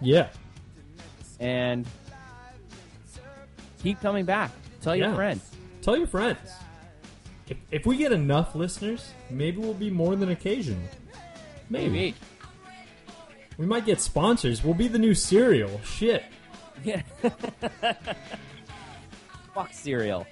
Yeah. 0.00 0.28
and 1.40 1.86
keep 3.82 4.00
coming 4.00 4.24
back. 4.24 4.50
Tell 4.80 4.94
your 4.94 5.08
Yeah. 5.08 5.14
friends. 5.14 5.50
Tell 5.82 5.96
your 5.96 6.06
friends. 6.06 6.38
If, 7.48 7.56
if 7.70 7.86
we 7.86 7.96
get 7.96 8.12
enough 8.12 8.54
listeners, 8.54 9.10
maybe 9.30 9.58
we'll 9.58 9.74
be 9.74 9.90
more 9.90 10.14
than 10.16 10.28
occasional. 10.30 10.82
Maybe. 11.70 12.14
We 13.58 13.66
might 13.66 13.84
get 13.84 14.00
sponsors. 14.00 14.64
We'll 14.64 14.74
be 14.74 14.88
the 14.88 14.98
new 14.98 15.14
Serial. 15.14 15.80
Shit. 15.84 16.24
Yeah. 16.84 17.02
Fuck 19.54 19.72
Serial. 19.72 20.26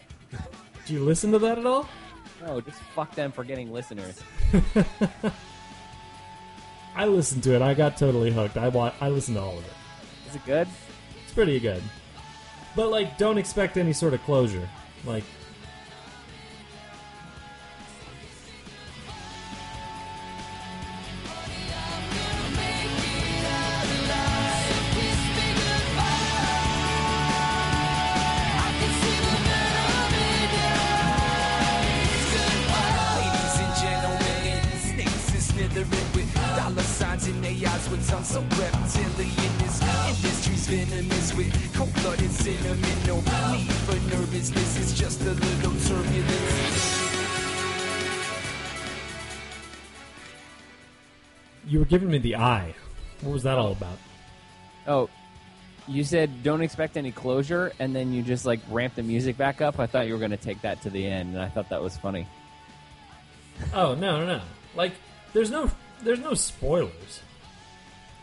Do 0.87 0.95
you 0.95 1.05
listen 1.05 1.33
to 1.33 1.39
that 1.41 1.59
at 1.59 1.67
all? 1.67 1.89
No, 2.45 2.61
just 2.61 2.79
fuck 2.95 3.13
them 3.15 3.33
for 3.33 3.43
getting 3.43 3.73
listeners. 3.73 4.21
I 6.95 7.07
listened 7.07 7.43
to 7.45 7.55
it. 7.57 7.63
I 7.63 7.75
got 7.75 7.97
totally 7.97 8.31
hooked. 8.31 8.57
I 8.57 8.69
wa- 8.69 8.93
I 9.01 9.09
listened 9.09 9.37
to 9.37 9.43
all 9.43 9.59
of 9.59 9.65
it. 9.65 9.73
Is 10.29 10.37
it 10.37 10.45
good? 10.47 10.69
It's 11.25 11.33
pretty 11.33 11.59
good. 11.59 11.83
But 12.77 12.91
like 12.91 13.19
don't 13.19 13.39
expect 13.39 13.77
any 13.77 13.93
sort 13.93 14.15
of 14.15 14.23
closure. 14.23 14.69
Like 15.05 15.25
giving 51.99 52.11
me 52.11 52.19
the 52.19 52.37
eye. 52.37 52.75
What 53.23 53.33
was 53.33 53.43
that 53.45 53.57
all 53.57 53.73
about? 53.73 53.97
Oh, 54.87 55.09
you 55.89 56.05
said 56.05 56.43
don't 56.43 56.61
expect 56.61 56.99
any 56.99 57.11
closure, 57.11 57.73
and 57.79 57.97
then 57.97 58.13
you 58.13 58.23
just 58.23 58.45
like 58.45 58.61
ramp 58.71 58.97
the 58.97 59.03
music 59.03 59.39
back 59.39 59.63
up. 59.63 59.79
I 59.79 59.87
thought 59.87 60.07
you 60.07 60.13
were 60.13 60.19
going 60.19 60.31
to 60.33 60.37
take 60.37 60.61
that 60.61 60.83
to 60.83 60.91
the 60.91 61.07
end, 61.07 61.35
and 61.35 61.43
I 61.43 61.49
thought 61.49 61.71
that 61.71 61.83
was 61.83 61.97
funny. 61.97 62.27
Oh 63.73 63.95
no, 63.95 64.21
no, 64.21 64.27
no! 64.27 64.43
Like, 64.75 64.93
there's 65.33 65.51
no, 65.51 65.71
there's 66.03 66.21
no 66.21 66.35
spoilers. 66.35 67.23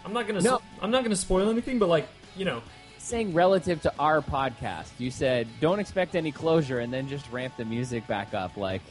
I'm 0.05 0.13
not 0.13 0.27
gonna, 0.27 0.41
No. 0.41 0.61
I'm 0.79 0.91
not 0.91 1.03
gonna 1.03 1.15
spoil 1.15 1.49
anything, 1.49 1.79
but 1.79 1.89
like, 1.89 2.07
you 2.35 2.45
know, 2.45 2.61
Saying 2.99 3.33
relative 3.33 3.81
to 3.81 3.93
our 3.97 4.21
podcast, 4.21 4.91
you 4.99 5.09
said 5.11 5.47
don't 5.59 5.79
expect 5.79 6.15
any 6.15 6.31
closure, 6.31 6.79
and 6.79 6.93
then 6.93 7.09
just 7.09 7.29
ramp 7.31 7.55
the 7.57 7.65
music 7.65 8.05
back 8.05 8.35
up. 8.35 8.55
Like, 8.55 8.81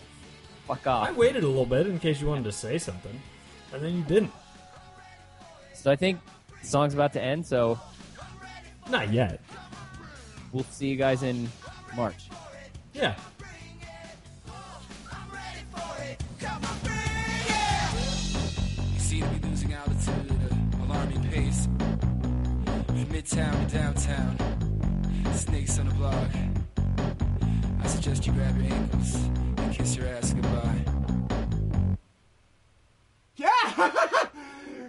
fuck 0.67 0.87
off. 0.89 1.09
I 1.09 1.13
waited 1.13 1.45
a 1.45 1.47
little 1.47 1.65
bit 1.67 1.87
in 1.87 2.01
case 2.01 2.21
you 2.21 2.27
wanted 2.27 2.45
to 2.45 2.53
say 2.53 2.79
something, 2.79 3.19
and 3.73 3.83
then 3.83 3.95
you 3.95 4.03
didn't. 4.03 4.33
So 5.83 5.91
I 5.91 5.97
think 5.97 6.21
the 6.61 6.67
song's 6.67 6.95
about 6.95 7.13
to 7.15 7.21
end. 7.21 7.45
So 7.45 7.77
Not 8.89 9.13
yet. 9.13 9.41
we'll 10.53 10.63
see 10.65 10.87
you 10.87 10.95
guys 10.97 11.25
in 11.25 11.49
March. 11.97 12.29
Yeah. 12.95 13.17
You 18.93 18.99
seem 19.01 19.23
to 19.23 19.29
be 19.41 19.49
losing 19.49 19.73
altitude 19.73 20.31
at 20.31 20.53
an 20.53 20.81
alarming 20.85 21.23
pace. 21.31 21.67
From 22.87 23.07
midtown 23.07 23.69
to 23.69 23.75
downtown, 23.77 25.35
snakes 25.35 25.79
on 25.79 25.89
the 25.89 25.95
block. 25.95 26.29
I 27.83 27.87
suggest 27.87 28.27
you 28.27 28.33
grab 28.33 28.57
your 28.61 28.73
ankles 28.73 29.15
and 29.15 29.73
kiss 29.73 29.97
your 29.97 30.07
ass 30.09 30.33
goodbye. 30.33 30.85
Yeah! 33.37 33.49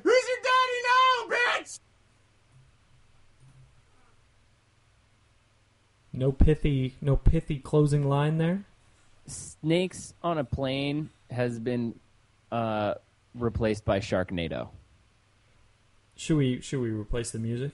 Who's 0.03 0.23
your 0.27 0.41
daddy 0.43 0.79
now, 0.89 1.35
bitch? 1.35 1.79
No 6.23 6.31
pithy, 6.31 6.95
no 7.01 7.17
pithy 7.17 7.59
closing 7.59 8.07
line 8.07 8.37
there. 8.37 8.63
Snakes 9.27 10.13
on 10.23 10.37
a 10.37 10.45
plane 10.45 11.09
has 11.29 11.59
been 11.59 11.99
uh, 12.49 12.93
replaced 13.35 13.83
by 13.83 13.99
Sharknado. 13.99 14.69
Should 16.15 16.37
we, 16.37 16.61
should 16.61 16.79
we 16.79 16.91
replace 16.91 17.31
the 17.31 17.39
music? 17.39 17.73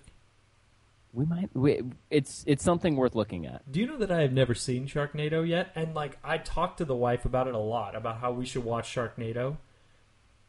We 1.13 1.25
might. 1.25 1.51
We, 1.53 1.83
it's 2.09 2.43
it's 2.47 2.63
something 2.63 2.95
worth 2.95 3.13
looking 3.13 3.45
at. 3.45 3.71
Do 3.71 3.79
you 3.79 3.85
know 3.85 3.97
that 3.97 4.09
I 4.09 4.21
have 4.21 4.33
never 4.33 4.55
seen 4.55 4.87
Sharknado 4.87 5.47
yet? 5.47 5.71
And 5.75 5.93
like, 5.93 6.17
I 6.23 6.39
talked 6.39 6.79
to 6.79 6.85
the 6.85 6.95
wife 6.95 7.25
about 7.25 7.47
it 7.47 7.53
a 7.53 7.59
lot 7.59 7.95
about 7.95 8.17
how 8.17 8.31
we 8.31 8.47
should 8.47 8.63
watch 8.63 8.91
Sharknado. 8.91 9.57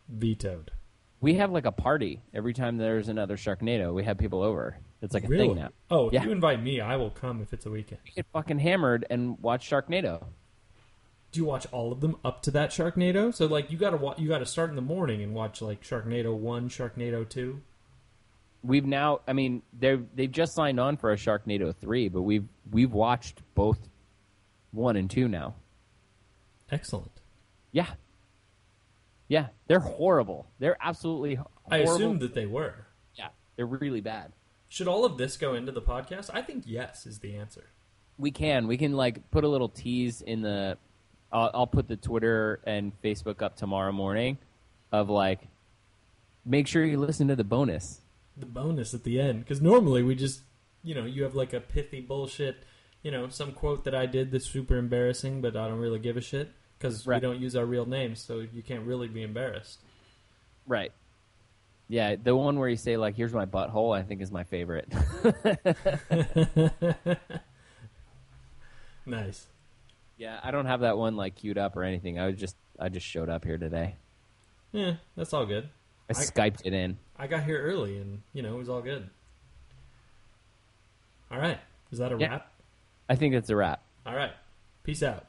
Vetoed. 0.08 0.70
We 1.20 1.34
have 1.34 1.52
like 1.52 1.66
a 1.66 1.72
party 1.72 2.22
every 2.32 2.54
time 2.54 2.78
there's 2.78 3.10
another 3.10 3.36
Sharknado. 3.36 3.92
We 3.92 4.04
have 4.04 4.16
people 4.16 4.42
over. 4.42 4.78
It's 5.02 5.14
like 5.14 5.24
a 5.24 5.28
really? 5.28 5.48
thing 5.48 5.56
now. 5.56 5.70
Oh, 5.90 6.08
if 6.08 6.12
Yeah. 6.14 6.24
you 6.24 6.30
invite 6.32 6.62
me, 6.62 6.80
I 6.80 6.96
will 6.96 7.10
come 7.10 7.40
if 7.40 7.52
it's 7.52 7.64
a 7.66 7.70
weekend. 7.70 8.00
We 8.04 8.10
get 8.12 8.26
fucking 8.32 8.58
hammered 8.58 9.06
and 9.08 9.38
watch 9.40 9.68
Sharknado. 9.68 10.24
Do 11.32 11.38
you 11.40 11.46
watch 11.46 11.66
all 11.72 11.92
of 11.92 12.00
them 12.00 12.16
up 12.24 12.42
to 12.42 12.50
that 12.52 12.70
Sharknado? 12.70 13.32
So 13.32 13.46
like, 13.46 13.70
you 13.70 13.78
gotta 13.78 13.96
wa- 13.96 14.14
you 14.18 14.28
gotta 14.28 14.44
start 14.46 14.68
in 14.70 14.76
the 14.76 14.82
morning 14.82 15.22
and 15.22 15.34
watch 15.34 15.62
like 15.62 15.82
Sharknado 15.82 16.36
one, 16.36 16.68
Sharknado 16.68 17.26
two. 17.28 17.62
We've 18.62 18.84
now. 18.84 19.20
I 19.26 19.32
mean, 19.32 19.62
they 19.72 19.96
they've 20.14 20.30
just 20.30 20.54
signed 20.54 20.78
on 20.78 20.96
for 20.98 21.12
a 21.12 21.16
Sharknado 21.16 21.74
three, 21.74 22.08
but 22.08 22.22
we've 22.22 22.46
we've 22.70 22.92
watched 22.92 23.40
both 23.54 23.78
one 24.72 24.96
and 24.96 25.08
two 25.10 25.28
now. 25.28 25.54
Excellent. 26.70 27.10
Yeah. 27.72 27.86
Yeah, 29.28 29.46
they're 29.68 29.78
horrible. 29.80 30.46
They're 30.58 30.76
absolutely 30.80 31.36
horrible. 31.36 31.52
I 31.70 31.78
assumed 31.78 32.20
that 32.20 32.34
they 32.34 32.46
were. 32.46 32.74
Yeah, 33.14 33.28
they're 33.56 33.64
really 33.66 34.00
bad. 34.00 34.32
Should 34.70 34.86
all 34.86 35.04
of 35.04 35.18
this 35.18 35.36
go 35.36 35.54
into 35.54 35.72
the 35.72 35.82
podcast? 35.82 36.30
I 36.32 36.42
think 36.42 36.62
yes 36.64 37.04
is 37.04 37.18
the 37.18 37.34
answer. 37.34 37.64
We 38.18 38.30
can. 38.30 38.68
We 38.68 38.76
can 38.76 38.92
like 38.92 39.28
put 39.32 39.42
a 39.42 39.48
little 39.48 39.68
tease 39.68 40.22
in 40.22 40.42
the. 40.42 40.78
I'll, 41.32 41.50
I'll 41.52 41.66
put 41.66 41.88
the 41.88 41.96
Twitter 41.96 42.60
and 42.64 42.92
Facebook 43.02 43.42
up 43.42 43.56
tomorrow 43.56 43.90
morning, 43.90 44.38
of 44.92 45.10
like, 45.10 45.40
make 46.44 46.68
sure 46.68 46.84
you 46.84 46.98
listen 46.98 47.28
to 47.28 47.36
the 47.36 47.44
bonus. 47.44 48.00
The 48.36 48.46
bonus 48.46 48.94
at 48.94 49.02
the 49.02 49.20
end, 49.20 49.40
because 49.40 49.60
normally 49.60 50.04
we 50.04 50.14
just, 50.14 50.40
you 50.84 50.94
know, 50.94 51.04
you 51.04 51.24
have 51.24 51.34
like 51.34 51.52
a 51.52 51.60
pithy 51.60 52.00
bullshit, 52.00 52.62
you 53.02 53.10
know, 53.10 53.28
some 53.28 53.52
quote 53.52 53.84
that 53.84 53.94
I 53.94 54.06
did 54.06 54.30
that's 54.30 54.46
super 54.46 54.76
embarrassing, 54.76 55.40
but 55.40 55.56
I 55.56 55.66
don't 55.66 55.80
really 55.80 55.98
give 55.98 56.16
a 56.16 56.20
shit 56.20 56.52
because 56.78 57.04
we 57.06 57.18
don't 57.18 57.40
use 57.40 57.56
our 57.56 57.66
real 57.66 57.86
names, 57.86 58.20
so 58.20 58.38
you 58.38 58.62
can't 58.62 58.86
really 58.86 59.08
be 59.08 59.22
embarrassed. 59.22 59.80
Right. 60.66 60.92
Yeah, 61.92 62.14
the 62.22 62.36
one 62.36 62.56
where 62.60 62.68
you 62.68 62.76
say 62.76 62.96
like, 62.96 63.16
"Here's 63.16 63.32
my 63.32 63.46
butthole," 63.46 63.92
I 63.98 64.02
think 64.04 64.22
is 64.22 64.30
my 64.30 64.44
favorite. 64.44 64.88
Nice. 69.06 69.46
yeah, 70.16 70.38
I 70.42 70.50
don't 70.50 70.66
have 70.66 70.80
that 70.80 70.96
one 70.96 71.16
like 71.16 71.34
queued 71.34 71.58
up 71.58 71.76
or 71.76 71.82
anything. 71.82 72.18
I 72.18 72.26
was 72.26 72.36
just 72.36 72.54
I 72.78 72.88
just 72.90 73.06
showed 73.06 73.28
up 73.28 73.44
here 73.44 73.58
today. 73.58 73.96
Yeah, 74.72 74.94
that's 75.16 75.32
all 75.32 75.46
good. 75.46 75.64
I, 76.08 76.12
I- 76.12 76.14
skyped 76.14 76.60
it 76.64 76.72
in. 76.72 76.98
I 77.16 77.26
got 77.26 77.42
here 77.44 77.60
early, 77.60 77.96
and 77.98 78.22
you 78.32 78.42
know 78.42 78.54
it 78.54 78.58
was 78.58 78.68
all 78.68 78.82
good. 78.82 79.08
All 81.30 81.38
right, 81.38 81.58
is 81.90 81.98
that 81.98 82.12
a 82.12 82.16
Yeah. 82.18 82.28
wrap? 82.30 82.52
I 83.08 83.16
think 83.16 83.34
it's 83.34 83.50
a 83.50 83.56
wrap. 83.56 83.82
All 84.06 84.14
right, 84.14 84.32
peace 84.84 85.02
out. 85.02 85.26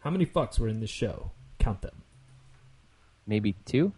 How 0.00 0.10
many 0.10 0.26
fucks 0.26 0.58
were 0.58 0.68
in 0.68 0.80
this 0.80 0.90
show? 0.90 1.30
Count 1.58 1.80
them. 1.80 2.02
Maybe 3.26 3.54
two. 3.64 3.92